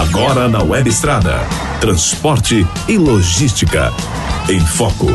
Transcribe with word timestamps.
Agora 0.00 0.48
na 0.48 0.62
Web 0.62 0.88
Estrada. 0.88 1.40
Transporte 1.78 2.66
e 2.88 2.96
logística. 2.96 3.92
Em 4.48 4.58
Foco. 4.58 5.08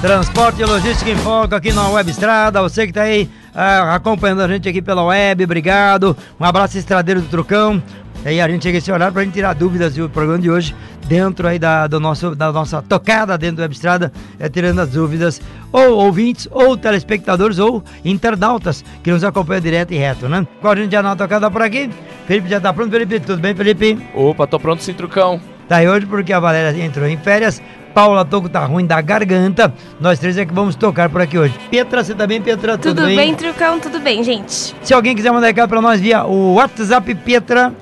Transporte 0.00 0.62
e 0.62 0.64
logística 0.64 1.08
em 1.08 1.16
foco 1.16 1.54
aqui 1.54 1.72
na 1.72 1.88
Web 1.90 2.10
Estrada. 2.10 2.60
Você 2.60 2.86
que 2.86 2.90
está 2.90 3.02
aí 3.02 3.30
ah, 3.54 3.94
acompanhando 3.94 4.42
a 4.42 4.48
gente 4.48 4.68
aqui 4.68 4.82
pela 4.82 5.04
web, 5.04 5.44
obrigado. 5.44 6.16
Um 6.40 6.44
abraço 6.44 6.76
estradeiro 6.76 7.20
do 7.20 7.28
Trucão. 7.28 7.80
E 8.24 8.28
aí 8.30 8.40
a 8.40 8.48
gente 8.48 8.64
chega 8.64 8.78
esse 8.78 8.90
horário 8.90 9.12
para 9.12 9.22
a 9.22 9.24
gente 9.24 9.34
tirar 9.34 9.54
dúvidas 9.54 9.96
e 9.96 10.02
o 10.02 10.08
programa 10.08 10.40
de 10.40 10.50
hoje 10.50 10.74
dentro 11.08 11.46
aí 11.46 11.58
da, 11.58 11.86
do 11.86 11.98
nosso, 12.00 12.34
da 12.34 12.52
nossa 12.52 12.82
tocada 12.82 13.38
dentro 13.38 13.56
da 13.56 13.62
Web 13.62 13.74
Estrada, 13.74 14.12
é 14.38 14.48
tirando 14.48 14.80
as 14.80 14.90
dúvidas 14.90 15.40
ou 15.72 15.96
ouvintes, 15.96 16.48
ou 16.50 16.76
telespectadores, 16.76 17.58
ou 17.58 17.82
internautas 18.04 18.84
que 19.02 19.10
nos 19.10 19.24
acompanham 19.24 19.60
direto 19.60 19.92
e 19.92 19.98
reto, 19.98 20.28
né? 20.28 20.46
Qual 20.60 20.72
a 20.72 20.76
gente 20.76 20.92
já 20.92 21.02
na 21.02 21.16
tocada 21.16 21.50
por 21.50 21.62
aqui? 21.62 21.90
Felipe 22.26 22.48
já 22.48 22.60
tá 22.60 22.72
pronto, 22.72 22.90
Felipe? 22.90 23.20
Tudo 23.20 23.40
bem, 23.40 23.54
Felipe? 23.54 23.98
Opa, 24.14 24.46
tô 24.46 24.58
pronto 24.58 24.82
sim, 24.82 24.92
Trucão. 24.92 25.40
Tá 25.68 25.76
aí 25.76 25.88
hoje 25.88 26.06
porque 26.06 26.32
a 26.32 26.40
Valéria 26.40 26.84
entrou 26.84 27.06
em 27.06 27.16
férias. 27.16 27.60
Paula 27.92 28.26
Toco 28.26 28.48
tá 28.48 28.62
ruim 28.64 28.84
da 28.84 29.00
garganta. 29.00 29.72
Nós 29.98 30.18
três 30.18 30.36
é 30.36 30.44
que 30.44 30.52
vamos 30.52 30.76
tocar 30.76 31.08
por 31.08 31.20
aqui 31.22 31.38
hoje. 31.38 31.54
Petra, 31.70 32.04
você 32.04 32.14
tá 32.14 32.26
bem, 32.26 32.42
Petra? 32.42 32.76
Tudo, 32.76 32.94
Tudo 32.96 33.06
bem? 33.06 33.16
bem, 33.16 33.34
Trucão? 33.34 33.80
Tudo 33.80 33.98
bem, 34.00 34.22
gente. 34.22 34.76
Se 34.82 34.92
alguém 34.92 35.16
quiser 35.16 35.32
mandar 35.32 35.46
recado 35.46 35.68
pra 35.70 35.80
nós 35.80 35.98
via 35.98 36.24
o 36.24 36.54
WhatsApp, 36.54 37.14
Petra, 37.14 37.72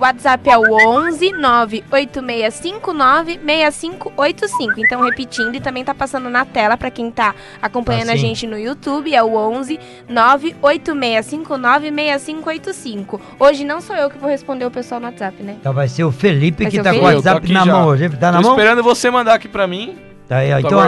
o 0.00 0.02
WhatsApp 0.02 0.48
é 0.48 0.56
o 0.56 0.72
11 0.72 1.32
98659 1.32 3.38
6585. 3.44 4.80
Então, 4.80 5.02
repetindo, 5.02 5.54
e 5.54 5.60
também 5.60 5.84
tá 5.84 5.94
passando 5.94 6.30
na 6.30 6.46
tela 6.46 6.76
para 6.76 6.90
quem 6.90 7.10
tá 7.10 7.34
acompanhando 7.60 8.08
assim. 8.08 8.12
a 8.12 8.16
gente 8.16 8.46
no 8.46 8.58
YouTube, 8.58 9.14
é 9.14 9.22
o 9.22 9.36
11 9.36 9.78
98659 10.08 11.90
6585. 11.90 13.20
Hoje 13.38 13.64
não 13.64 13.80
sou 13.82 13.94
eu 13.94 14.08
que 14.08 14.16
vou 14.18 14.30
responder 14.30 14.64
o 14.64 14.70
pessoal 14.70 15.00
no 15.00 15.06
WhatsApp, 15.06 15.42
né? 15.42 15.56
Então 15.60 15.74
vai 15.74 15.88
ser 15.88 16.04
o 16.04 16.12
Felipe 16.12 16.62
vai 16.64 16.72
que 16.72 16.82
tá 16.82 16.92
o 16.92 16.94
com 16.94 17.00
o 17.00 17.04
WhatsApp 17.04 17.52
na 17.52 17.64
já. 17.66 17.72
mão 17.72 17.86
hoje. 17.86 18.08
Tá 18.08 18.32
na 18.32 18.40
Tô 18.40 18.48
mão? 18.48 18.56
esperando 18.56 18.82
você 18.82 19.10
mandar 19.10 19.34
aqui 19.34 19.48
para 19.48 19.66
mim. 19.66 19.98
Tá 20.30 20.36
aí, 20.36 20.52
então, 20.52 20.78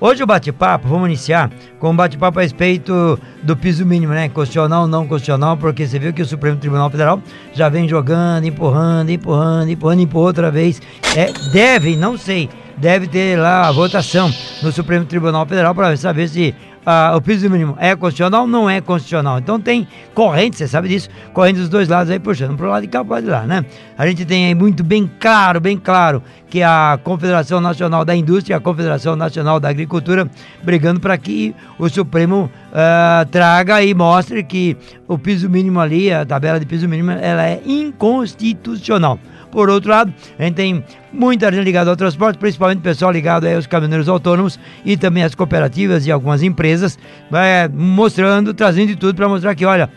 hoje 0.00 0.24
o 0.24 0.26
bate-papo, 0.26 0.88
vamos 0.88 1.06
iniciar 1.06 1.52
com 1.78 1.90
um 1.90 1.94
bate-papo 1.94 2.40
a 2.40 2.42
respeito 2.42 3.16
do 3.44 3.56
piso 3.56 3.86
mínimo, 3.86 4.12
né? 4.12 4.28
Constitucional 4.28 4.82
ou 4.82 4.88
não 4.88 5.06
constitucional, 5.06 5.56
porque 5.56 5.86
você 5.86 6.00
viu 6.00 6.12
que 6.12 6.20
o 6.20 6.26
Supremo 6.26 6.56
Tribunal 6.56 6.90
Federal 6.90 7.22
já 7.52 7.68
vem 7.68 7.88
jogando, 7.88 8.46
empurrando, 8.46 9.10
empurrando, 9.10 9.70
empurrando, 9.70 10.00
empurrou 10.00 10.26
outra 10.26 10.50
vez. 10.50 10.82
É, 11.16 11.32
deve, 11.52 11.94
não 11.94 12.18
sei, 12.18 12.50
deve 12.76 13.06
ter 13.06 13.38
lá 13.38 13.68
a 13.68 13.70
votação 13.70 14.34
no 14.64 14.72
Supremo 14.72 15.04
Tribunal 15.04 15.46
Federal 15.46 15.72
para 15.76 15.96
saber 15.96 16.26
se 16.28 16.52
ah, 16.90 17.14
o 17.14 17.20
piso 17.20 17.50
mínimo 17.50 17.76
é 17.78 17.94
constitucional 17.94 18.40
ou 18.42 18.46
não 18.46 18.70
é 18.70 18.80
constitucional. 18.80 19.38
Então 19.38 19.60
tem 19.60 19.86
corrente, 20.14 20.56
você 20.56 20.66
sabe 20.66 20.88
disso, 20.88 21.10
corrente 21.34 21.58
dos 21.58 21.68
dois 21.68 21.86
lados 21.86 22.10
aí 22.10 22.18
puxando 22.18 22.56
para 22.56 22.66
o 22.66 22.70
lado 22.70 22.80
de 22.80 22.88
cá 22.88 23.04
para 23.04 23.10
o 23.10 23.14
lado 23.16 23.24
de 23.24 23.30
lá, 23.30 23.42
né? 23.42 23.62
A 23.98 24.06
gente 24.06 24.24
tem 24.24 24.46
aí 24.46 24.54
muito 24.54 24.82
bem 24.82 25.10
claro, 25.20 25.60
bem 25.60 25.76
claro, 25.76 26.22
que 26.48 26.62
a 26.62 26.98
Confederação 27.04 27.60
Nacional 27.60 28.06
da 28.06 28.16
Indústria 28.16 28.54
e 28.54 28.56
a 28.56 28.60
Confederação 28.60 29.14
Nacional 29.16 29.60
da 29.60 29.68
Agricultura 29.68 30.30
brigando 30.62 30.98
para 30.98 31.18
que 31.18 31.54
o 31.78 31.90
Supremo 31.90 32.50
uh, 32.70 33.28
traga 33.30 33.82
e 33.82 33.92
mostre 33.92 34.42
que 34.42 34.74
o 35.06 35.18
piso 35.18 35.50
mínimo 35.50 35.80
ali, 35.80 36.10
a 36.10 36.24
tabela 36.24 36.58
de 36.58 36.64
piso 36.64 36.88
mínimo, 36.88 37.10
ela 37.10 37.44
é 37.44 37.60
inconstitucional. 37.66 39.18
Por 39.50 39.70
outro 39.70 39.90
lado, 39.90 40.12
a 40.38 40.44
gente 40.44 40.54
tem 40.54 40.84
muita 41.12 41.50
gente 41.50 41.64
ligada 41.64 41.90
ao 41.90 41.96
transporte, 41.96 42.38
principalmente 42.38 42.80
pessoal 42.80 43.10
ligado 43.10 43.46
aos 43.46 43.66
caminhoneiros 43.66 44.08
autônomos 44.08 44.58
e 44.84 44.96
também 44.96 45.22
as 45.22 45.34
cooperativas 45.34 46.06
e 46.06 46.12
algumas 46.12 46.42
empresas, 46.42 46.98
é, 47.32 47.68
mostrando, 47.68 48.52
trazendo 48.52 48.88
de 48.88 48.96
tudo 48.96 49.14
para 49.14 49.28
mostrar 49.28 49.54
que, 49.54 49.64
olha, 49.64 49.90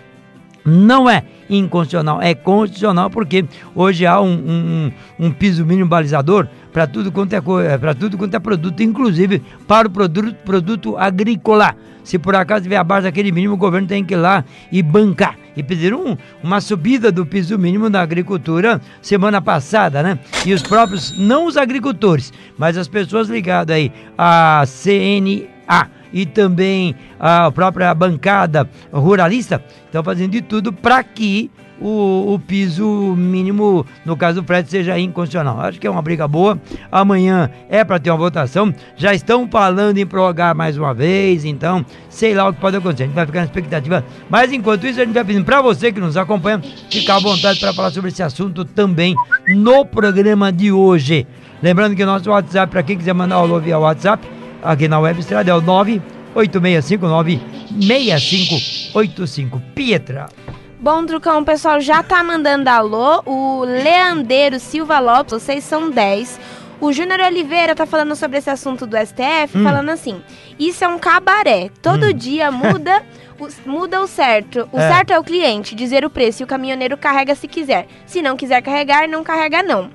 não 0.66 1.10
é 1.10 1.24
inconstitucional, 1.50 2.22
é 2.22 2.34
constitucional 2.34 3.10
porque 3.10 3.46
hoje 3.76 4.06
há 4.06 4.22
um, 4.22 4.32
um, 4.32 4.92
um 5.20 5.32
piso 5.32 5.66
mínimo 5.66 5.90
balizador 5.90 6.48
para 6.72 6.88
tudo 6.88 7.12
quanto 7.12 7.34
é 7.34 7.42
para 7.78 7.94
tudo 7.94 8.18
quanto 8.18 8.36
é 8.36 8.40
produto, 8.40 8.82
inclusive 8.82 9.42
para 9.68 9.88
o 9.88 9.92
produto, 9.92 10.36
produto 10.46 10.98
agrícola. 10.98 11.76
Se 12.04 12.18
por 12.18 12.36
acaso 12.36 12.64
tiver 12.64 12.78
abaixo 12.78 13.04
daquele 13.04 13.32
mínimo, 13.32 13.54
o 13.54 13.58
governo 13.58 13.88
tem 13.88 14.04
que 14.04 14.14
ir 14.14 14.18
lá 14.18 14.44
e 14.72 14.82
bancar. 14.82 15.36
E 15.56 15.62
pediram 15.62 16.06
um, 16.06 16.18
uma 16.42 16.62
subida 16.62 17.12
do 17.12 17.26
piso 17.26 17.58
mínimo 17.58 17.90
na 17.90 18.02
agricultura 18.02 18.80
semana 19.02 19.42
passada, 19.42 20.02
né? 20.02 20.18
E 20.46 20.54
os 20.54 20.62
próprios, 20.62 21.18
não 21.18 21.46
os 21.46 21.58
agricultores, 21.58 22.32
mas 22.58 22.78
as 22.78 22.88
pessoas 22.88 23.28
ligadas 23.28 23.76
aí 23.76 23.92
à 24.18 24.64
CNA 24.66 25.90
e 26.14 26.26
também 26.26 26.96
a 27.20 27.52
própria 27.52 27.94
bancada 27.94 28.70
ruralista 28.92 29.64
estão 29.86 30.04
fazendo 30.04 30.32
de 30.32 30.42
tudo 30.42 30.74
para 30.74 31.04
que 31.04 31.50
o, 31.82 32.34
o, 32.34 32.40
piso 32.40 33.16
mínimo, 33.18 33.86
no 34.06 34.16
caso 34.16 34.42
do 34.42 34.46
prédio, 34.46 34.70
seja 34.70 34.98
inconstitucional. 35.00 35.60
Acho 35.60 35.80
que 35.80 35.88
é 35.88 35.90
uma 35.90 36.02
briga 36.02 36.28
boa. 36.28 36.60
Amanhã 36.92 37.50
é 37.70 37.84
para 37.84 38.00
ter 38.00 38.12
uma 38.12 38.18
votação. 38.18 38.74
Já 38.96 39.14
estão 39.14 39.48
falando 39.50 39.98
em 39.98 40.06
prorrogar 40.06 40.56
mais 40.56 40.78
uma 40.78 40.94
vez, 40.94 41.44
então 41.44 41.86
sei 42.08 42.34
lá 42.36 42.48
o 42.48 42.54
que 42.54 42.62
pode 42.62 42.78
acontecer. 42.78 43.04
A 43.04 43.06
gente 43.08 43.16
vai 43.16 43.26
ficar 43.26 43.40
na 43.40 43.46
expectativa. 43.46 44.06
Mas 44.30 44.54
enquanto 44.54 44.86
isso, 44.86 45.02
a 45.02 45.06
gente 45.06 45.14
vai 45.14 45.26
pedindo 45.26 45.44
para 45.44 45.62
você 45.62 45.92
que 45.92 46.00
nos 46.00 46.16
acompanha 46.16 46.62
ficar 46.90 47.16
à 47.16 47.20
vontade 47.20 47.60
para 47.60 47.74
falar 47.74 47.90
sobre 47.92 48.10
esse 48.10 48.22
assunto 48.22 48.64
também 48.64 49.16
no 49.48 49.84
programa 49.86 50.52
de 50.52 50.72
hoje. 50.72 51.26
Lembrando 51.62 51.96
que 51.96 52.04
o 52.04 52.06
nosso 52.06 52.30
WhatsApp, 52.30 52.72
para 52.72 52.84
quem 52.84 52.98
quiser 52.98 53.14
mandar 53.14 53.36
alô 53.36 53.60
via 53.60 53.78
WhatsApp, 53.78 54.28
aqui 54.64 54.88
na 54.88 55.00
Web 55.00 55.20
Estrada 55.20 55.52
é 55.52 55.54
o 55.54 55.62
98659 55.62 57.40
6585. 57.80 59.62
Pietra. 59.74 60.28
Bom, 60.82 61.06
Drucão, 61.06 61.42
o 61.42 61.46
pessoal 61.46 61.80
já 61.80 62.02
tá 62.02 62.24
mandando 62.24 62.68
alô. 62.68 63.22
O 63.28 63.64
Leandeiro 63.64 64.60
Silva 64.60 64.98
Lopes, 64.98 65.34
vocês 65.34 65.64
são 65.64 65.92
10. 65.92 66.40
O 66.80 66.92
Júnior 66.92 67.20
Oliveira 67.20 67.76
tá 67.76 67.86
falando 67.86 68.16
sobre 68.16 68.40
esse 68.40 68.50
assunto 68.50 68.88
do 68.88 68.98
STF, 68.98 69.60
hum. 69.60 69.64
falando 69.64 69.90
assim: 69.90 70.24
isso 70.58 70.84
é 70.84 70.88
um 70.88 70.98
cabaré. 70.98 71.70
Todo 71.84 72.08
hum. 72.08 72.14
dia 72.14 72.50
muda. 72.50 73.04
O, 73.40 73.70
muda 73.70 74.02
o 74.02 74.08
certo. 74.08 74.68
O 74.72 74.80
é. 74.80 74.92
certo 74.92 75.14
é 75.14 75.20
o 75.20 75.24
cliente 75.24 75.76
dizer 75.76 76.04
o 76.04 76.10
preço 76.10 76.42
e 76.42 76.46
o 76.46 76.48
caminhoneiro 76.48 76.98
carrega 76.98 77.36
se 77.36 77.48
quiser. 77.48 77.86
Se 78.08 78.20
não 78.20 78.36
quiser 78.36 78.64
carregar, 78.64 79.08
não 79.08 79.24
carrega 79.24 79.62
não. 79.62 79.92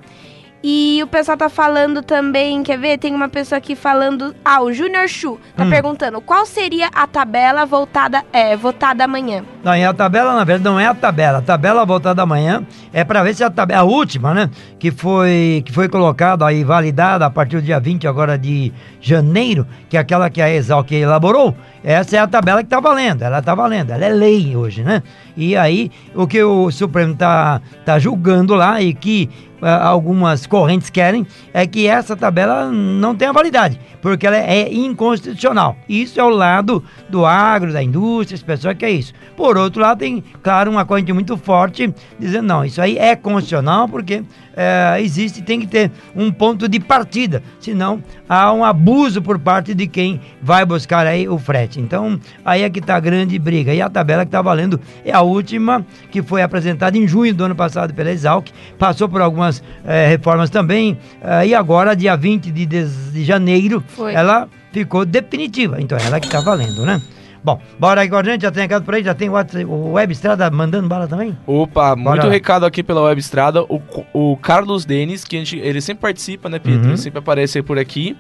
E 0.63 1.01
o 1.03 1.07
pessoal 1.07 1.37
tá 1.37 1.49
falando 1.49 2.03
também, 2.03 2.63
quer 2.63 2.79
ver? 2.79 2.99
Tem 2.99 3.15
uma 3.15 3.29
pessoa 3.29 3.59
aqui 3.59 3.77
falando. 3.77 4.35
Ah, 4.45 4.63
o 4.63 4.73
Junior 4.73 5.07
Chu 5.07 5.39
tá 5.55 5.65
hum. 5.65 5.71
perguntando 5.71 6.21
qual 6.21 6.47
seria 6.47 6.89
a 6.95 7.07
tabela 7.07 7.65
voltada, 7.67 8.25
é, 8.33 8.57
votada 8.57 9.05
amanhã. 9.05 9.45
Não, 9.63 9.77
e 9.77 9.85
a 9.85 9.93
tabela, 9.93 10.35
na 10.35 10.45
verdade, 10.45 10.65
não 10.65 10.81
é 10.81 10.87
a 10.87 10.95
tabela. 10.95 11.39
A 11.39 11.43
tabela 11.43 11.85
votada 11.85 12.23
amanhã 12.23 12.67
é 12.93 13.05
para 13.05 13.23
ver 13.23 13.35
se 13.35 13.45
a 13.45 13.51
tabela. 13.51 13.81
A 13.81 13.85
última, 13.85 14.33
né? 14.33 14.51
Que 14.79 14.91
foi, 14.91 15.63
que 15.65 15.73
foi 15.73 15.89
colocada 15.89 16.47
aí, 16.47 16.65
validada 16.65 17.27
a 17.27 17.31
partir 17.31 17.57
do 17.57 17.63
dia 17.63 17.79
20 17.79 18.09
agora 18.09 18.39
de 18.39 18.73
janeiro, 19.01 19.67
que 19.89 19.97
é 19.97 20.01
aquela 20.01 20.31
que 20.31 20.41
a 20.41 20.51
Exalc 20.51 20.91
elaborou. 20.91 21.55
Essa 21.85 22.17
é 22.17 22.19
a 22.19 22.27
tabela 22.27 22.65
que 22.65 22.69
tá 22.69 22.81
valendo. 22.81 23.23
Ela 23.23 23.43
tá 23.43 23.55
valendo. 23.55 23.91
Ela 23.91 24.07
é 24.07 24.09
lei 24.09 24.57
hoje, 24.57 24.83
né? 24.83 25.03
E 25.37 25.57
aí, 25.57 25.91
o 26.15 26.27
que 26.27 26.43
o 26.43 26.71
Supremo 26.71 27.15
tá, 27.15 27.61
tá 27.85 27.99
julgando 27.99 28.55
lá 28.55 28.81
e 28.81 28.95
que 28.95 29.29
algumas 29.61 30.47
correntes 30.47 30.91
querem 30.91 31.27
é 31.53 31.67
que 31.67 31.87
essa 31.87 32.17
tabela 32.17 32.71
não 32.71 33.15
tenha 33.15 33.33
validade, 33.33 33.81
porque 34.03 34.27
ela 34.27 34.37
é 34.37 34.73
inconstitucional. 34.73 35.77
Isso 35.89 36.21
é 36.21 36.25
o 36.25 36.29
lado 36.29 36.83
do 37.09 37.25
agro, 37.25 37.73
da 37.73 37.83
indústria, 37.83 38.35
esse 38.35 38.45
pessoal 38.45 38.75
que 38.75 38.85
é 38.85 38.91
isso. 38.91 39.13
Por 39.37 39.57
outro 39.57 39.81
lado, 39.81 39.99
tem, 39.99 40.23
claro, 40.43 40.71
uma 40.71 40.85
corrente 40.85 41.13
muito 41.13 41.37
forte 41.37 41.93
dizendo, 42.19 42.47
não, 42.47 42.65
isso 42.65 42.81
aí 42.81 42.99
é 42.99 43.17
constitucional 43.17 43.89
porque 43.89 44.23
é, 44.57 44.97
existe, 45.01 45.43
tem 45.43 45.61
que 45.61 45.67
ter 45.67 45.91
um 46.15 46.33
ponto 46.33 46.67
de 46.67 46.81
partida, 46.81 47.43
senão 47.61 48.03
há 48.27 48.53
um 48.53 48.65
abuso 48.65 49.21
por 49.21 49.39
parte 49.39 49.75
de 49.75 49.87
quem 49.87 50.21
vai 50.43 50.65
buscar 50.65 51.07
aí 51.07 51.29
o 51.29 51.39
frete. 51.39 51.79
Então, 51.79 52.19
aí 52.45 52.63
é 52.63 52.71
que 52.71 52.79
está 52.79 52.97
a 52.97 53.01
grande 53.01 53.39
briga. 53.39 53.75
E 53.75 53.83
a 53.83 53.91
tabela 53.91 54.25
que 54.25 54.29
está 54.29 54.41
valendo 54.41 54.81
é 55.05 55.13
a 55.13 55.21
última, 55.21 55.85
que 56.11 56.23
foi 56.23 56.43
apresentada 56.43 56.97
em 56.97 57.07
junho 57.07 57.35
do 57.35 57.45
ano 57.45 57.55
passado 57.55 57.93
pela 57.93 58.11
Exalc, 58.11 58.49
passou 58.79 59.09
por 59.09 59.21
algumas 59.21 59.63
é, 59.85 60.09
reformas 60.09 60.49
também, 60.49 60.97
é, 61.23 61.47
e 61.47 61.55
agora, 61.55 61.95
dia 61.95 62.17
20 62.17 62.51
de, 62.51 62.67
de 62.67 63.25
janeiro, 63.25 63.85
foi. 63.89 64.15
ela 64.15 64.49
ficou 64.73 65.05
definitiva. 65.05 65.81
Então, 65.81 65.99
é 65.99 66.07
ela 66.07 66.19
que 66.19 66.27
está 66.27 66.41
valendo, 66.41 66.85
né? 66.87 67.01
Bom, 67.47 67.61
bora 67.79 68.03
agora, 68.03 68.29
gente. 68.29 68.43
Já 68.43 68.51
tem 68.51 68.65
recado 68.65 68.85
por 68.85 68.93
aí? 68.93 69.05
Já 69.05 69.15
tem 69.15 69.31
o 69.31 69.93
Web 69.93 70.13
Estrada 70.13 70.51
mandando 70.51 70.89
bala 70.89 71.07
também? 71.07 71.39
Opa, 71.47 71.95
bora 71.95 72.11
muito 72.11 72.27
lá. 72.27 72.33
recado 72.33 72.67
aqui 72.67 72.83
pela 72.83 73.03
Web 73.03 73.21
Estrada. 73.21 73.63
O, 73.63 73.81
o 74.13 74.37
Carlos 74.39 74.85
Denis, 74.85 75.25
que 75.25 75.39
gente, 75.39 75.57
ele 75.57 75.81
sempre 75.81 76.03
participa, 76.03 76.49
né, 76.49 76.59
Pedro? 76.59 76.81
Uhum. 76.81 76.89
Ele 76.89 76.97
sempre 76.97 77.21
aparece 77.21 77.63
por 77.63 77.79
aqui. 77.79 78.17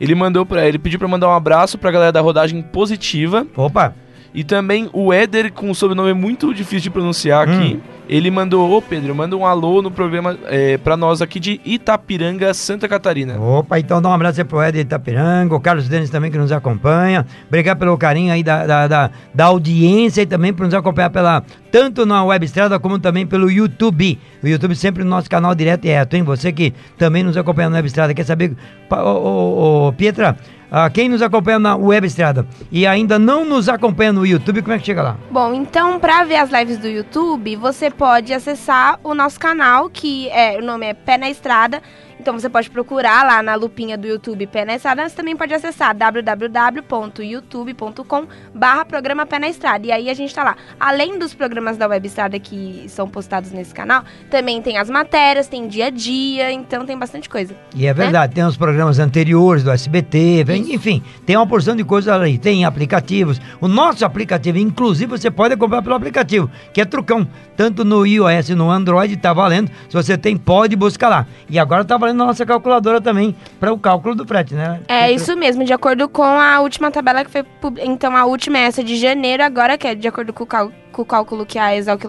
Ele 0.00 0.14
mandou 0.14 0.46
para 0.46 0.66
ele 0.66 0.78
pediu 0.78 0.98
para 0.98 1.06
mandar 1.06 1.28
um 1.28 1.34
abraço 1.34 1.76
pra 1.76 1.90
galera 1.90 2.10
da 2.10 2.22
rodagem 2.22 2.62
positiva. 2.62 3.46
Opa! 3.54 3.94
E 4.32 4.42
também 4.42 4.88
o 4.94 5.12
Éder, 5.12 5.52
com 5.52 5.68
um 5.68 5.74
sobrenome 5.74 6.14
muito 6.14 6.54
difícil 6.54 6.84
de 6.84 6.90
pronunciar 6.90 7.46
aqui. 7.46 7.78
Ele 8.10 8.28
mandou, 8.28 8.68
ô 8.68 8.82
Pedro, 8.82 9.14
manda 9.14 9.36
um 9.36 9.46
alô 9.46 9.80
no 9.80 9.88
programa 9.88 10.36
é, 10.46 10.76
pra 10.76 10.96
nós 10.96 11.22
aqui 11.22 11.38
de 11.38 11.60
Itapiranga, 11.64 12.52
Santa 12.52 12.88
Catarina. 12.88 13.40
Opa, 13.40 13.78
então 13.78 14.02
dá 14.02 14.08
um 14.08 14.12
abraço 14.12 14.40
aí 14.40 14.44
pro 14.44 14.60
Ed 14.60 14.80
Itapiranga, 14.80 15.54
o 15.54 15.60
Carlos 15.60 15.88
Denis 15.88 16.10
também 16.10 16.28
que 16.28 16.36
nos 16.36 16.50
acompanha. 16.50 17.24
Obrigado 17.46 17.78
pelo 17.78 17.96
carinho 17.96 18.32
aí 18.32 18.42
da, 18.42 18.66
da, 18.66 18.88
da, 18.88 19.10
da 19.32 19.44
audiência 19.44 20.22
e 20.22 20.26
também 20.26 20.52
por 20.52 20.64
nos 20.64 20.74
acompanhar 20.74 21.10
pela, 21.10 21.44
tanto 21.70 22.04
na 22.04 22.24
Web 22.24 22.44
Estrada 22.44 22.80
como 22.80 22.98
também 22.98 23.24
pelo 23.24 23.48
YouTube. 23.48 24.18
O 24.42 24.48
YouTube 24.48 24.74
sempre 24.74 25.04
no 25.04 25.10
nosso 25.10 25.30
canal 25.30 25.54
direto 25.54 25.84
e 25.84 25.90
reto, 25.90 26.16
hein? 26.16 26.24
Você 26.24 26.50
que 26.50 26.74
também 26.98 27.22
nos 27.22 27.36
acompanha 27.36 27.70
na 27.70 27.76
Web 27.76 27.86
Estrada, 27.86 28.12
quer 28.12 28.24
saber, 28.24 28.56
ô, 28.90 28.96
ô, 28.96 29.86
ô 29.86 29.92
Pietra, 29.92 30.36
ah, 30.72 30.88
quem 30.88 31.08
nos 31.08 31.20
acompanha 31.20 31.58
na 31.58 31.74
Web 31.74 32.06
Estrada 32.06 32.46
e 32.70 32.86
ainda 32.86 33.18
não 33.18 33.44
nos 33.44 33.68
acompanha 33.68 34.12
no 34.12 34.24
YouTube, 34.24 34.62
como 34.62 34.72
é 34.72 34.78
que 34.78 34.86
chega 34.86 35.02
lá? 35.02 35.16
Bom, 35.28 35.52
então 35.52 35.98
para 35.98 36.22
ver 36.22 36.36
as 36.36 36.50
lives 36.52 36.78
do 36.78 36.86
YouTube, 36.86 37.56
você 37.56 37.90
pode 38.00 38.32
acessar 38.32 38.98
o 39.04 39.14
nosso 39.14 39.38
canal, 39.38 39.90
que 39.90 40.30
é, 40.30 40.56
o 40.56 40.62
nome 40.62 40.86
é 40.86 40.94
Pé 40.94 41.18
na 41.18 41.28
Estrada. 41.28 41.82
Então 42.20 42.38
você 42.38 42.48
pode 42.50 42.68
procurar 42.68 43.24
lá 43.24 43.42
na 43.42 43.54
lupinha 43.54 43.96
do 43.96 44.06
YouTube 44.06 44.46
Pé 44.46 44.66
na 44.66 44.74
Estrada, 44.74 45.08
você 45.08 45.16
também 45.16 45.34
pode 45.34 45.54
acessar 45.54 45.96
www.youtube.com 45.96 48.26
barra 48.54 48.84
programa 48.84 49.24
Pé 49.24 49.38
na 49.38 49.48
Estrada. 49.48 49.86
E 49.86 49.92
aí 49.92 50.10
a 50.10 50.14
gente 50.14 50.34
tá 50.34 50.44
lá. 50.44 50.54
Além 50.78 51.18
dos 51.18 51.32
programas 51.32 51.78
da 51.78 51.88
Web 51.88 52.06
Estrada 52.06 52.38
que 52.38 52.84
são 52.88 53.08
postados 53.08 53.52
nesse 53.52 53.72
canal, 53.72 54.04
também 54.28 54.60
tem 54.60 54.76
as 54.76 54.90
matérias, 54.90 55.48
tem 55.48 55.66
dia 55.66 55.86
a 55.86 55.90
dia, 55.90 56.52
então 56.52 56.84
tem 56.84 56.98
bastante 56.98 57.26
coisa. 57.26 57.56
E 57.74 57.86
é 57.86 57.94
verdade, 57.94 58.32
né? 58.32 58.34
tem 58.34 58.44
os 58.44 58.58
programas 58.58 58.98
anteriores 58.98 59.64
do 59.64 59.70
SBT, 59.70 60.44
vem, 60.44 60.74
enfim, 60.74 61.02
tem 61.24 61.38
uma 61.38 61.46
porção 61.46 61.74
de 61.74 61.84
coisas 61.84 62.12
ali. 62.12 62.36
Tem 62.36 62.66
aplicativos. 62.66 63.40
O 63.62 63.68
nosso 63.68 64.04
aplicativo, 64.04 64.58
inclusive, 64.58 65.10
você 65.10 65.30
pode 65.30 65.56
comprar 65.56 65.80
pelo 65.80 65.94
aplicativo, 65.94 66.50
que 66.74 66.82
é 66.82 66.84
trucão. 66.84 67.26
Tanto 67.56 67.82
no 67.82 68.04
iOS 68.04 68.50
e 68.50 68.54
no 68.54 68.70
Android 68.70 69.16
tá 69.16 69.32
valendo. 69.32 69.70
Se 69.88 69.94
você 69.94 70.18
tem, 70.18 70.36
pode 70.36 70.76
buscar 70.76 71.08
lá. 71.08 71.26
E 71.48 71.58
agora 71.58 71.82
tá 71.82 71.96
valendo 71.96 72.09
na 72.12 72.26
nossa 72.26 72.44
calculadora 72.46 73.00
também 73.00 73.34
para 73.58 73.72
o 73.72 73.78
cálculo 73.78 74.14
do 74.14 74.26
frete, 74.26 74.54
né? 74.54 74.80
É 74.88 75.10
isso 75.10 75.36
mesmo, 75.36 75.64
de 75.64 75.72
acordo 75.72 76.08
com 76.08 76.22
a 76.22 76.60
última 76.60 76.90
tabela 76.90 77.24
que 77.24 77.30
foi. 77.30 77.44
Então 77.82 78.16
a 78.16 78.24
última 78.24 78.58
é 78.58 78.62
essa 78.62 78.82
de 78.82 78.96
janeiro, 78.96 79.42
agora, 79.42 79.76
que 79.78 79.86
é 79.86 79.94
de 79.94 80.08
acordo 80.08 80.32
com 80.32 80.44
o 80.44 80.46
cálculo 80.46 80.80
com 80.92 81.02
o 81.02 81.04
cálculo 81.04 81.46
que 81.46 81.58
a 81.58 81.76
Exalc 81.76 82.02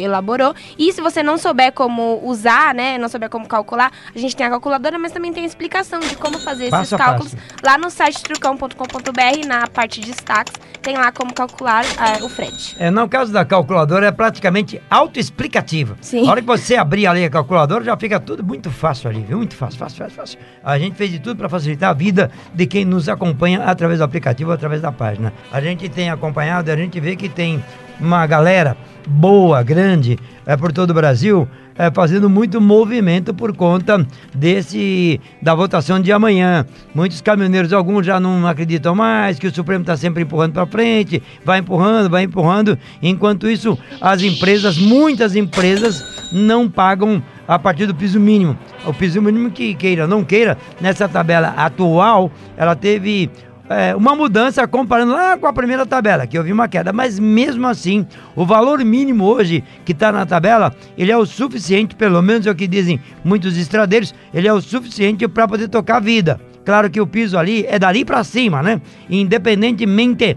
elaborou. 0.00 0.54
E 0.78 0.92
se 0.92 1.00
você 1.00 1.22
não 1.22 1.38
souber 1.38 1.72
como 1.72 2.20
usar, 2.24 2.74
né, 2.74 2.98
não 2.98 3.08
souber 3.08 3.28
como 3.28 3.46
calcular, 3.46 3.92
a 4.14 4.18
gente 4.18 4.36
tem 4.36 4.46
a 4.46 4.50
calculadora, 4.50 4.98
mas 4.98 5.12
também 5.12 5.32
tem 5.32 5.44
a 5.44 5.46
explicação 5.46 6.00
de 6.00 6.16
como 6.16 6.38
fazer 6.38 6.70
passo 6.70 6.94
esses 6.94 6.98
cálculos 6.98 7.36
lá 7.62 7.78
no 7.78 7.90
site 7.90 8.22
trucão.com.br, 8.22 9.46
na 9.46 9.66
parte 9.66 10.00
de 10.00 10.10
destaques, 10.10 10.54
tem 10.82 10.96
lá 10.96 11.12
como 11.12 11.34
calcular 11.34 11.84
uh, 11.84 12.24
o 12.24 12.28
frete. 12.28 12.76
É, 12.78 12.90
no 12.90 13.08
caso 13.08 13.32
da 13.32 13.44
calculadora, 13.44 14.06
é 14.06 14.12
praticamente 14.12 14.80
autoexplicativa. 14.88 15.96
Sim. 16.00 16.26
A 16.26 16.30
hora 16.30 16.40
que 16.40 16.46
você 16.46 16.76
abrir 16.76 17.06
ali 17.06 17.24
a 17.24 17.30
calculadora, 17.30 17.84
já 17.84 17.96
fica 17.96 18.18
tudo 18.18 18.44
muito 18.44 18.70
fácil 18.70 19.10
ali, 19.10 19.20
viu? 19.20 19.38
Muito 19.38 19.54
fácil, 19.54 19.78
fácil, 19.78 19.98
fácil, 19.98 20.16
fácil. 20.16 20.38
A 20.64 20.78
gente 20.78 20.96
fez 20.96 21.10
de 21.10 21.18
tudo 21.18 21.36
para 21.38 21.48
facilitar 21.48 21.90
a 21.90 21.92
vida 21.92 22.30
de 22.54 22.66
quem 22.66 22.84
nos 22.84 23.08
acompanha 23.08 23.64
através 23.64 23.98
do 23.98 24.04
aplicativo, 24.04 24.52
através 24.52 24.80
da 24.80 24.92
página. 24.92 25.32
A 25.52 25.60
gente 25.60 25.88
tem 25.88 26.10
acompanhado, 26.10 26.70
a 26.70 26.76
gente 26.76 26.98
vê 27.00 27.16
que 27.16 27.28
tem 27.28 27.62
uma 28.00 28.17
galera 28.26 28.76
boa, 29.08 29.62
grande, 29.62 30.18
é, 30.44 30.56
por 30.56 30.72
todo 30.72 30.90
o 30.90 30.94
Brasil, 30.94 31.48
é, 31.76 31.90
fazendo 31.90 32.28
muito 32.28 32.60
movimento 32.60 33.32
por 33.32 33.56
conta 33.56 34.04
desse 34.34 35.20
da 35.40 35.54
votação 35.54 36.00
de 36.00 36.12
amanhã. 36.12 36.66
Muitos 36.94 37.20
caminhoneiros, 37.20 37.72
alguns 37.72 38.04
já 38.04 38.18
não 38.18 38.46
acreditam 38.46 38.94
mais 38.94 39.38
que 39.38 39.46
o 39.46 39.54
Supremo 39.54 39.82
está 39.82 39.96
sempre 39.96 40.24
empurrando 40.24 40.52
para 40.52 40.66
frente, 40.66 41.22
vai 41.44 41.60
empurrando, 41.60 42.10
vai 42.10 42.24
empurrando. 42.24 42.76
Enquanto 43.00 43.48
isso, 43.48 43.78
as 44.00 44.22
empresas, 44.22 44.76
muitas 44.76 45.36
empresas, 45.36 46.30
não 46.32 46.68
pagam 46.68 47.22
a 47.46 47.58
partir 47.58 47.86
do 47.86 47.94
piso 47.94 48.20
mínimo. 48.20 48.58
O 48.84 48.92
piso 48.92 49.22
mínimo 49.22 49.50
que 49.50 49.74
queira, 49.74 50.06
não 50.06 50.22
queira, 50.22 50.58
nessa 50.80 51.08
tabela 51.08 51.54
atual, 51.56 52.30
ela 52.56 52.76
teve 52.76 53.30
é, 53.68 53.94
uma 53.94 54.14
mudança 54.14 54.66
comparando 54.66 55.12
lá 55.12 55.36
com 55.36 55.46
a 55.46 55.52
primeira 55.52 55.84
tabela, 55.84 56.26
que 56.26 56.40
vi 56.40 56.52
uma 56.52 56.68
queda, 56.68 56.92
mas 56.92 57.18
mesmo 57.18 57.66
assim, 57.66 58.06
o 58.34 58.44
valor 58.44 58.84
mínimo 58.84 59.24
hoje 59.24 59.62
que 59.84 59.92
está 59.92 60.10
na 60.10 60.24
tabela, 60.24 60.74
ele 60.96 61.12
é 61.12 61.16
o 61.16 61.26
suficiente, 61.26 61.94
pelo 61.94 62.22
menos 62.22 62.46
é 62.46 62.50
o 62.50 62.54
que 62.54 62.66
dizem 62.66 63.00
muitos 63.24 63.56
estradeiros, 63.56 64.14
ele 64.32 64.48
é 64.48 64.52
o 64.52 64.60
suficiente 64.60 65.28
para 65.28 65.46
poder 65.46 65.68
tocar 65.68 65.96
a 65.96 66.00
vida. 66.00 66.40
Claro 66.64 66.90
que 66.90 67.00
o 67.00 67.06
piso 67.06 67.38
ali 67.38 67.64
é 67.66 67.78
dali 67.78 68.04
para 68.04 68.22
cima, 68.24 68.62
né? 68.62 68.80
Independentemente 69.08 70.36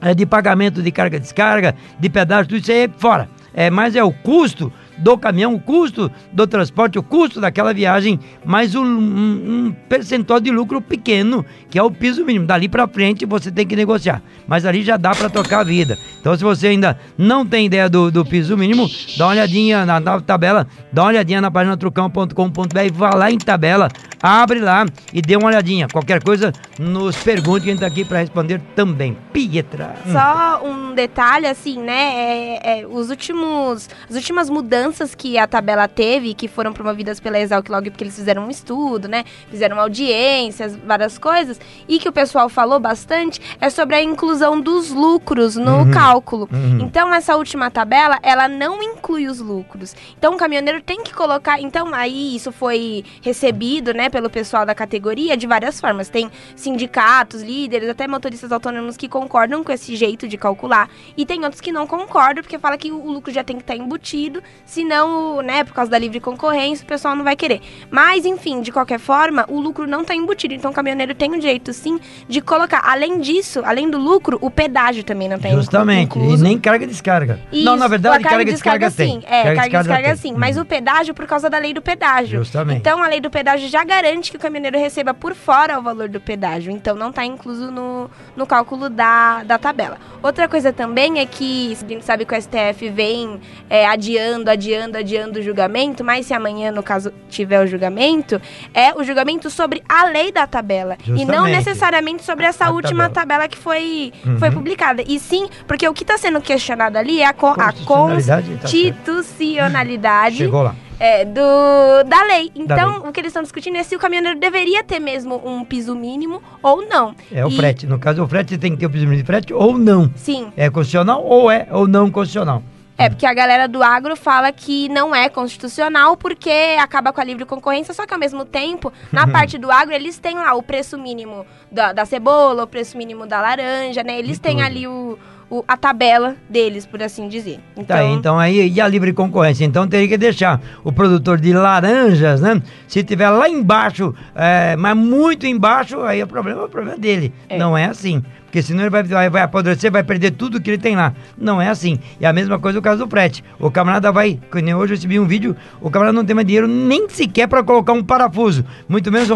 é, 0.00 0.14
de 0.14 0.26
pagamento 0.26 0.82
de 0.82 0.90
carga-descarga, 0.90 1.74
de 1.98 2.08
pedágio, 2.10 2.48
tudo 2.48 2.60
isso 2.60 2.70
aí 2.70 2.84
é 2.84 2.90
fora. 2.96 3.28
É, 3.54 3.70
mas 3.70 3.96
é 3.96 4.04
o 4.04 4.12
custo 4.12 4.70
do 4.98 5.16
caminhão, 5.18 5.54
o 5.54 5.60
custo 5.60 6.10
do 6.32 6.46
transporte, 6.46 6.98
o 6.98 7.02
custo 7.02 7.40
daquela 7.40 7.72
viagem, 7.72 8.18
mais 8.44 8.74
um, 8.74 8.84
um, 8.84 9.74
percentual 9.88 10.40
de 10.40 10.50
lucro 10.50 10.80
pequeno, 10.80 11.44
que 11.70 11.78
é 11.78 11.82
o 11.82 11.90
piso 11.90 12.24
mínimo. 12.24 12.46
Dali 12.46 12.68
para 12.68 12.88
frente 12.88 13.26
você 13.26 13.50
tem 13.50 13.66
que 13.66 13.76
negociar, 13.76 14.22
mas 14.46 14.64
ali 14.64 14.82
já 14.82 14.96
dá 14.96 15.10
para 15.10 15.28
tocar 15.28 15.60
a 15.60 15.64
vida. 15.64 15.98
Então, 16.20 16.36
se 16.36 16.42
você 16.42 16.68
ainda 16.68 16.98
não 17.16 17.44
tem 17.44 17.66
ideia 17.66 17.88
do, 17.88 18.10
do 18.10 18.24
piso 18.24 18.56
mínimo, 18.56 18.88
dá 19.16 19.26
uma 19.26 19.32
olhadinha 19.32 19.84
na, 19.84 20.00
na 20.00 20.20
tabela, 20.20 20.66
dá 20.92 21.02
uma 21.02 21.08
olhadinha 21.08 21.40
na 21.40 21.50
página 21.50 21.76
trucão.com.br, 21.76 22.92
vá 22.92 23.14
lá 23.14 23.30
em 23.30 23.38
tabela, 23.38 23.88
abre 24.22 24.60
lá 24.60 24.86
e 25.12 25.20
dê 25.20 25.36
uma 25.36 25.48
olhadinha. 25.48 25.86
Qualquer 25.88 26.22
coisa, 26.22 26.52
nos 26.78 27.16
pergunte, 27.16 27.64
que 27.64 27.70
a 27.70 27.72
gente 27.72 27.80
tá 27.80 27.86
aqui 27.86 28.04
para 28.04 28.18
responder 28.18 28.60
também. 28.74 29.16
Pietra. 29.32 29.94
Só 30.10 30.62
um 30.64 30.94
detalhe, 30.94 31.46
assim, 31.46 31.78
né? 31.78 31.92
É, 31.92 32.80
é, 32.80 32.86
os 32.86 33.10
últimos, 33.10 33.88
as 34.08 34.16
últimas 34.16 34.50
mudanças 34.50 34.85
que 35.16 35.38
a 35.38 35.46
tabela 35.46 35.86
teve, 35.86 36.34
que 36.34 36.48
foram 36.48 36.72
promovidas 36.72 37.20
pela 37.20 37.38
Exalc 37.38 37.68
Log, 37.68 37.90
porque 37.90 38.02
eles 38.02 38.16
fizeram 38.16 38.46
um 38.46 38.50
estudo, 38.50 39.08
né? 39.08 39.24
Fizeram 39.48 39.78
audiências, 39.78 40.76
várias 40.76 41.18
coisas, 41.18 41.60
e 41.88 41.98
que 41.98 42.08
o 42.08 42.12
pessoal 42.12 42.48
falou 42.48 42.80
bastante, 42.80 43.40
é 43.60 43.70
sobre 43.70 43.94
a 43.96 44.02
inclusão 44.02 44.60
dos 44.60 44.90
lucros 44.90 45.56
no 45.56 45.78
uhum, 45.78 45.90
cálculo. 45.90 46.48
Uhum. 46.52 46.80
Então, 46.80 47.14
essa 47.14 47.36
última 47.36 47.70
tabela, 47.70 48.18
ela 48.22 48.48
não 48.48 48.82
inclui 48.82 49.28
os 49.28 49.40
lucros. 49.40 49.94
Então, 50.18 50.34
o 50.34 50.36
caminhoneiro 50.36 50.80
tem 50.80 51.02
que 51.02 51.14
colocar. 51.14 51.60
Então, 51.60 51.94
aí 51.94 52.34
isso 52.34 52.50
foi 52.50 53.04
recebido, 53.22 53.92
né? 53.94 54.10
pelo 54.16 54.30
pessoal 54.30 54.64
da 54.64 54.74
categoria 54.74 55.36
de 55.36 55.46
várias 55.46 55.78
formas. 55.78 56.08
Tem 56.08 56.30
sindicatos, 56.54 57.42
líderes, 57.42 57.88
até 57.88 58.08
motoristas 58.08 58.50
autônomos 58.50 58.96
que 58.96 59.08
concordam 59.08 59.62
com 59.62 59.70
esse 59.70 59.94
jeito 59.94 60.26
de 60.26 60.38
calcular. 60.38 60.88
E 61.16 61.26
tem 61.26 61.44
outros 61.44 61.60
que 61.60 61.70
não 61.70 61.86
concordam, 61.86 62.42
porque 62.42 62.58
fala 62.58 62.78
que 62.78 62.90
o 62.90 63.10
lucro 63.10 63.30
já 63.30 63.44
tem 63.44 63.56
que 63.56 63.62
estar 63.62 63.76
embutido, 63.76 64.42
senão, 64.76 65.40
né, 65.40 65.64
por 65.64 65.72
causa 65.72 65.90
da 65.90 65.98
livre 65.98 66.20
concorrência, 66.20 66.84
o 66.84 66.86
pessoal 66.86 67.16
não 67.16 67.24
vai 67.24 67.34
querer. 67.34 67.62
Mas, 67.90 68.26
enfim, 68.26 68.60
de 68.60 68.70
qualquer 68.70 68.98
forma, 68.98 69.46
o 69.48 69.58
lucro 69.58 69.86
não 69.86 70.02
está 70.02 70.14
embutido. 70.14 70.52
Então 70.52 70.70
o 70.70 70.74
caminhoneiro 70.74 71.14
tem 71.14 71.30
o 71.34 71.40
jeito, 71.40 71.72
sim, 71.72 71.98
de 72.28 72.40
colocar. 72.42 72.82
Além 72.84 73.20
disso, 73.20 73.62
além 73.64 73.88
do 73.88 73.98
lucro, 73.98 74.38
o 74.42 74.50
pedágio 74.50 75.02
também 75.02 75.28
não 75.28 75.38
tem 75.38 75.52
Justamente. 75.52 76.04
Incluso. 76.04 76.44
E 76.44 76.48
nem 76.48 76.58
carga 76.58 76.84
e 76.84 76.88
descarga. 76.88 77.40
Isso, 77.50 77.64
não, 77.64 77.76
na 77.76 77.88
verdade, 77.88 78.22
carga 78.22 78.42
e 78.42 78.52
descarga, 78.52 78.88
descarga 78.88 79.12
sim. 79.12 79.22
É, 79.26 79.42
carga, 79.42 79.56
carga 79.56 79.66
e 79.66 79.82
descarga 79.82 80.16
sim. 80.16 80.34
Mas 80.36 80.58
o 80.58 80.64
pedágio 80.64 81.14
por 81.14 81.26
causa 81.26 81.48
da 81.48 81.58
lei 81.58 81.72
do 81.72 81.80
pedágio. 81.80 82.38
Justamente. 82.38 82.78
Então 82.78 83.02
a 83.02 83.08
lei 83.08 83.20
do 83.20 83.30
pedágio 83.30 83.68
já 83.68 83.82
garante 83.82 84.30
que 84.30 84.36
o 84.36 84.40
caminhoneiro 84.40 84.78
receba 84.78 85.14
por 85.14 85.34
fora 85.34 85.78
o 85.78 85.82
valor 85.82 86.08
do 86.08 86.20
pedágio, 86.20 86.70
então 86.70 86.94
não 86.94 87.08
está 87.08 87.24
incluso 87.24 87.70
no, 87.70 88.10
no 88.36 88.46
cálculo 88.46 88.90
da, 88.90 89.42
da 89.42 89.58
tabela. 89.58 89.96
Outra 90.22 90.48
coisa 90.48 90.72
também 90.72 91.18
é 91.18 91.26
que 91.26 91.76
a 91.82 91.88
gente 91.88 92.04
sabe 92.04 92.26
que 92.26 92.34
o 92.34 92.40
STF 92.40 92.90
vem 92.90 93.40
é, 93.70 93.86
adiando, 93.86 94.50
adiando, 94.50 94.65
adiando 94.74 95.38
o 95.38 95.42
julgamento, 95.42 96.02
mas 96.04 96.26
se 96.26 96.34
amanhã, 96.34 96.70
no 96.70 96.82
caso, 96.82 97.12
tiver 97.28 97.62
o 97.62 97.66
julgamento, 97.66 98.40
é 98.72 98.94
o 98.94 99.04
julgamento 99.04 99.50
sobre 99.50 99.82
a 99.88 100.06
lei 100.06 100.32
da 100.32 100.46
tabela 100.46 100.96
Justamente. 100.98 101.22
e 101.22 101.24
não 101.26 101.44
necessariamente 101.44 102.24
sobre 102.24 102.46
essa 102.46 102.66
a 102.66 102.70
última 102.70 103.08
tabela. 103.08 103.14
tabela, 103.14 103.48
que 103.48 103.58
foi, 103.58 104.12
uhum. 104.24 104.38
foi 104.38 104.50
publicada. 104.50 105.02
E 105.06 105.18
sim, 105.18 105.48
porque 105.66 105.88
o 105.88 105.94
que 105.94 106.02
está 106.04 106.18
sendo 106.18 106.40
questionado 106.40 106.96
ali 106.96 107.20
é 107.20 107.26
a, 107.26 107.32
co 107.32 107.48
a 107.48 107.72
constitucionalidade. 107.84 108.58
Tá 108.58 110.36
Chegou 110.36 110.62
lá 110.62 110.74
é, 110.98 111.24
do, 111.24 112.04
da 112.08 112.22
lei. 112.24 112.50
Então, 112.54 112.76
da 112.76 112.98
lei. 112.98 113.08
o 113.08 113.12
que 113.12 113.20
eles 113.20 113.30
estão 113.30 113.42
discutindo 113.42 113.76
é 113.76 113.82
se 113.82 113.94
o 113.94 113.98
caminhoneiro 113.98 114.38
deveria 114.38 114.82
ter 114.82 114.98
mesmo 114.98 115.40
um 115.44 115.64
piso 115.64 115.94
mínimo 115.94 116.42
ou 116.62 116.86
não. 116.86 117.14
É 117.30 117.44
o 117.44 117.50
frete. 117.50 117.86
No 117.86 117.98
caso, 117.98 118.22
o 118.22 118.28
frete 118.28 118.58
tem 118.58 118.72
que 118.72 118.78
ter 118.78 118.86
o 118.86 118.90
piso 118.90 119.04
mínimo 119.04 119.22
de 119.22 119.26
frete 119.26 119.52
ou 119.52 119.78
não. 119.78 120.10
Sim. 120.16 120.52
É 120.56 120.70
constitucional 120.70 121.24
ou 121.24 121.50
é 121.50 121.68
ou 121.70 121.86
não 121.86 122.10
constitucional. 122.10 122.62
É, 122.98 123.10
porque 123.10 123.26
a 123.26 123.34
galera 123.34 123.68
do 123.68 123.82
agro 123.82 124.16
fala 124.16 124.50
que 124.50 124.88
não 124.88 125.14
é 125.14 125.28
constitucional 125.28 126.16
porque 126.16 126.76
acaba 126.80 127.12
com 127.12 127.20
a 127.20 127.24
livre 127.24 127.44
concorrência, 127.44 127.92
só 127.92 128.06
que 128.06 128.14
ao 128.14 128.20
mesmo 128.20 128.44
tempo, 128.44 128.92
na 129.12 129.26
parte 129.28 129.58
do 129.58 129.70
agro, 129.70 129.94
eles 129.94 130.18
têm 130.18 130.36
lá 130.36 130.54
o 130.54 130.62
preço 130.62 130.96
mínimo 130.96 131.44
da, 131.70 131.92
da 131.92 132.04
cebola, 132.06 132.64
o 132.64 132.66
preço 132.66 132.96
mínimo 132.96 133.26
da 133.26 133.40
laranja, 133.40 134.02
né? 134.02 134.18
Eles 134.18 134.38
têm 134.38 134.62
ali 134.62 134.88
o, 134.88 135.18
o, 135.50 135.64
a 135.66 135.76
tabela 135.76 136.36
deles, 136.48 136.84
por 136.84 137.02
assim 137.02 137.28
dizer. 137.28 137.60
Então, 137.76 137.96
tá, 137.96 138.04
então 138.04 138.38
aí, 138.38 138.68
e 138.68 138.80
a 138.80 138.88
livre 138.88 139.12
concorrência? 139.12 139.64
Então 139.64 139.86
teria 139.86 140.08
que 140.08 140.18
deixar 140.18 140.60
o 140.82 140.92
produtor 140.92 141.40
de 141.40 141.52
laranjas, 141.52 142.40
né? 142.40 142.60
Se 142.88 143.02
tiver 143.04 143.30
lá 143.30 143.48
embaixo, 143.48 144.14
é, 144.34 144.76
mas 144.76 144.96
muito 144.96 145.46
embaixo, 145.46 146.00
aí 146.02 146.22
o 146.22 146.26
problema 146.26 146.62
é 146.62 146.64
o 146.64 146.68
problema 146.68 146.98
dele. 146.98 147.32
É. 147.48 147.58
Não 147.58 147.76
é 147.76 147.84
assim. 147.84 148.22
Porque 148.46 148.62
senão 148.62 148.84
ele 148.84 148.90
vai, 148.90 149.02
vai, 149.02 149.28
vai 149.28 149.42
apodrecer, 149.42 149.90
vai 149.92 150.02
perder 150.02 150.30
tudo 150.30 150.60
que 150.60 150.70
ele 150.70 150.78
tem 150.78 150.96
lá. 150.96 151.12
Não 151.36 151.60
é 151.60 151.68
assim. 151.68 151.98
E 152.18 152.24
a 152.24 152.32
mesma 152.32 152.58
coisa 152.58 152.78
no 152.78 152.82
caso 152.82 153.04
do 153.04 153.10
frete. 153.10 153.44
O 153.58 153.70
camarada 153.70 154.10
vai, 154.10 154.40
nem 154.62 154.74
hoje 154.74 154.94
eu 154.94 154.96
recebi 154.96 155.20
um 155.20 155.26
vídeo, 155.26 155.54
o 155.80 155.90
camarada 155.90 156.16
não 156.16 156.24
tem 156.24 156.34
mais 156.34 156.46
dinheiro 156.46 156.66
nem 156.66 157.08
sequer 157.08 157.48
para 157.48 157.62
colocar 157.62 157.92
um 157.92 158.02
parafuso. 158.02 158.64
Muito 158.88 159.12
menos 159.12 159.28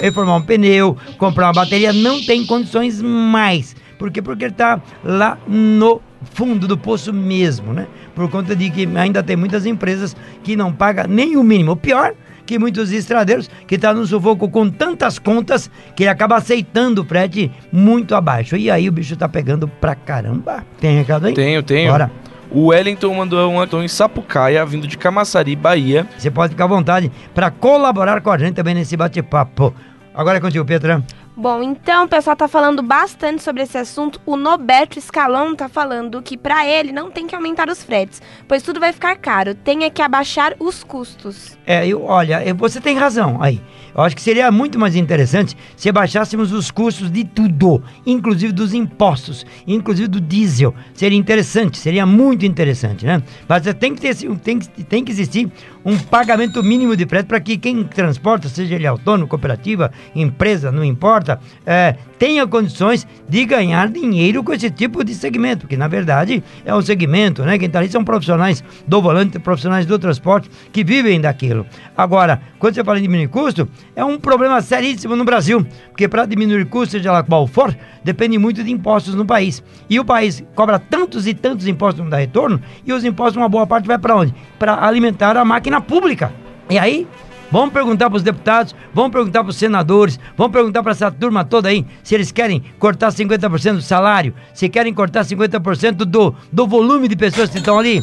reformar 0.00 0.36
um 0.36 0.42
pneu, 0.42 0.96
comprar 1.18 1.46
uma 1.46 1.52
bateria. 1.52 1.92
Não 1.92 2.20
tem 2.24 2.44
condições 2.44 3.00
mais. 3.00 3.76
Por 3.98 4.10
quê? 4.10 4.20
Porque 4.20 4.44
ele 4.44 4.52
está 4.52 4.80
lá 5.02 5.38
no 5.46 6.00
fundo 6.32 6.66
do 6.66 6.76
poço 6.76 7.12
mesmo, 7.12 7.72
né? 7.72 7.86
Por 8.14 8.30
conta 8.30 8.54
de 8.56 8.70
que 8.70 8.88
ainda 8.96 9.22
tem 9.22 9.36
muitas 9.36 9.66
empresas 9.66 10.16
que 10.42 10.56
não 10.56 10.72
pagam 10.72 11.06
nem 11.08 11.36
o 11.36 11.42
mínimo. 11.42 11.72
O 11.72 11.76
pior 11.76 12.14
que 12.46 12.58
muitos 12.58 12.92
estradeiros 12.92 13.50
que 13.66 13.76
estão 13.76 13.94
tá 13.94 13.98
no 13.98 14.06
sufoco 14.06 14.48
com 14.48 14.68
tantas 14.68 15.18
contas 15.18 15.70
que 15.96 16.02
ele 16.02 16.10
acaba 16.10 16.36
aceitando 16.36 17.02
o 17.02 17.04
frete 17.04 17.50
muito 17.72 18.14
abaixo. 18.14 18.56
E 18.56 18.70
aí 18.70 18.88
o 18.88 18.92
bicho 18.92 19.16
tá 19.16 19.28
pegando 19.28 19.66
pra 19.66 19.94
caramba. 19.94 20.64
Tem 20.80 20.96
recado 20.96 21.26
aí? 21.26 21.34
Tenho, 21.34 21.62
tenho. 21.62 21.90
Bora. 21.90 22.10
O 22.50 22.66
Wellington 22.66 23.12
mandou 23.14 23.50
um 23.50 23.60
Antônio 23.60 23.84
em 23.84 23.88
Sapucaia, 23.88 24.64
vindo 24.64 24.86
de 24.86 24.96
Camaçari, 24.96 25.56
Bahia. 25.56 26.06
Você 26.16 26.30
pode 26.30 26.52
ficar 26.52 26.64
à 26.64 26.68
vontade 26.68 27.10
para 27.34 27.50
colaborar 27.50 28.20
com 28.20 28.30
a 28.30 28.38
gente 28.38 28.54
também 28.54 28.74
nesse 28.74 28.96
bate-papo. 28.96 29.74
Agora 30.14 30.38
é 30.38 30.40
contigo, 30.40 30.64
Petra. 30.64 31.02
Bom, 31.36 31.64
então 31.64 32.04
o 32.04 32.08
pessoal 32.08 32.36
tá 32.36 32.46
falando 32.46 32.80
bastante 32.80 33.42
sobre 33.42 33.64
esse 33.64 33.76
assunto. 33.76 34.20
O 34.24 34.36
Noberto 34.36 35.00
Escalão 35.00 35.56
tá 35.56 35.68
falando 35.68 36.22
que 36.22 36.38
para 36.38 36.64
ele 36.64 36.92
não 36.92 37.10
tem 37.10 37.26
que 37.26 37.34
aumentar 37.34 37.68
os 37.68 37.82
fretes, 37.82 38.22
pois 38.46 38.62
tudo 38.62 38.78
vai 38.78 38.92
ficar 38.92 39.16
caro. 39.16 39.52
Tem 39.52 39.82
é 39.82 39.90
que 39.90 40.00
abaixar 40.00 40.54
os 40.60 40.84
custos. 40.84 41.58
É, 41.66 41.86
eu, 41.86 42.04
olha, 42.04 42.42
você 42.54 42.80
tem 42.80 42.96
razão 42.96 43.42
aí. 43.42 43.60
Eu 43.94 44.02
acho 44.02 44.16
que 44.16 44.22
seria 44.22 44.50
muito 44.50 44.76
mais 44.76 44.96
interessante 44.96 45.56
se 45.76 45.90
baixássemos 45.92 46.52
os 46.52 46.70
custos 46.70 47.10
de 47.10 47.24
tudo, 47.24 47.80
inclusive 48.04 48.52
dos 48.52 48.74
impostos, 48.74 49.46
inclusive 49.66 50.08
do 50.08 50.20
diesel. 50.20 50.74
Seria 50.92 51.16
interessante, 51.16 51.78
seria 51.78 52.04
muito 52.04 52.44
interessante, 52.44 53.06
né? 53.06 53.22
Mas 53.48 53.62
tem 53.74 53.94
que, 53.94 54.00
ter, 54.00 54.16
tem, 54.42 54.58
tem 54.58 55.04
que 55.04 55.12
existir 55.12 55.48
um 55.84 55.96
pagamento 55.96 56.60
mínimo 56.62 56.96
de 56.96 57.06
frete 57.06 57.26
para 57.26 57.38
que 57.38 57.56
quem 57.56 57.84
transporta, 57.84 58.48
seja 58.48 58.74
ele 58.74 58.86
autônomo, 58.86 59.28
cooperativa, 59.28 59.92
empresa, 60.14 60.72
não 60.72 60.82
importa, 60.82 61.38
é, 61.64 61.94
tenha 62.18 62.46
condições 62.46 63.06
de 63.28 63.44
ganhar 63.44 63.88
dinheiro 63.88 64.42
com 64.42 64.52
esse 64.52 64.70
tipo 64.70 65.04
de 65.04 65.14
segmento, 65.14 65.68
que 65.68 65.76
na 65.76 65.86
verdade 65.86 66.42
é 66.64 66.74
um 66.74 66.82
segmento, 66.82 67.44
né? 67.44 67.58
Quem 67.58 67.66
está 67.66 67.78
ali 67.78 67.88
são 67.88 68.02
profissionais 68.02 68.64
do 68.88 69.00
volante, 69.00 69.38
profissionais 69.38 69.86
do 69.86 69.98
transporte 69.98 70.50
que 70.72 70.82
vivem 70.82 71.20
daquilo. 71.20 71.53
Agora, 71.96 72.40
quando 72.58 72.74
você 72.74 72.84
fala 72.84 72.98
em 72.98 73.02
diminuir 73.02 73.28
custo, 73.28 73.68
é 73.94 74.04
um 74.04 74.18
problema 74.18 74.60
seríssimo 74.60 75.14
no 75.14 75.24
Brasil, 75.24 75.66
porque 75.90 76.08
para 76.08 76.26
diminuir 76.26 76.64
custo, 76.66 76.92
seja 76.92 77.12
lá 77.12 77.22
qual 77.22 77.46
for, 77.46 77.76
depende 78.02 78.38
muito 78.38 78.64
de 78.64 78.72
impostos 78.72 79.14
no 79.14 79.26
país. 79.26 79.62
E 79.88 80.00
o 80.00 80.04
país 80.04 80.42
cobra 80.54 80.78
tantos 80.78 81.26
e 81.26 81.34
tantos 81.34 81.66
impostos 81.66 82.02
não 82.02 82.10
dá 82.10 82.16
retorno, 82.16 82.60
e 82.84 82.92
os 82.92 83.04
impostos, 83.04 83.36
uma 83.36 83.48
boa 83.48 83.66
parte 83.66 83.86
vai 83.86 83.98
para 83.98 84.16
onde? 84.16 84.34
Para 84.58 84.84
alimentar 84.86 85.36
a 85.36 85.44
máquina 85.44 85.80
pública. 85.80 86.32
E 86.70 86.78
aí, 86.78 87.06
Vamos 87.54 87.72
perguntar 87.72 88.10
para 88.10 88.16
os 88.16 88.22
deputados, 88.24 88.74
vamos 88.92 89.12
perguntar 89.12 89.44
para 89.44 89.50
os 89.50 89.56
senadores, 89.56 90.18
vamos 90.36 90.52
perguntar 90.52 90.82
para 90.82 90.90
essa 90.90 91.08
turma 91.08 91.44
toda 91.44 91.68
aí 91.68 91.86
se 92.02 92.12
eles 92.12 92.32
querem 92.32 92.60
cortar 92.80 93.12
50% 93.12 93.74
do 93.74 93.82
salário, 93.82 94.34
se 94.52 94.68
querem 94.68 94.92
cortar 94.92 95.24
50% 95.24 95.98
do, 95.98 96.34
do 96.50 96.66
volume 96.66 97.06
de 97.06 97.14
pessoas 97.14 97.50
que 97.50 97.58
estão 97.58 97.78
ali. 97.78 98.02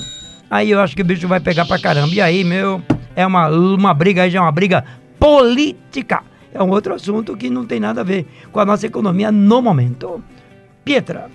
Aí 0.50 0.72
eu 0.72 0.79
acho 0.79 0.96
que 0.96 1.01
o 1.01 1.05
bicho 1.05 1.27
vai 1.27 1.41
pegar 1.41 1.65
para 1.65 1.81
caramba. 1.81 2.13
E 2.13 2.22
aí, 2.22 2.43
meu, 2.43 2.81
é 3.15 3.25
uma, 3.25 3.48
uma 3.50 3.94
briga 3.94 4.30
já 4.30 4.39
é 4.39 4.41
uma 4.41 4.51
briga 4.51 4.84
política. 5.20 6.24
É 6.53 6.62
um 6.62 6.70
outro 6.70 6.94
assunto 6.94 7.38
que 7.38 7.50
não 7.50 7.65
tem 7.65 7.80
nada 7.80 8.01
a 8.01 8.03
ver 8.03 8.25
com 8.51 8.60
a 8.60 8.65
nossa 8.65 8.86
economia 8.86 9.32
no 9.32 9.62
momento. 9.62 10.22
Pietra. 10.84 11.30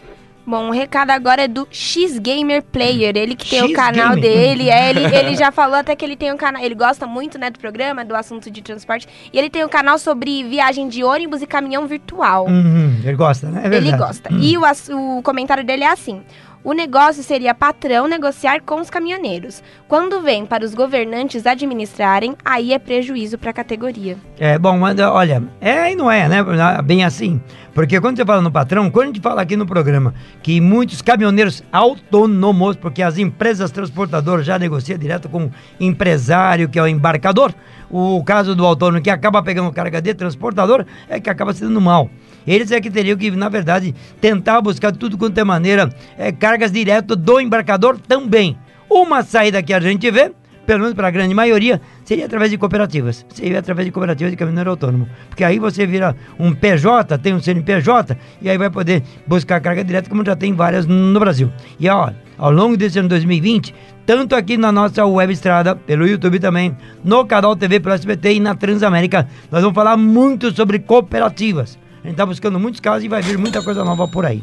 Bom, 0.46 0.68
o 0.68 0.70
recado 0.70 1.10
agora 1.10 1.42
é 1.42 1.48
do 1.48 1.66
X 1.72 2.20
Gamer 2.20 2.62
Player, 2.62 3.16
ele 3.16 3.34
que 3.34 3.50
tem 3.50 3.62
X 3.62 3.70
o 3.70 3.72
canal 3.72 4.14
Gamer. 4.14 4.20
dele. 4.20 4.70
É, 4.70 4.90
ele, 4.90 5.04
ele 5.04 5.34
já 5.34 5.50
falou 5.50 5.74
até 5.74 5.96
que 5.96 6.04
ele 6.04 6.14
tem 6.14 6.32
um 6.32 6.36
canal. 6.36 6.62
Ele 6.62 6.74
gosta 6.74 7.04
muito, 7.04 7.36
né, 7.36 7.50
do 7.50 7.58
programa, 7.58 8.04
do 8.04 8.14
assunto 8.14 8.48
de 8.48 8.62
transporte. 8.62 9.08
E 9.32 9.36
ele 9.36 9.50
tem 9.50 9.64
um 9.64 9.68
canal 9.68 9.98
sobre 9.98 10.44
viagem 10.44 10.88
de 10.88 11.02
ônibus 11.02 11.42
e 11.42 11.48
caminhão 11.48 11.88
virtual. 11.88 12.46
Uhum, 12.46 13.00
ele 13.02 13.16
gosta, 13.16 13.48
né? 13.48 13.62
É 13.64 13.76
ele 13.76 13.90
gosta. 13.96 14.32
Uhum. 14.32 14.38
E 14.40 14.56
o, 14.56 15.18
o 15.18 15.22
comentário 15.22 15.64
dele 15.64 15.82
é 15.82 15.90
assim: 15.90 16.22
o 16.66 16.72
negócio 16.72 17.22
seria 17.22 17.54
patrão 17.54 18.08
negociar 18.08 18.60
com 18.60 18.80
os 18.80 18.90
caminhoneiros. 18.90 19.62
Quando 19.86 20.20
vem 20.20 20.44
para 20.44 20.64
os 20.64 20.74
governantes 20.74 21.46
administrarem, 21.46 22.34
aí 22.44 22.72
é 22.72 22.78
prejuízo 22.80 23.38
para 23.38 23.50
a 23.50 23.52
categoria. 23.52 24.16
É, 24.36 24.58
bom, 24.58 24.80
olha, 24.80 25.44
é 25.60 25.92
e 25.92 25.94
não 25.94 26.10
é, 26.10 26.28
né? 26.28 26.44
Bem 26.84 27.04
assim. 27.04 27.40
Porque 27.72 28.00
quando 28.00 28.16
você 28.16 28.24
fala 28.24 28.42
no 28.42 28.50
patrão, 28.50 28.90
quando 28.90 29.04
a 29.04 29.06
gente 29.08 29.20
fala 29.20 29.42
aqui 29.42 29.56
no 29.56 29.64
programa 29.64 30.12
que 30.42 30.60
muitos 30.60 31.00
caminhoneiros 31.00 31.62
autônomos, 31.70 32.74
porque 32.74 33.00
as 33.00 33.16
empresas 33.16 33.70
transportadoras 33.70 34.44
já 34.44 34.58
negociam 34.58 34.98
direto 34.98 35.28
com 35.28 35.44
o 35.44 35.52
empresário, 35.78 36.68
que 36.68 36.80
é 36.80 36.82
o 36.82 36.88
embarcador, 36.88 37.54
o 37.90 38.22
caso 38.24 38.54
do 38.54 38.64
autônomo 38.64 39.02
que 39.02 39.10
acaba 39.10 39.42
pegando 39.42 39.70
carga 39.72 40.00
de 40.00 40.14
transportador 40.14 40.84
é 41.08 41.20
que 41.20 41.30
acaba 41.30 41.52
se 41.52 41.62
dando 41.62 41.80
mal. 41.80 42.10
Eles 42.46 42.70
é 42.70 42.80
que 42.80 42.90
teriam 42.90 43.16
que, 43.16 43.30
na 43.32 43.48
verdade, 43.48 43.94
tentar 44.20 44.60
buscar 44.60 44.92
tudo 44.92 45.18
quanto 45.18 45.38
é 45.38 45.44
maneira, 45.44 45.90
é, 46.16 46.30
cargas 46.30 46.70
direto 46.70 47.16
do 47.16 47.40
embarcador 47.40 47.98
também. 47.98 48.56
Uma 48.88 49.22
saída 49.22 49.62
que 49.62 49.74
a 49.74 49.80
gente 49.80 50.08
vê, 50.12 50.32
pelo 50.64 50.80
menos 50.80 50.94
para 50.94 51.08
a 51.08 51.10
grande 51.10 51.34
maioria, 51.34 51.80
seria 52.04 52.26
através 52.26 52.50
de 52.50 52.58
cooperativas. 52.58 53.26
Seria 53.30 53.58
através 53.58 53.84
de 53.86 53.92
cooperativas 53.92 54.30
de 54.30 54.36
caminhoneiro 54.36 54.70
autônomo. 54.70 55.08
Porque 55.28 55.42
aí 55.42 55.58
você 55.58 55.86
vira 55.86 56.14
um 56.38 56.54
PJ, 56.54 57.18
tem 57.18 57.34
um 57.34 57.40
CNPJ, 57.40 58.16
e 58.40 58.48
aí 58.48 58.56
vai 58.56 58.70
poder 58.70 59.02
buscar 59.26 59.60
carga 59.60 59.82
direta, 59.82 60.08
como 60.08 60.24
já 60.24 60.36
tem 60.36 60.52
várias 60.52 60.86
no 60.86 61.18
Brasil. 61.18 61.50
E 61.80 61.88
ó, 61.88 62.12
ao 62.38 62.50
longo 62.52 62.76
desse 62.76 62.98
ano 62.98 63.08
2020, 63.08 63.74
tanto 64.06 64.36
aqui 64.36 64.56
na 64.56 64.70
nossa 64.70 65.04
web 65.04 65.32
estrada, 65.32 65.74
pelo 65.74 66.06
YouTube 66.06 66.38
também, 66.38 66.76
no 67.04 67.26
canal 67.26 67.56
TV 67.56 67.80
pelo 67.80 67.94
SBT 67.94 68.34
e 68.34 68.40
na 68.40 68.54
Transamérica, 68.54 69.28
nós 69.50 69.62
vamos 69.62 69.74
falar 69.74 69.96
muito 69.96 70.54
sobre 70.54 70.78
cooperativas. 70.78 71.76
A 72.04 72.06
gente 72.06 72.16
tá 72.16 72.24
buscando 72.24 72.60
muitos 72.60 72.78
casos 72.78 73.02
e 73.02 73.08
vai 73.08 73.20
vir 73.20 73.36
muita 73.36 73.60
coisa 73.62 73.84
nova 73.84 74.06
por 74.06 74.24
aí. 74.24 74.40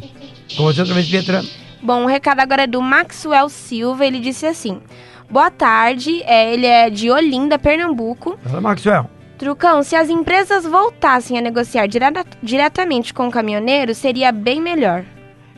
Com 0.58 0.64
você 0.64 0.82
outra 0.82 0.94
vez, 0.94 1.08
Pietra. 1.10 1.42
Bom, 1.82 2.04
o 2.04 2.08
recado 2.08 2.42
agora 2.42 2.64
é 2.64 2.68
do 2.68 2.82
Maxwell 2.82 3.48
Silva. 3.48 4.06
Ele 4.06 4.20
disse 4.20 4.46
assim: 4.46 4.82
Boa 5.30 5.50
tarde, 5.50 6.22
é, 6.24 6.54
ele 6.54 6.66
é 6.66 6.90
de 6.90 7.10
Olinda, 7.10 7.58
Pernambuco. 7.58 8.38
Fala, 8.44 8.60
Maxwell. 8.60 9.10
Trucão, 9.38 9.82
se 9.82 9.96
as 9.96 10.10
empresas 10.10 10.66
voltassem 10.66 11.38
a 11.38 11.42
negociar 11.42 11.88
direta, 11.88 12.26
diretamente 12.42 13.14
com 13.14 13.28
o 13.28 13.32
caminhoneiro, 13.32 13.96
seria 13.96 14.32
bem 14.32 14.62
melhor. 14.62 15.06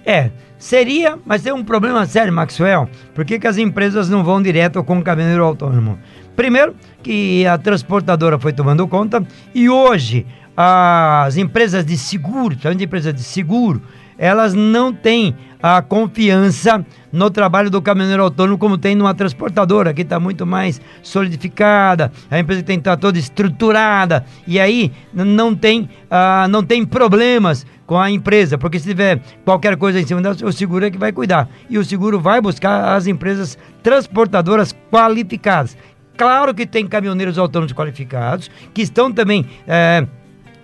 É, 0.05 0.29
seria, 0.57 1.17
mas 1.25 1.41
tem 1.41 1.51
um 1.51 1.63
problema 1.63 2.05
sério, 2.05 2.31
Maxwell. 2.31 2.87
Por 3.13 3.25
que, 3.25 3.39
que 3.39 3.47
as 3.47 3.57
empresas 3.57 4.07
não 4.09 4.23
vão 4.23 4.41
direto 4.41 4.83
com 4.83 4.99
o 4.99 5.03
caminhoneiro 5.03 5.43
autônomo? 5.43 5.97
Primeiro, 6.35 6.75
que 7.01 7.45
a 7.47 7.57
transportadora 7.57 8.37
foi 8.37 8.53
tomando 8.53 8.87
conta 8.87 9.25
e 9.53 9.69
hoje 9.69 10.25
as 10.55 11.37
empresas 11.37 11.85
de 11.85 11.97
seguro, 11.97 12.55
as 12.63 12.81
empresas 12.81 13.13
de 13.13 13.23
seguro, 13.23 13.81
elas 14.17 14.53
não 14.53 14.93
têm 14.93 15.35
a 15.61 15.81
confiança 15.81 16.85
no 17.11 17.29
trabalho 17.31 17.71
do 17.71 17.81
caminhoneiro 17.81 18.21
autônomo 18.21 18.57
como 18.57 18.77
tem 18.77 18.93
numa 18.93 19.15
transportadora, 19.15 19.93
que 19.93 20.03
está 20.03 20.19
muito 20.19 20.45
mais 20.45 20.79
solidificada, 21.01 22.11
a 22.29 22.37
empresa 22.37 22.61
tem 22.61 22.77
que 22.77 22.81
estar 22.81 22.97
toda 22.97 23.17
estruturada, 23.17 24.25
e 24.45 24.59
aí 24.59 24.91
não 25.11 25.55
tem, 25.55 25.89
uh, 26.05 26.47
não 26.49 26.63
tem 26.63 26.85
problemas 26.85 27.65
com 27.87 27.97
a 27.97 28.11
empresa, 28.11 28.57
porque 28.57 28.77
se 28.77 28.87
tiver 28.87 29.19
qualquer 29.43 29.75
coisa 29.75 29.99
em 29.99 30.05
cima 30.05 30.21
dela, 30.21 30.35
o 30.43 30.51
seguro 30.51 30.85
é 30.85 30.91
que 30.91 30.97
vai 30.97 31.11
cuidar. 31.11 31.49
E 31.69 31.77
o 31.77 31.85
seguro 31.85 32.19
vai 32.19 32.41
buscar 32.41 32.95
as 32.95 33.07
empresas 33.07 33.57
transportadoras 33.81 34.75
qualificadas. 34.91 35.77
Claro 36.17 36.53
que 36.53 36.65
tem 36.65 36.87
caminhoneiros 36.87 37.37
autônomos 37.37 37.73
qualificados, 37.73 38.49
que 38.73 38.81
estão 38.81 39.11
também... 39.11 39.45
Eh, 39.67 40.05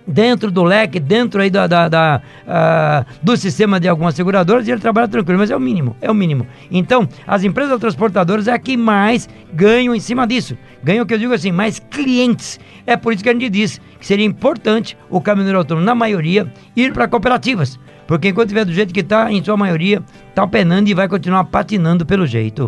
dentro 0.06 0.50
do 0.50 0.62
leque, 0.62 0.98
dentro 0.98 1.40
aí 1.40 1.50
da, 1.50 1.66
da, 1.66 1.88
da 1.88 2.22
uh, 2.46 3.06
do 3.22 3.36
sistema 3.36 3.78
de 3.78 3.88
algumas 3.88 4.14
seguradoras, 4.14 4.66
e 4.66 4.70
ele 4.70 4.80
trabalha 4.80 5.08
tranquilo, 5.08 5.38
mas 5.38 5.50
é 5.50 5.56
o 5.56 5.60
mínimo, 5.60 5.96
é 6.00 6.10
o 6.10 6.14
mínimo. 6.14 6.46
Então, 6.70 7.08
as 7.26 7.44
empresas 7.44 7.78
transportadoras 7.78 8.48
é 8.48 8.52
a 8.52 8.58
que 8.58 8.76
mais 8.76 9.28
ganham 9.52 9.94
em 9.94 10.00
cima 10.00 10.26
disso. 10.26 10.56
Ganham, 10.82 11.06
que 11.06 11.14
eu 11.14 11.18
digo 11.18 11.32
assim, 11.32 11.52
mais 11.52 11.78
clientes. 11.78 12.58
É 12.86 12.96
por 12.96 13.12
isso 13.12 13.22
que 13.22 13.28
a 13.28 13.32
gente 13.32 13.48
diz 13.48 13.80
que 13.98 14.06
seria 14.06 14.26
importante 14.26 14.96
o 15.08 15.20
caminhoneiro 15.20 15.58
autônomo, 15.58 15.86
na 15.86 15.94
maioria, 15.94 16.52
ir 16.74 16.92
para 16.92 17.06
cooperativas. 17.06 17.78
Porque 18.06 18.28
enquanto 18.28 18.48
estiver 18.48 18.64
do 18.64 18.72
jeito 18.72 18.92
que 18.92 19.00
está, 19.00 19.32
em 19.32 19.42
sua 19.42 19.56
maioria, 19.56 20.02
está 20.28 20.46
penando 20.46 20.88
e 20.88 20.94
vai 20.94 21.08
continuar 21.08 21.44
patinando 21.44 22.04
pelo 22.04 22.26
jeito. 22.26 22.66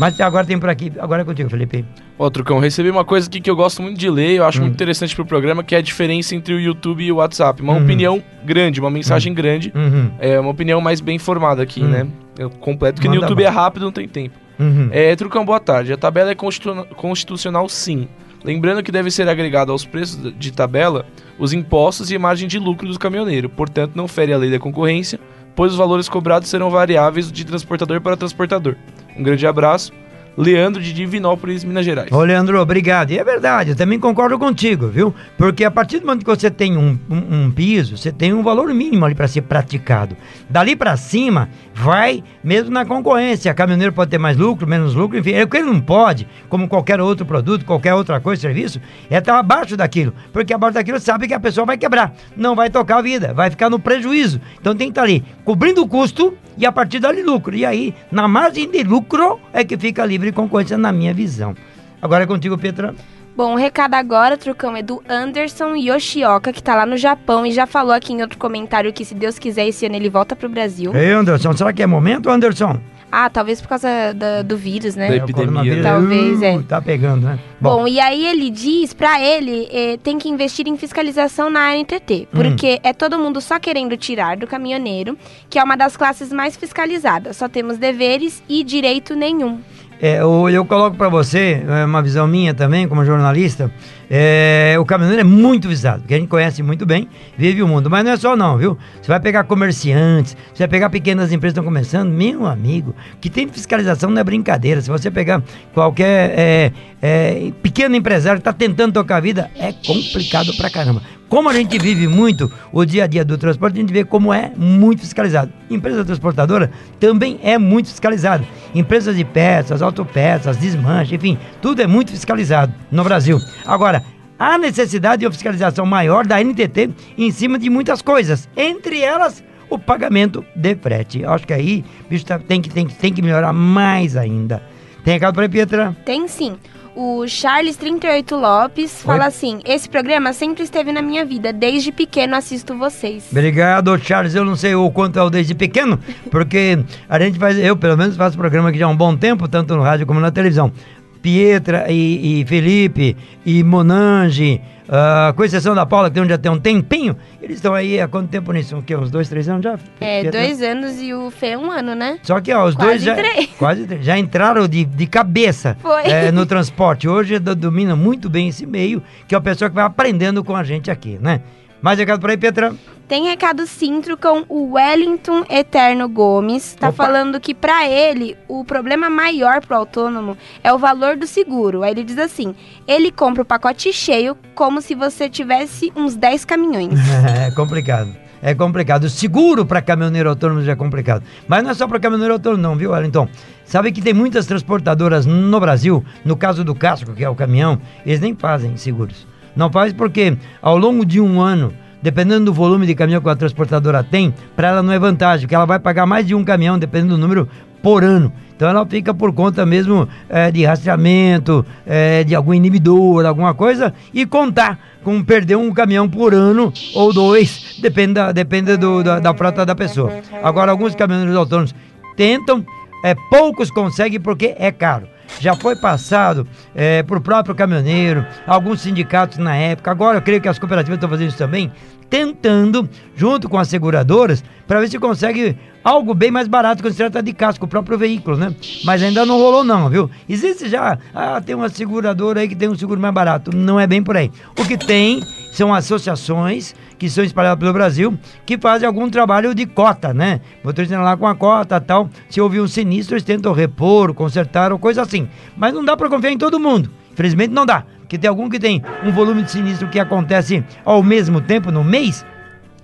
Mas 0.00 0.18
agora 0.18 0.46
tem 0.46 0.58
por 0.58 0.70
aqui, 0.70 0.90
agora 0.98 1.20
é 1.20 1.24
contigo, 1.26 1.50
Felipe. 1.50 1.84
Ó, 2.18 2.30
Trucão, 2.30 2.58
recebi 2.58 2.88
uma 2.88 3.04
coisa 3.04 3.28
aqui 3.28 3.38
que 3.38 3.50
eu 3.50 3.54
gosto 3.54 3.82
muito 3.82 3.98
de 3.98 4.08
ler, 4.08 4.30
eu 4.30 4.46
acho 4.46 4.58
hum. 4.58 4.62
muito 4.62 4.72
interessante 4.72 5.14
pro 5.14 5.26
programa, 5.26 5.62
que 5.62 5.74
é 5.74 5.78
a 5.78 5.82
diferença 5.82 6.34
entre 6.34 6.54
o 6.54 6.58
YouTube 6.58 7.04
e 7.04 7.12
o 7.12 7.16
WhatsApp. 7.16 7.60
Uma 7.60 7.74
uhum. 7.74 7.82
opinião 7.82 8.22
grande, 8.42 8.80
uma 8.80 8.90
mensagem 8.90 9.30
uhum. 9.30 9.36
grande. 9.36 9.70
Uhum. 9.74 10.10
É 10.18 10.40
uma 10.40 10.48
opinião 10.48 10.80
mais 10.80 11.02
bem 11.02 11.18
formada 11.18 11.62
aqui, 11.62 11.82
né? 11.82 12.06
Eu 12.38 12.48
completo, 12.48 12.94
porque 12.94 13.08
no 13.08 13.16
YouTube 13.16 13.42
é 13.42 13.48
rápido, 13.48 13.84
não 13.84 13.92
tem 13.92 14.08
tempo. 14.08 14.38
Uhum. 14.58 14.88
É, 14.90 15.14
Trucão, 15.16 15.44
boa 15.44 15.60
tarde. 15.60 15.92
A 15.92 15.98
tabela 15.98 16.30
é 16.30 16.34
constitucional, 16.34 17.68
sim. 17.68 18.08
Lembrando 18.42 18.82
que 18.82 18.90
deve 18.90 19.10
ser 19.10 19.28
agregado 19.28 19.70
aos 19.70 19.84
preços 19.84 20.32
de 20.38 20.50
tabela 20.50 21.04
os 21.38 21.52
impostos 21.52 22.10
e 22.10 22.16
margem 22.16 22.48
de 22.48 22.58
lucro 22.58 22.88
do 22.88 22.98
caminhoneiro, 22.98 23.50
portanto 23.50 23.92
não 23.94 24.08
fere 24.08 24.32
a 24.32 24.38
lei 24.38 24.50
da 24.50 24.58
concorrência, 24.58 25.20
pois 25.54 25.72
os 25.72 25.78
valores 25.78 26.08
cobrados 26.08 26.48
serão 26.48 26.70
variáveis 26.70 27.30
de 27.30 27.44
transportador 27.44 28.00
para 28.00 28.16
transportador. 28.16 28.76
Um 29.16 29.22
grande 29.22 29.46
abraço. 29.46 29.92
Leandro 30.36 30.82
de 30.82 30.92
Divinópolis, 30.92 31.64
Minas 31.64 31.84
Gerais. 31.84 32.10
Ô, 32.10 32.22
Leandro, 32.22 32.58
obrigado. 32.60 33.10
E 33.10 33.18
é 33.18 33.24
verdade, 33.24 33.70
eu 33.70 33.76
também 33.76 33.98
concordo 33.98 34.38
contigo, 34.38 34.88
viu? 34.88 35.14
Porque 35.36 35.64
a 35.64 35.70
partir 35.70 35.98
do 35.98 36.06
momento 36.06 36.24
que 36.24 36.30
você 36.30 36.50
tem 36.50 36.76
um, 36.76 36.98
um, 37.10 37.44
um 37.44 37.50
piso, 37.50 37.96
você 37.96 38.10
tem 38.12 38.32
um 38.32 38.42
valor 38.42 38.72
mínimo 38.72 39.04
ali 39.04 39.14
para 39.14 39.28
ser 39.28 39.42
praticado. 39.42 40.16
Dali 40.48 40.76
para 40.76 40.96
cima, 40.96 41.50
vai 41.74 42.22
mesmo 42.42 42.70
na 42.70 42.86
concorrência. 42.86 43.52
Caminhoneiro 43.52 43.92
pode 43.92 44.10
ter 44.10 44.18
mais 44.18 44.36
lucro, 44.36 44.66
menos 44.66 44.94
lucro, 44.94 45.18
enfim. 45.18 45.32
É 45.32 45.42
o 45.42 45.48
que 45.48 45.58
ele 45.58 45.66
não 45.66 45.80
pode, 45.80 46.26
como 46.48 46.68
qualquer 46.68 47.00
outro 47.00 47.26
produto, 47.26 47.64
qualquer 47.64 47.94
outra 47.94 48.20
coisa, 48.20 48.40
serviço, 48.40 48.80
é 49.10 49.18
estar 49.18 49.38
abaixo 49.38 49.76
daquilo. 49.76 50.14
Porque 50.32 50.54
abaixo 50.54 50.74
daquilo 50.74 51.00
sabe 51.00 51.28
que 51.28 51.34
a 51.34 51.40
pessoa 51.40 51.66
vai 51.66 51.76
quebrar, 51.76 52.14
não 52.36 52.54
vai 52.54 52.70
tocar 52.70 52.98
a 52.98 53.02
vida, 53.02 53.34
vai 53.34 53.50
ficar 53.50 53.68
no 53.68 53.78
prejuízo. 53.78 54.40
Então 54.60 54.74
tem 54.74 54.86
que 54.86 54.92
estar 54.92 55.02
ali 55.02 55.24
cobrindo 55.44 55.82
o 55.82 55.88
custo 55.88 56.34
e 56.60 56.66
a 56.66 56.70
partir 56.70 57.00
dali 57.00 57.22
lucro. 57.22 57.56
E 57.56 57.64
aí, 57.64 57.94
na 58.12 58.28
margem 58.28 58.70
de 58.70 58.84
lucro, 58.84 59.40
é 59.52 59.64
que 59.64 59.78
fica 59.78 60.04
livre 60.04 60.30
concorrência, 60.30 60.76
na 60.76 60.92
minha 60.92 61.14
visão. 61.14 61.56
Agora 62.02 62.24
é 62.24 62.26
contigo, 62.26 62.58
Petra. 62.58 62.94
Bom, 63.34 63.54
o 63.54 63.56
recado 63.56 63.94
agora, 63.94 64.36
Trucão, 64.36 64.76
é 64.76 64.82
do 64.82 65.02
Anderson 65.08 65.74
Yoshioka, 65.74 66.52
que 66.52 66.62
tá 66.62 66.74
lá 66.74 66.84
no 66.84 66.98
Japão 66.98 67.46
e 67.46 67.52
já 67.52 67.66
falou 67.66 67.92
aqui 67.92 68.12
em 68.12 68.20
outro 68.20 68.36
comentário 68.36 68.92
que, 68.92 69.04
se 69.04 69.14
Deus 69.14 69.38
quiser, 69.38 69.66
esse 69.66 69.86
ano 69.86 69.96
ele 69.96 70.10
volta 70.10 70.36
pro 70.36 70.48
Brasil. 70.48 70.94
Ei, 70.94 71.12
Anderson, 71.12 71.56
será 71.56 71.72
que 71.72 71.82
é 71.82 71.86
momento, 71.86 72.28
Anderson? 72.28 72.78
Ah, 73.12 73.28
talvez 73.28 73.60
por 73.60 73.68
causa 73.68 73.88
da, 74.14 74.42
do 74.42 74.56
vírus, 74.56 74.94
né? 74.94 75.08
Da 75.08 75.16
epidemia. 75.16 75.76
Né? 75.76 75.82
Talvez, 75.82 76.42
é. 76.42 76.58
Tá 76.62 76.80
pegando, 76.80 77.26
né? 77.26 77.38
Bom, 77.60 77.80
Bom 77.80 77.88
e 77.88 77.98
aí 77.98 78.26
ele 78.26 78.50
diz, 78.50 78.94
pra 78.94 79.20
ele, 79.20 79.68
eh, 79.72 79.98
tem 80.02 80.18
que 80.18 80.28
investir 80.28 80.68
em 80.68 80.76
fiscalização 80.76 81.50
na 81.50 81.72
ANTT. 81.72 82.22
Hum. 82.22 82.26
Porque 82.30 82.74
hum. 82.74 82.80
é 82.82 82.92
todo 82.92 83.18
mundo 83.18 83.40
só 83.40 83.58
querendo 83.58 83.96
tirar 83.96 84.36
do 84.36 84.46
caminhoneiro, 84.46 85.18
que 85.48 85.58
é 85.58 85.64
uma 85.64 85.76
das 85.76 85.96
classes 85.96 86.32
mais 86.32 86.56
fiscalizadas. 86.56 87.36
Só 87.36 87.48
temos 87.48 87.78
deveres 87.78 88.42
e 88.48 88.62
direito 88.62 89.14
nenhum. 89.14 89.60
É, 90.02 90.20
eu, 90.20 90.48
eu 90.48 90.64
coloco 90.64 90.96
para 90.96 91.08
você, 91.08 91.62
é 91.66 91.84
uma 91.84 92.02
visão 92.02 92.26
minha 92.26 92.54
também, 92.54 92.88
como 92.88 93.04
jornalista, 93.04 93.70
é, 94.10 94.74
o 94.78 94.84
caminhoneiro 94.84 95.20
é 95.20 95.24
muito 95.24 95.68
visado, 95.68 96.00
porque 96.00 96.14
a 96.14 96.18
gente 96.18 96.28
conhece 96.28 96.62
muito 96.62 96.86
bem, 96.86 97.06
vive 97.36 97.62
o 97.62 97.68
mundo. 97.68 97.90
Mas 97.90 98.04
não 98.04 98.12
é 98.12 98.16
só 98.16 98.34
não, 98.34 98.56
viu? 98.56 98.78
Você 99.00 99.08
vai 99.08 99.20
pegar 99.20 99.44
comerciantes, 99.44 100.36
você 100.52 100.64
vai 100.64 100.68
pegar 100.68 100.90
pequenas 100.90 101.30
empresas 101.32 101.52
que 101.54 101.60
estão 101.60 101.64
começando, 101.64 102.10
meu 102.10 102.46
amigo, 102.46 102.94
que 103.20 103.28
tem 103.28 103.46
fiscalização 103.46 104.10
não 104.10 104.20
é 104.20 104.24
brincadeira. 104.24 104.80
Se 104.80 104.88
você 104.88 105.10
pegar 105.10 105.42
qualquer 105.74 106.32
é, 106.36 106.72
é, 107.02 107.52
pequeno 107.62 107.94
empresário 107.94 108.40
que 108.40 108.48
está 108.48 108.52
tentando 108.52 108.94
tocar 108.94 109.18
a 109.18 109.20
vida, 109.20 109.50
é 109.56 109.72
complicado 109.72 110.56
pra 110.56 110.70
caramba. 110.70 111.02
Como 111.30 111.48
a 111.48 111.52
gente 111.52 111.78
vive 111.78 112.08
muito 112.08 112.52
o 112.72 112.84
dia 112.84 113.04
a 113.04 113.06
dia 113.06 113.24
do 113.24 113.38
transporte, 113.38 113.76
a 113.76 113.80
gente 113.80 113.92
vê 113.92 114.04
como 114.04 114.34
é 114.34 114.50
muito 114.56 115.02
fiscalizado. 115.02 115.52
Empresa 115.70 116.04
transportadora 116.04 116.72
também 116.98 117.38
é 117.44 117.56
muito 117.56 117.86
fiscalizada. 117.86 118.44
Empresas 118.74 119.16
de 119.16 119.24
peças, 119.24 119.80
autopeças, 119.80 120.56
desmanche, 120.56 121.14
enfim, 121.14 121.38
tudo 121.62 121.82
é 121.82 121.86
muito 121.86 122.10
fiscalizado 122.10 122.74
no 122.90 123.04
Brasil. 123.04 123.38
Agora, 123.64 124.02
há 124.36 124.58
necessidade 124.58 125.20
de 125.20 125.26
uma 125.26 125.32
fiscalização 125.32 125.86
maior 125.86 126.26
da 126.26 126.42
NTT 126.42 126.90
em 127.16 127.30
cima 127.30 127.60
de 127.60 127.70
muitas 127.70 128.02
coisas, 128.02 128.48
entre 128.56 129.00
elas 129.00 129.44
o 129.70 129.78
pagamento 129.78 130.44
de 130.56 130.74
frete. 130.74 131.24
Acho 131.24 131.46
que 131.46 131.52
aí 131.52 131.84
bicho, 132.08 132.26
tá, 132.26 132.40
tem, 132.40 132.60
que, 132.60 132.68
tem, 132.68 132.88
tem 132.88 133.12
que 133.12 133.22
melhorar 133.22 133.52
mais 133.52 134.16
ainda. 134.16 134.60
Tem 135.04 135.14
recado 135.14 135.36
para 135.36 135.48
Pietra? 135.48 135.96
Tem 136.04 136.26
sim. 136.26 136.56
O 136.94 137.26
Charles 137.28 137.76
38 137.76 138.34
Lopes 138.36 139.02
fala 139.02 139.26
assim: 139.26 139.60
Esse 139.64 139.88
programa 139.88 140.32
sempre 140.32 140.64
esteve 140.64 140.90
na 140.92 141.00
minha 141.00 141.24
vida. 141.24 141.52
Desde 141.52 141.92
pequeno 141.92 142.34
assisto 142.34 142.76
vocês. 142.76 143.28
Obrigado, 143.30 143.96
Charles. 143.98 144.34
Eu 144.34 144.44
não 144.44 144.56
sei 144.56 144.74
o 144.74 144.90
quanto 144.90 145.18
é 145.18 145.22
o 145.22 145.30
desde 145.30 145.54
pequeno, 145.54 145.98
porque 146.30 146.78
a 147.08 147.18
gente 147.20 147.38
faz, 147.38 147.56
eu 147.58 147.76
pelo 147.76 147.96
menos 147.96 148.16
faço 148.16 148.36
programa 148.36 148.70
aqui 148.70 148.78
já 148.78 148.86
há 148.86 148.88
um 148.88 148.96
bom 148.96 149.16
tempo, 149.16 149.46
tanto 149.46 149.76
no 149.76 149.82
rádio 149.82 150.06
como 150.06 150.18
na 150.18 150.30
televisão. 150.30 150.72
Pietra 151.22 151.86
e, 151.90 152.40
e 152.40 152.44
Felipe 152.46 153.16
e 153.44 153.62
Monange, 153.62 154.60
uh, 154.88 155.32
com 155.34 155.44
exceção 155.44 155.74
da 155.74 155.84
Paula, 155.84 156.08
que 156.10 156.14
tem, 156.18 156.28
já 156.28 156.38
tem 156.38 156.50
um 156.50 156.58
tempinho, 156.58 157.16
eles 157.40 157.56
estão 157.56 157.74
aí 157.74 158.00
há 158.00 158.08
quanto 158.08 158.28
tempo 158.28 158.52
nisso? 158.52 158.76
O 158.76 158.82
quê? 158.82 158.96
Uns 158.96 159.10
dois, 159.10 159.28
três 159.28 159.48
anos 159.48 159.62
já? 159.62 159.78
É, 160.00 160.22
Pietra? 160.22 160.40
dois 160.40 160.62
anos 160.62 161.00
e 161.00 161.12
o 161.12 161.30
Fê 161.30 161.56
um 161.56 161.70
ano, 161.70 161.94
né? 161.94 162.18
Só 162.22 162.40
que 162.40 162.52
ó, 162.52 162.66
os 162.66 162.74
quase 162.74 162.88
dois 162.88 163.02
já, 163.02 163.14
três. 163.14 163.46
quase 163.58 163.86
três, 163.86 164.04
já 164.04 164.18
entraram 164.18 164.66
de, 164.66 164.84
de 164.84 165.06
cabeça 165.06 165.76
é, 166.04 166.32
no 166.32 166.46
transporte. 166.46 167.08
Hoje 167.08 167.38
domina 167.38 167.94
muito 167.94 168.28
bem 168.28 168.48
esse 168.48 168.66
meio, 168.66 169.02
que 169.28 169.34
é 169.34 169.38
a 169.38 169.40
pessoa 169.40 169.68
que 169.68 169.74
vai 169.74 169.84
aprendendo 169.84 170.42
com 170.42 170.56
a 170.56 170.64
gente 170.64 170.90
aqui, 170.90 171.18
né? 171.20 171.40
Mais 171.82 171.98
recado 171.98 172.20
por 172.20 172.28
aí, 172.28 172.36
Petra? 172.36 172.74
Tem 173.10 173.24
recado 173.24 173.66
sim, 173.66 174.00
com 174.20 174.44
o 174.48 174.74
Wellington 174.74 175.44
Eterno 175.50 176.08
Gomes. 176.08 176.76
Tá 176.76 176.90
Opa. 176.90 177.04
falando 177.04 177.40
que 177.40 177.52
para 177.52 177.84
ele 177.88 178.36
o 178.46 178.64
problema 178.64 179.10
maior 179.10 179.60
pro 179.60 179.74
autônomo 179.74 180.36
é 180.62 180.72
o 180.72 180.78
valor 180.78 181.16
do 181.16 181.26
seguro. 181.26 181.82
Aí 181.82 181.90
ele 181.90 182.04
diz 182.04 182.18
assim: 182.18 182.54
ele 182.86 183.10
compra 183.10 183.42
o 183.42 183.44
pacote 183.44 183.92
cheio 183.92 184.38
como 184.54 184.80
se 184.80 184.94
você 184.94 185.28
tivesse 185.28 185.92
uns 185.96 186.14
10 186.14 186.44
caminhões. 186.44 187.00
é 187.44 187.50
complicado. 187.50 188.14
É 188.40 188.54
complicado. 188.54 189.02
O 189.02 189.10
seguro 189.10 189.66
para 189.66 189.82
caminhoneiro 189.82 190.28
autônomo 190.28 190.62
já 190.62 190.70
é 190.70 190.76
complicado. 190.76 191.24
Mas 191.48 191.64
não 191.64 191.70
é 191.70 191.74
só 191.74 191.88
para 191.88 191.98
caminhoneiro 191.98 192.34
autônomo, 192.34 192.62
não, 192.62 192.76
viu, 192.76 192.92
Wellington? 192.92 193.28
Sabe 193.64 193.90
que 193.90 194.00
tem 194.00 194.14
muitas 194.14 194.46
transportadoras 194.46 195.26
no 195.26 195.58
Brasil, 195.58 196.04
no 196.24 196.36
caso 196.36 196.62
do 196.62 196.76
casco, 196.76 197.12
que 197.12 197.24
é 197.24 197.28
o 197.28 197.34
caminhão, 197.34 197.80
eles 198.06 198.20
nem 198.20 198.36
fazem 198.36 198.76
seguros. 198.76 199.26
Não 199.56 199.68
faz 199.68 199.92
porque 199.92 200.38
ao 200.62 200.78
longo 200.78 201.04
de 201.04 201.20
um 201.20 201.40
ano, 201.40 201.74
dependendo 202.02 202.46
do 202.46 202.52
volume 202.52 202.86
de 202.86 202.94
caminhão 202.94 203.20
que 203.20 203.28
a 203.28 203.36
transportadora 203.36 204.02
tem, 204.02 204.34
para 204.56 204.68
ela 204.68 204.82
não 204.82 204.92
é 204.92 204.98
vantagem, 204.98 205.46
porque 205.46 205.54
ela 205.54 205.66
vai 205.66 205.78
pagar 205.78 206.06
mais 206.06 206.26
de 206.26 206.34
um 206.34 206.44
caminhão, 206.44 206.78
dependendo 206.78 207.14
do 207.14 207.18
número, 207.18 207.48
por 207.82 208.04
ano. 208.04 208.32
Então 208.54 208.68
ela 208.68 208.84
fica 208.84 209.14
por 209.14 209.32
conta 209.32 209.64
mesmo 209.64 210.06
é, 210.28 210.50
de 210.50 210.64
rastreamento, 210.64 211.64
é, 211.86 212.22
de 212.24 212.34
algum 212.34 212.52
inibidor, 212.52 213.24
alguma 213.24 213.54
coisa, 213.54 213.94
e 214.12 214.26
contar 214.26 214.78
com 215.02 215.22
perder 215.22 215.56
um 215.56 215.72
caminhão 215.72 216.06
por 216.06 216.34
ano 216.34 216.72
ou 216.94 217.12
dois, 217.12 217.78
depende 217.80 218.14
da, 218.14 218.32
depende 218.32 218.76
do, 218.76 219.02
da, 219.02 219.18
da 219.18 219.32
frota 219.32 219.64
da 219.64 219.74
pessoa. 219.74 220.12
Agora, 220.42 220.70
alguns 220.70 220.94
caminhoneiros 220.94 221.36
autônomos 221.36 221.74
tentam, 222.16 222.64
é, 223.02 223.14
poucos 223.30 223.70
conseguem 223.70 224.20
porque 224.20 224.54
é 224.58 224.70
caro 224.70 225.08
já 225.38 225.54
foi 225.54 225.76
passado 225.76 226.46
é, 226.74 227.02
por 227.02 227.20
próprio 227.20 227.54
caminhoneiro, 227.54 228.26
alguns 228.46 228.80
sindicatos 228.80 229.38
na 229.38 229.54
época. 229.54 229.90
Agora 229.90 230.18
eu 230.18 230.22
creio 230.22 230.40
que 230.40 230.48
as 230.48 230.58
cooperativas 230.58 230.96
estão 230.96 231.08
fazendo 231.08 231.28
isso 231.28 231.38
também, 231.38 231.70
tentando, 232.08 232.88
junto 233.14 233.48
com 233.48 233.58
as 233.58 233.68
seguradoras, 233.68 234.42
para 234.66 234.80
ver 234.80 234.88
se 234.88 234.98
consegue 234.98 235.56
algo 235.84 236.12
bem 236.12 236.30
mais 236.30 236.48
barato 236.48 236.82
quando 236.82 236.92
se 236.92 236.98
trata 236.98 237.22
de 237.22 237.32
casco, 237.32 237.64
o 237.64 237.68
próprio 237.68 237.96
veículo, 237.96 238.36
né? 238.36 238.54
Mas 238.84 239.02
ainda 239.02 239.24
não 239.24 239.36
rolou 239.38 239.64
não, 239.64 239.88
viu? 239.88 240.10
Existe 240.28 240.68
já, 240.68 240.98
ah, 241.14 241.40
tem 241.40 241.54
uma 241.54 241.68
seguradora 241.68 242.40
aí 242.40 242.48
que 242.48 242.56
tem 242.56 242.68
um 242.68 242.74
seguro 242.74 243.00
mais 243.00 243.14
barato. 243.14 243.54
Não 243.54 243.78
é 243.78 243.86
bem 243.86 244.02
por 244.02 244.16
aí. 244.16 244.30
O 244.58 244.64
que 244.64 244.76
tem 244.76 245.20
são 245.50 245.74
associações 245.74 246.74
que 246.98 247.08
são 247.08 247.24
espalhadas 247.24 247.58
pelo 247.58 247.72
Brasil 247.72 248.18
que 248.46 248.58
fazem 248.58 248.86
algum 248.86 249.08
trabalho 249.10 249.54
de 249.54 249.66
cota, 249.66 250.14
né? 250.14 250.40
Motorista 250.62 250.98
lá 251.00 251.16
com 251.16 251.26
a 251.26 251.34
cota 251.34 251.80
tal. 251.80 252.08
Se 252.28 252.40
houve 252.40 252.60
um 252.60 252.68
sinistro, 252.68 253.14
eles 253.14 253.24
tentam 253.24 253.52
repor, 253.52 254.14
consertar 254.14 254.72
ou 254.72 254.78
coisa 254.78 255.02
assim. 255.02 255.28
Mas 255.56 255.74
não 255.74 255.84
dá 255.84 255.96
para 255.96 256.08
confiar 256.08 256.30
em 256.30 256.38
todo 256.38 256.60
mundo. 256.60 256.90
Infelizmente 257.12 257.52
não 257.52 257.66
dá. 257.66 257.84
Porque 258.00 258.18
tem 258.18 258.28
algum 258.28 258.48
que 258.48 258.58
tem 258.58 258.82
um 259.04 259.12
volume 259.12 259.42
de 259.42 259.50
sinistro 259.50 259.88
que 259.88 259.98
acontece 259.98 260.64
ao 260.84 261.02
mesmo 261.02 261.40
tempo 261.40 261.70
no 261.70 261.84
mês 261.84 262.24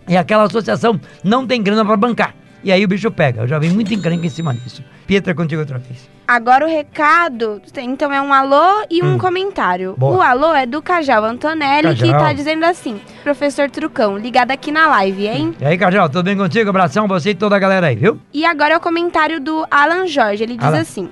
e 0.09 0.17
aquela 0.17 0.45
associação 0.45 1.01
não 1.23 1.47
tem 1.47 1.63
grana 1.63 1.85
para 1.85 1.97
bancar. 1.97 2.35
E 2.63 2.73
aí 2.73 2.85
o 2.85 2.89
bicho 2.89 3.11
pega. 3.11 3.43
Eu 3.43 3.49
já 3.49 3.59
vi 3.59 3.71
muito 3.71 3.93
encrenca 3.93 4.27
em 4.27 4.31
cima 4.31 4.55
disso. 4.55 4.83
Pietra, 5.07 5.35
contigo 5.35 5.61
outra 5.61 5.79
vez. 5.79 6.16
Agora 6.27 6.65
o 6.65 6.69
recado, 6.69 7.63
então 7.77 8.13
é 8.13 8.21
um 8.21 8.33
alô 8.33 8.85
e 8.91 9.01
um 9.01 9.15
hum. 9.15 9.19
comentário. 9.19 9.95
Boa. 9.97 10.17
O 10.17 10.21
alô 10.21 10.53
é 10.53 10.67
do 10.67 10.83
Cajal 10.83 11.25
Antonelli, 11.25 11.89
Cajal. 11.89 12.09
que 12.09 12.13
tá 12.13 12.33
dizendo 12.33 12.65
assim: 12.65 13.01
Professor 13.23 13.71
Trucão, 13.71 14.19
ligado 14.19 14.51
aqui 14.51 14.73
na 14.73 14.89
live, 14.89 15.29
hein? 15.29 15.55
E 15.61 15.65
aí, 15.65 15.79
Cajal, 15.79 16.09
tudo 16.09 16.25
bem 16.25 16.37
contigo? 16.37 16.69
Abração 16.69 17.07
você 17.07 17.31
e 17.31 17.35
toda 17.35 17.55
a 17.55 17.59
galera 17.61 17.87
aí, 17.87 17.95
viu? 17.95 18.21
E 18.35 18.45
agora 18.45 18.75
é 18.75 18.77
o 18.77 18.81
comentário 18.81 19.39
do 19.39 19.65
Alan 19.71 20.09
Jorge. 20.09 20.43
Ele 20.43 20.57
diz 20.57 20.67
Alan. 20.67 20.81
assim: 20.81 21.09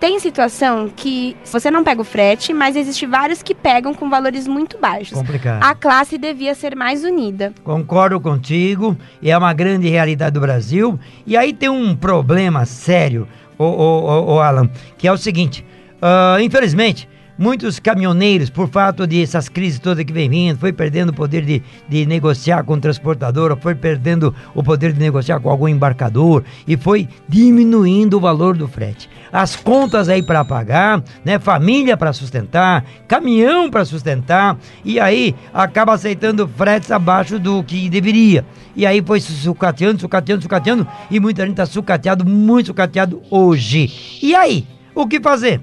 tem 0.00 0.18
situação 0.18 0.90
que 0.94 1.36
você 1.44 1.70
não 1.70 1.84
pega 1.84 2.00
o 2.00 2.04
frete, 2.04 2.52
mas 2.52 2.76
existe 2.76 3.06
vários 3.06 3.42
que 3.42 3.54
pegam 3.54 3.94
com 3.94 4.08
valores 4.10 4.46
muito 4.46 4.78
baixos. 4.78 5.16
Complicado. 5.16 5.62
A 5.62 5.74
classe 5.74 6.18
devia 6.18 6.54
ser 6.54 6.74
mais 6.74 7.04
unida. 7.04 7.52
Concordo 7.62 8.20
contigo, 8.20 8.96
é 9.22 9.36
uma 9.36 9.52
grande 9.52 9.88
realidade 9.88 10.32
do 10.32 10.40
Brasil. 10.40 10.98
E 11.26 11.36
aí 11.36 11.52
tem 11.52 11.68
um 11.68 11.94
problema 11.94 12.64
sério 12.64 13.28
o, 13.58 13.64
o, 13.64 14.34
o 14.34 14.40
Alan, 14.40 14.68
que 14.98 15.06
é 15.06 15.12
o 15.12 15.16
seguinte: 15.16 15.64
uh, 16.02 16.40
infelizmente, 16.40 17.08
Muitos 17.36 17.80
caminhoneiros, 17.80 18.48
por 18.48 18.68
fato 18.68 19.08
de 19.08 19.20
essas 19.20 19.48
crises 19.48 19.80
todas 19.80 20.04
que 20.04 20.12
vem 20.12 20.30
vindo, 20.30 20.56
foi 20.56 20.72
perdendo 20.72 21.08
o 21.08 21.12
poder 21.12 21.44
de, 21.44 21.60
de 21.88 22.06
negociar 22.06 22.62
com 22.62 22.74
o 22.74 22.80
transportador, 22.80 23.58
foi 23.60 23.74
perdendo 23.74 24.32
o 24.54 24.62
poder 24.62 24.92
de 24.92 25.00
negociar 25.00 25.40
com 25.40 25.50
algum 25.50 25.66
embarcador 25.66 26.44
e 26.66 26.76
foi 26.76 27.08
diminuindo 27.28 28.18
o 28.18 28.20
valor 28.20 28.56
do 28.56 28.68
frete. 28.68 29.10
As 29.32 29.56
contas 29.56 30.08
aí 30.08 30.22
para 30.22 30.44
pagar, 30.44 31.02
né? 31.24 31.40
Família 31.40 31.96
para 31.96 32.12
sustentar, 32.12 32.84
caminhão 33.08 33.68
para 33.68 33.84
sustentar 33.84 34.56
e 34.84 35.00
aí 35.00 35.34
acaba 35.52 35.94
aceitando 35.94 36.46
fretes 36.46 36.92
abaixo 36.92 37.40
do 37.40 37.64
que 37.64 37.88
deveria. 37.88 38.44
E 38.76 38.86
aí 38.86 39.02
foi 39.04 39.20
sucateando, 39.20 40.00
sucateando, 40.00 40.42
sucateando 40.42 40.86
e 41.10 41.18
muita 41.18 41.42
gente 41.42 41.54
está 41.54 41.66
sucateado, 41.66 42.24
muito 42.24 42.66
sucateado 42.66 43.20
hoje. 43.28 43.92
E 44.22 44.36
aí, 44.36 44.68
o 44.94 45.06
que 45.08 45.20
fazer? 45.20 45.60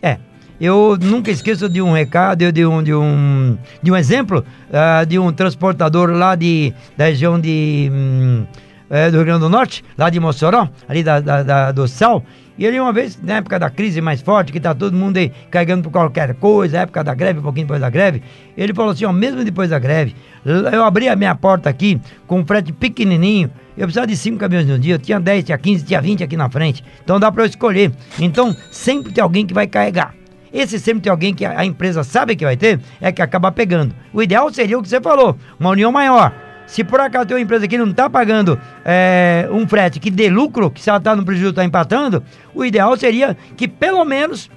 É, 0.00 0.18
eu 0.62 0.96
nunca 1.02 1.28
esqueço 1.28 1.68
de 1.68 1.82
um 1.82 1.92
recado, 1.92 2.52
de 2.52 2.64
um, 2.64 2.80
de 2.84 2.94
um, 2.94 3.58
de 3.82 3.90
um 3.90 3.96
exemplo 3.96 4.44
uh, 4.70 5.04
de 5.04 5.18
um 5.18 5.32
transportador 5.32 6.10
lá 6.10 6.36
de, 6.36 6.72
da 6.96 7.06
região 7.06 7.40
de, 7.40 7.90
um, 7.92 8.46
é, 8.88 9.10
do 9.10 9.16
Rio 9.16 9.26
Grande 9.26 9.40
do 9.40 9.48
Norte, 9.48 9.84
lá 9.98 10.08
de 10.08 10.20
Mossoró, 10.20 10.68
ali 10.88 11.02
da, 11.02 11.18
da, 11.18 11.42
da, 11.42 11.72
do 11.72 11.88
Sal. 11.88 12.24
E 12.56 12.64
ele 12.64 12.78
uma 12.78 12.92
vez, 12.92 13.20
na 13.20 13.38
época 13.38 13.58
da 13.58 13.68
crise 13.70 14.00
mais 14.00 14.22
forte, 14.22 14.52
que 14.52 14.60
tá 14.60 14.72
todo 14.72 14.96
mundo 14.96 15.16
aí 15.16 15.32
carregando 15.50 15.82
por 15.82 15.90
qualquer 15.90 16.32
coisa, 16.34 16.78
época 16.78 17.02
da 17.02 17.12
greve, 17.12 17.40
um 17.40 17.42
pouquinho 17.42 17.66
depois 17.66 17.80
da 17.80 17.90
greve, 17.90 18.22
ele 18.56 18.72
falou 18.72 18.92
assim, 18.92 19.04
ó, 19.04 19.12
mesmo 19.12 19.44
depois 19.44 19.70
da 19.70 19.80
greve, 19.80 20.14
eu 20.44 20.84
abri 20.84 21.08
a 21.08 21.16
minha 21.16 21.34
porta 21.34 21.68
aqui 21.68 22.00
com 22.24 22.38
um 22.38 22.46
frete 22.46 22.72
pequenininho, 22.72 23.50
eu 23.76 23.84
precisava 23.86 24.06
de 24.06 24.16
cinco 24.16 24.38
caminhões 24.38 24.68
no 24.68 24.78
dia, 24.78 24.94
eu 24.94 24.98
tinha 25.00 25.18
10, 25.18 25.44
tinha 25.44 25.58
15, 25.58 25.84
tinha 25.84 26.00
20 26.00 26.22
aqui 26.22 26.36
na 26.36 26.48
frente, 26.48 26.84
então 27.02 27.18
dá 27.18 27.32
para 27.32 27.42
eu 27.42 27.46
escolher. 27.46 27.90
Então, 28.20 28.54
sempre 28.70 29.12
tem 29.12 29.24
alguém 29.24 29.44
que 29.44 29.52
vai 29.52 29.66
carregar. 29.66 30.21
Esse 30.52 30.78
sempre 30.78 31.02
tem 31.02 31.10
alguém 31.10 31.34
que 31.34 31.44
a 31.44 31.64
empresa 31.64 32.04
sabe 32.04 32.36
que 32.36 32.44
vai 32.44 32.56
ter, 32.56 32.78
é 33.00 33.10
que 33.10 33.22
acaba 33.22 33.50
pegando. 33.50 33.94
O 34.12 34.22
ideal 34.22 34.52
seria 34.52 34.78
o 34.78 34.82
que 34.82 34.88
você 34.88 35.00
falou, 35.00 35.36
uma 35.58 35.70
união 35.70 35.90
maior. 35.90 36.32
Se 36.66 36.84
por 36.84 37.00
acaso 37.00 37.26
tem 37.26 37.36
uma 37.36 37.42
empresa 37.42 37.66
que 37.66 37.76
não 37.76 37.90
está 37.90 38.08
pagando 38.08 38.58
é, 38.84 39.48
um 39.50 39.66
frete 39.66 39.98
que 39.98 40.10
dê 40.10 40.28
lucro, 40.28 40.70
que 40.70 40.80
se 40.80 40.88
ela 40.88 40.98
está 40.98 41.16
no 41.16 41.24
prejuízo, 41.24 41.50
está 41.50 41.64
empatando, 41.64 42.22
o 42.54 42.64
ideal 42.64 42.96
seria 42.96 43.36
que 43.56 43.66
pelo 43.66 44.04
menos 44.04 44.50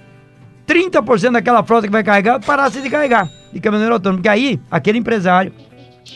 30% 0.67 1.31
daquela 1.31 1.63
frota 1.63 1.87
que 1.87 1.91
vai 1.91 2.03
carregar 2.03 2.39
parasse 2.39 2.81
de 2.81 2.89
carregar 2.89 3.29
de 3.51 3.59
caminhoneiro 3.59 3.95
autônomo. 3.95 4.19
Porque 4.19 4.29
aí, 4.29 4.59
aquele 4.69 4.97
empresário, 4.97 5.51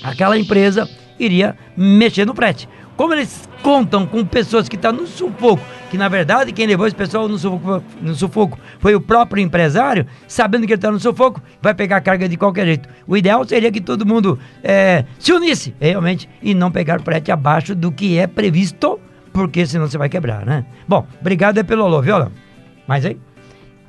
aquela 0.04 0.38
empresa 0.38 0.90
iria 1.20 1.56
mexer 1.76 2.26
no 2.26 2.34
frete. 2.34 2.68
Como 3.00 3.14
eles 3.14 3.48
contam 3.64 4.06
com 4.06 4.26
pessoas 4.26 4.68
que 4.68 4.76
estão 4.76 4.94
tá 4.94 5.02
no 5.02 5.08
sufoco, 5.08 5.64
que 5.90 5.98
na 5.98 6.10
verdade 6.10 6.52
quem 6.52 6.68
levou 6.68 6.86
esse 6.86 6.94
pessoal 6.98 7.30
no 7.30 7.38
sufoco, 7.38 7.82
no 8.02 8.14
sufoco 8.14 8.60
foi 8.78 8.94
o 8.94 9.00
próprio 9.00 9.42
empresário, 9.42 10.06
sabendo 10.28 10.68
que 10.68 10.74
ele 10.74 10.80
está 10.80 10.92
no 10.92 11.00
sufoco, 11.00 11.42
vai 11.62 11.74
pegar 11.74 11.96
a 11.96 12.02
carga 12.02 12.28
de 12.28 12.36
qualquer 12.36 12.66
jeito. 12.66 12.90
O 13.08 13.16
ideal 13.16 13.48
seria 13.48 13.72
que 13.72 13.80
todo 13.80 14.06
mundo 14.06 14.38
é, 14.62 15.06
se 15.18 15.32
unisse 15.32 15.74
realmente 15.80 16.28
e 16.42 16.54
não 16.54 16.70
pegar 16.70 17.00
frete 17.00 17.32
abaixo 17.32 17.74
do 17.74 17.90
que 17.90 18.18
é 18.18 18.28
previsto, 18.28 19.00
porque 19.32 19.66
senão 19.66 19.88
você 19.88 19.98
vai 19.98 20.10
quebrar, 20.10 20.46
né? 20.46 20.66
Bom, 20.86 21.08
obrigado 21.22 21.64
pelo 21.64 21.86
alô, 21.86 22.02
Viola. 22.02 22.34
Mais 22.86 23.06
aí? 23.06 23.18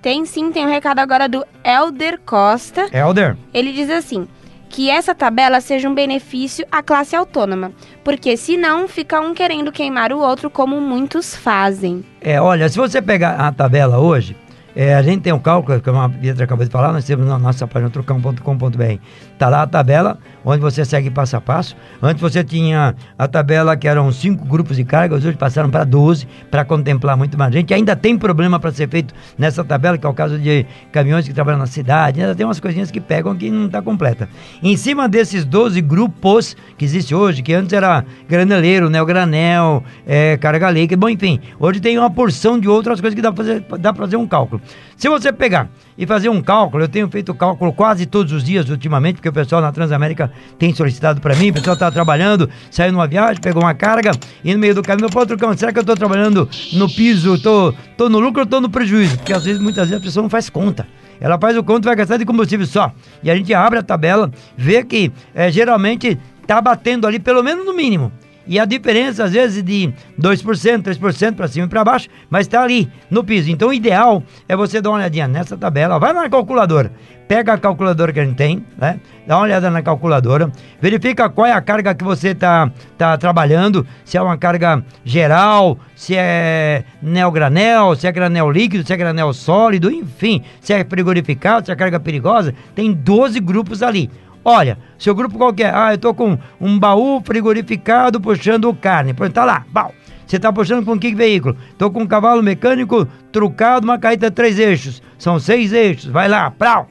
Tem 0.00 0.24
sim, 0.24 0.52
tem 0.52 0.64
um 0.64 0.70
recado 0.70 1.00
agora 1.00 1.28
do 1.28 1.44
Elder 1.64 2.20
Costa. 2.24 2.86
Elder. 2.92 3.36
Ele 3.52 3.72
diz 3.72 3.90
assim: 3.90 4.28
que 4.70 4.88
essa 4.88 5.14
tabela 5.14 5.60
seja 5.60 5.88
um 5.88 5.94
benefício 5.94 6.64
à 6.70 6.80
classe 6.82 7.16
autônoma, 7.16 7.72
porque 8.04 8.36
senão 8.36 8.86
fica 8.86 9.20
um 9.20 9.34
querendo 9.34 9.72
queimar 9.72 10.12
o 10.12 10.20
outro 10.20 10.48
como 10.48 10.80
muitos 10.80 11.34
fazem. 11.34 12.04
É, 12.20 12.40
olha, 12.40 12.68
se 12.68 12.78
você 12.78 13.02
pegar 13.02 13.32
a 13.32 13.52
tabela 13.52 13.98
hoje, 13.98 14.36
é, 14.74 14.94
a 14.94 15.02
gente 15.02 15.22
tem 15.22 15.32
um 15.32 15.38
cálculo, 15.38 15.80
como 15.80 15.98
a 15.98 16.08
Pietra 16.08 16.44
acabou 16.44 16.64
de 16.64 16.70
falar, 16.70 16.92
nós 16.92 17.04
temos 17.04 17.26
na 17.26 17.38
nossa 17.38 17.66
página 17.66 17.90
trucão.com.br. 17.90 18.98
Está 19.32 19.48
lá 19.48 19.62
a 19.62 19.66
tabela, 19.66 20.18
onde 20.44 20.60
você 20.60 20.84
segue 20.84 21.10
passo 21.10 21.36
a 21.36 21.40
passo. 21.40 21.76
Antes 22.00 22.20
você 22.20 22.44
tinha 22.44 22.94
a 23.18 23.28
tabela 23.28 23.76
que 23.76 23.88
eram 23.88 24.10
cinco 24.12 24.44
grupos 24.44 24.76
de 24.76 24.84
cargas, 24.84 25.24
hoje 25.24 25.36
passaram 25.36 25.70
para 25.70 25.84
12, 25.84 26.26
para 26.50 26.64
contemplar 26.64 27.16
muito 27.16 27.36
mais 27.36 27.52
gente. 27.52 27.74
Ainda 27.74 27.96
tem 27.96 28.16
problema 28.16 28.60
para 28.60 28.70
ser 28.70 28.88
feito 28.88 29.14
nessa 29.36 29.64
tabela, 29.64 29.98
que 29.98 30.06
é 30.06 30.08
o 30.08 30.14
caso 30.14 30.38
de 30.38 30.64
caminhões 30.92 31.26
que 31.26 31.34
trabalham 31.34 31.58
na 31.58 31.66
cidade, 31.66 32.20
ainda 32.20 32.34
tem 32.34 32.46
umas 32.46 32.60
coisinhas 32.60 32.90
que 32.90 33.00
pegam 33.00 33.34
que 33.34 33.50
não 33.50 33.66
está 33.66 33.82
completa. 33.82 34.28
Em 34.62 34.76
cima 34.76 35.08
desses 35.08 35.44
12 35.44 35.80
grupos 35.80 36.56
que 36.78 36.84
existe 36.84 37.14
hoje, 37.14 37.42
que 37.42 37.52
antes 37.52 37.72
era 37.72 38.04
graneleiro, 38.28 38.88
neogranel, 38.88 39.82
é, 40.06 40.36
carga 40.36 40.68
leica, 40.68 40.96
bom, 40.96 41.08
enfim, 41.08 41.40
hoje 41.58 41.80
tem 41.80 41.98
uma 41.98 42.10
porção 42.10 42.58
de 42.58 42.68
outras 42.68 43.00
coisas 43.00 43.14
que 43.14 43.22
dá 43.22 43.32
para 43.32 43.44
fazer, 43.44 43.64
fazer 43.96 44.16
um 44.16 44.26
cálculo. 44.26 44.59
Se 44.96 45.08
você 45.08 45.32
pegar 45.32 45.70
e 45.96 46.06
fazer 46.06 46.28
um 46.28 46.42
cálculo, 46.42 46.84
eu 46.84 46.88
tenho 46.88 47.08
feito 47.08 47.34
cálculo 47.34 47.72
quase 47.72 48.06
todos 48.06 48.32
os 48.32 48.44
dias 48.44 48.68
ultimamente, 48.68 49.16
porque 49.16 49.28
o 49.28 49.32
pessoal 49.32 49.62
na 49.62 49.72
Transamérica 49.72 50.30
tem 50.58 50.74
solicitado 50.74 51.20
para 51.20 51.34
mim, 51.34 51.50
o 51.50 51.54
pessoal 51.54 51.74
está 51.74 51.90
trabalhando, 51.90 52.48
saiu 52.70 52.92
numa 52.92 53.06
viagem, 53.06 53.40
pegou 53.40 53.62
uma 53.62 53.74
carga 53.74 54.12
e 54.44 54.52
no 54.52 54.60
meio 54.60 54.74
do 54.74 54.82
caminho, 54.82 55.08
pô, 55.08 55.24
Trucão, 55.24 55.56
será 55.56 55.72
que 55.72 55.78
eu 55.78 55.82
estou 55.82 55.96
trabalhando 55.96 56.48
no 56.74 56.88
piso, 56.88 57.38
tô, 57.40 57.72
tô 57.96 58.08
no 58.08 58.18
lucro 58.18 58.42
ou 58.42 58.46
tô 58.46 58.60
no 58.60 58.68
prejuízo? 58.68 59.16
Porque 59.16 59.32
às 59.32 59.44
vezes, 59.44 59.60
muitas 59.60 59.88
vezes 59.88 60.02
a 60.02 60.04
pessoa 60.04 60.22
não 60.22 60.30
faz 60.30 60.50
conta. 60.50 60.86
Ela 61.20 61.38
faz 61.38 61.56
o 61.56 61.60
e 61.60 61.80
vai 61.82 61.96
gastar 61.96 62.16
de 62.16 62.24
combustível 62.24 62.66
só. 62.66 62.92
E 63.22 63.30
a 63.30 63.36
gente 63.36 63.52
abre 63.52 63.78
a 63.78 63.82
tabela, 63.82 64.30
vê 64.56 64.82
que 64.82 65.12
é, 65.34 65.52
geralmente 65.52 66.18
está 66.40 66.60
batendo 66.60 67.06
ali 67.06 67.18
pelo 67.18 67.42
menos 67.42 67.64
no 67.64 67.74
mínimo. 67.74 68.10
E 68.46 68.58
a 68.58 68.64
diferença, 68.64 69.24
às 69.24 69.32
vezes, 69.32 69.62
de 69.62 69.92
2%, 70.20 70.82
3% 70.82 71.34
para 71.34 71.48
cima 71.48 71.66
e 71.66 71.68
para 71.68 71.84
baixo, 71.84 72.08
mas 72.28 72.46
está 72.46 72.62
ali 72.62 72.90
no 73.10 73.22
piso. 73.22 73.50
Então, 73.50 73.68
o 73.68 73.72
ideal 73.72 74.22
é 74.48 74.56
você 74.56 74.80
dar 74.80 74.90
uma 74.90 74.98
olhadinha 74.98 75.28
nessa 75.28 75.56
tabela, 75.56 75.98
vai 75.98 76.12
na 76.12 76.28
calculadora, 76.28 76.90
pega 77.28 77.52
a 77.52 77.58
calculadora 77.58 78.12
que 78.12 78.18
a 78.18 78.24
gente 78.24 78.36
tem, 78.36 78.64
né? 78.76 78.98
Dá 79.26 79.36
uma 79.36 79.44
olhada 79.44 79.70
na 79.70 79.82
calculadora, 79.82 80.50
verifica 80.80 81.28
qual 81.28 81.46
é 81.46 81.52
a 81.52 81.60
carga 81.60 81.94
que 81.94 82.02
você 82.02 82.30
está 82.30 82.70
tá 82.98 83.16
trabalhando, 83.16 83.86
se 84.04 84.16
é 84.16 84.22
uma 84.22 84.36
carga 84.36 84.82
geral, 85.04 85.78
se 85.94 86.16
é 86.16 86.82
neogranel, 87.00 87.94
se 87.94 88.06
é 88.08 88.12
granel 88.12 88.50
líquido, 88.50 88.84
se 88.84 88.92
é 88.92 88.96
granel 88.96 89.32
sólido, 89.32 89.92
enfim, 89.92 90.42
se 90.60 90.72
é 90.72 90.84
frigorificado, 90.84 91.66
se 91.66 91.72
é 91.72 91.76
carga 91.76 92.00
perigosa, 92.00 92.52
tem 92.74 92.92
12 92.92 93.38
grupos 93.38 93.82
ali. 93.82 94.10
Olha, 94.44 94.78
seu 94.98 95.14
grupo 95.14 95.36
qualquer, 95.36 95.74
ah, 95.74 95.92
eu 95.92 95.98
tô 95.98 96.14
com 96.14 96.38
um 96.60 96.78
baú 96.78 97.20
frigorificado 97.22 98.20
puxando 98.20 98.72
carne. 98.74 99.12
Pronto, 99.12 99.32
tá 99.32 99.44
lá, 99.44 99.64
bom. 99.70 99.92
Você 100.26 100.38
tá 100.38 100.52
puxando 100.52 100.84
com 100.84 100.98
que 100.98 101.14
veículo? 101.14 101.56
Tô 101.76 101.90
com 101.90 102.02
um 102.02 102.06
cavalo 102.06 102.42
mecânico 102.42 103.06
trucado, 103.32 103.84
uma 103.84 103.98
caída 103.98 104.30
três 104.30 104.58
eixos. 104.58 105.02
São 105.18 105.40
seis 105.40 105.72
eixos, 105.72 106.10
vai 106.10 106.28
lá, 106.28 106.50
prau. 106.50 106.88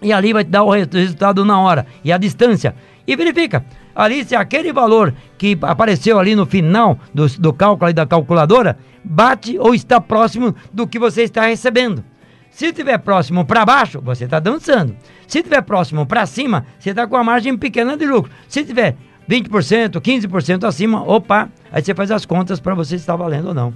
E 0.00 0.12
ali 0.12 0.32
vai 0.32 0.44
te 0.44 0.50
dar 0.50 0.62
o 0.62 0.70
resultado 0.70 1.44
na 1.44 1.60
hora. 1.60 1.84
E 2.02 2.12
a 2.12 2.16
distância. 2.16 2.74
E 3.06 3.16
verifica. 3.16 3.64
Ali, 3.94 4.24
se 4.24 4.36
aquele 4.36 4.72
valor 4.72 5.12
que 5.36 5.58
apareceu 5.62 6.18
ali 6.18 6.34
no 6.34 6.46
final 6.46 6.96
do, 7.12 7.26
do 7.26 7.52
cálculo 7.52 7.92
da 7.92 8.06
calculadora 8.06 8.78
bate 9.02 9.58
ou 9.58 9.74
está 9.74 10.00
próximo 10.00 10.54
do 10.72 10.86
que 10.86 10.98
você 10.98 11.22
está 11.24 11.42
recebendo. 11.42 12.04
Se 12.50 12.66
estiver 12.66 12.98
próximo 12.98 13.44
para 13.44 13.64
baixo, 13.64 14.00
você 14.02 14.24
está 14.24 14.40
dançando. 14.40 14.94
Se 15.26 15.38
estiver 15.38 15.62
próximo 15.62 16.04
para 16.04 16.26
cima, 16.26 16.66
você 16.78 16.90
está 16.90 17.06
com 17.06 17.16
a 17.16 17.24
margem 17.24 17.56
pequena 17.56 17.96
de 17.96 18.04
lucro. 18.04 18.30
Se 18.48 18.64
tiver 18.64 18.96
20%, 19.28 20.00
15% 20.00 20.64
acima, 20.64 21.02
opa, 21.02 21.48
aí 21.70 21.82
você 21.82 21.94
faz 21.94 22.10
as 22.10 22.26
contas 22.26 22.58
para 22.58 22.74
você 22.74 22.90
se 22.90 23.02
está 23.02 23.14
valendo 23.14 23.48
ou 23.48 23.54
não. 23.54 23.72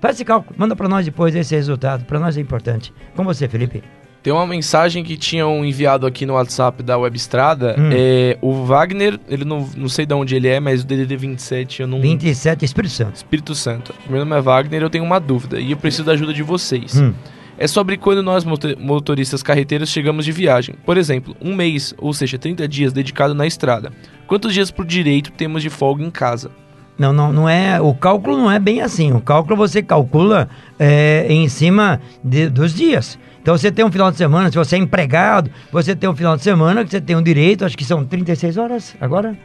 Faz 0.00 0.16
esse 0.16 0.24
cálculo, 0.24 0.54
manda 0.58 0.76
para 0.76 0.88
nós 0.88 1.04
depois 1.04 1.34
esse 1.34 1.54
resultado. 1.54 2.04
Para 2.04 2.20
nós 2.20 2.36
é 2.36 2.40
importante. 2.40 2.92
Com 3.16 3.24
você, 3.24 3.48
Felipe. 3.48 3.82
Tem 4.22 4.32
uma 4.32 4.46
mensagem 4.46 5.02
que 5.02 5.16
tinham 5.16 5.64
enviado 5.64 6.06
aqui 6.06 6.26
no 6.26 6.34
WhatsApp 6.34 6.82
da 6.82 6.98
Webstrada. 6.98 7.74
Hum. 7.78 7.90
É, 7.92 8.36
o 8.42 8.64
Wagner, 8.64 9.18
ele 9.28 9.44
não, 9.44 9.66
não 9.76 9.88
sei 9.88 10.04
de 10.04 10.12
onde 10.12 10.36
ele 10.36 10.48
é, 10.48 10.60
mas 10.60 10.82
o 10.82 10.86
DDD 10.86 11.16
27 11.16 11.82
eu 11.82 11.88
não. 11.88 12.00
27, 12.00 12.64
Espírito 12.64 12.92
Santo. 12.92 13.16
Espírito 13.16 13.54
Santo. 13.54 13.94
Meu 14.08 14.18
nome 14.20 14.36
é 14.36 14.40
Wagner 14.40 14.82
eu 14.82 14.90
tenho 14.90 15.04
uma 15.04 15.18
dúvida 15.18 15.58
e 15.58 15.70
eu 15.70 15.76
preciso 15.76 16.04
da 16.04 16.12
ajuda 16.12 16.34
de 16.34 16.42
vocês. 16.42 17.00
Hum 17.00 17.12
é 17.58 17.66
sobre 17.66 17.96
quando 17.96 18.22
nós 18.22 18.44
motoristas 18.78 19.42
carreteiros 19.42 19.90
chegamos 19.90 20.24
de 20.24 20.32
viagem. 20.32 20.76
Por 20.86 20.96
exemplo, 20.96 21.36
um 21.40 21.54
mês, 21.54 21.92
ou 21.98 22.14
seja, 22.14 22.38
30 22.38 22.68
dias 22.68 22.92
dedicado 22.92 23.34
na 23.34 23.46
estrada. 23.46 23.92
Quantos 24.26 24.54
dias 24.54 24.70
por 24.70 24.86
direito 24.86 25.32
temos 25.32 25.62
de 25.62 25.68
folga 25.68 26.04
em 26.04 26.10
casa? 26.10 26.50
Não, 26.96 27.12
não, 27.12 27.32
não 27.32 27.48
é. 27.48 27.80
O 27.80 27.94
cálculo 27.94 28.36
não 28.36 28.50
é 28.50 28.58
bem 28.58 28.80
assim. 28.80 29.12
O 29.12 29.20
cálculo 29.20 29.56
você 29.56 29.82
calcula 29.82 30.48
é, 30.78 31.26
em 31.28 31.48
cima 31.48 32.00
de, 32.22 32.48
dos 32.48 32.74
dias. 32.74 33.18
Então 33.40 33.56
você 33.56 33.72
tem 33.72 33.84
um 33.84 33.90
final 33.90 34.10
de 34.10 34.18
semana, 34.18 34.50
se 34.50 34.58
você 34.58 34.76
é 34.76 34.78
empregado, 34.78 35.50
você 35.72 35.96
tem 35.96 36.10
um 36.10 36.14
final 36.14 36.36
de 36.36 36.42
semana 36.42 36.84
que 36.84 36.90
você 36.90 37.00
tem 37.00 37.16
um 37.16 37.22
direito, 37.22 37.64
acho 37.64 37.78
que 37.78 37.84
são 37.84 38.04
36 38.04 38.58
horas 38.58 38.94
agora. 39.00 39.38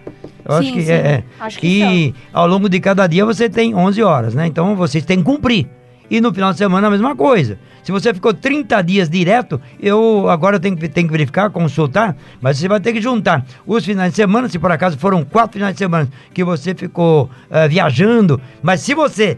Eu 0.44 0.58
sim, 0.58 0.60
acho 0.60 0.74
que 0.74 0.82
sim. 0.82 0.92
é. 0.92 0.96
é. 0.96 1.24
Acho 1.40 1.60
que 1.60 1.68
e 1.68 2.06
são. 2.06 2.14
ao 2.34 2.48
longo 2.48 2.68
de 2.68 2.80
cada 2.80 3.08
dia 3.08 3.24
você 3.24 3.48
tem 3.48 3.74
11 3.74 4.04
horas, 4.04 4.36
né? 4.36 4.46
Então 4.46 4.76
vocês 4.76 5.06
têm 5.06 5.20
que 5.20 5.24
cumprir. 5.24 5.70
E 6.10 6.22
no 6.22 6.34
final 6.34 6.52
de 6.52 6.58
semana 6.58 6.88
a 6.88 6.92
mesma 6.92 7.16
coisa. 7.16 7.58
Se 7.84 7.92
você 7.92 8.14
ficou 8.14 8.34
30 8.34 8.82
dias 8.82 9.10
direto, 9.10 9.60
eu 9.80 10.30
agora 10.30 10.60
tenho, 10.60 10.78
tenho 10.78 11.08
que 11.08 11.12
verificar, 11.12 11.50
consultar, 11.50 12.16
mas 12.42 12.58
você 12.58 12.68
vai 12.68 12.80
ter 12.80 12.94
que 12.94 13.02
juntar 13.02 13.46
os 13.66 13.84
finais 13.84 14.12
de 14.12 14.16
semana, 14.16 14.48
se 14.48 14.58
por 14.58 14.72
acaso 14.72 14.98
foram 14.98 15.26
quatro 15.26 15.54
finais 15.54 15.74
de 15.74 15.80
semana 15.80 16.08
que 16.34 16.44
você 16.44 16.74
ficou 16.74 17.26
uh, 17.50 17.70
viajando, 17.70 18.40
mas 18.62 18.80
se 18.80 18.94
você 18.94 19.38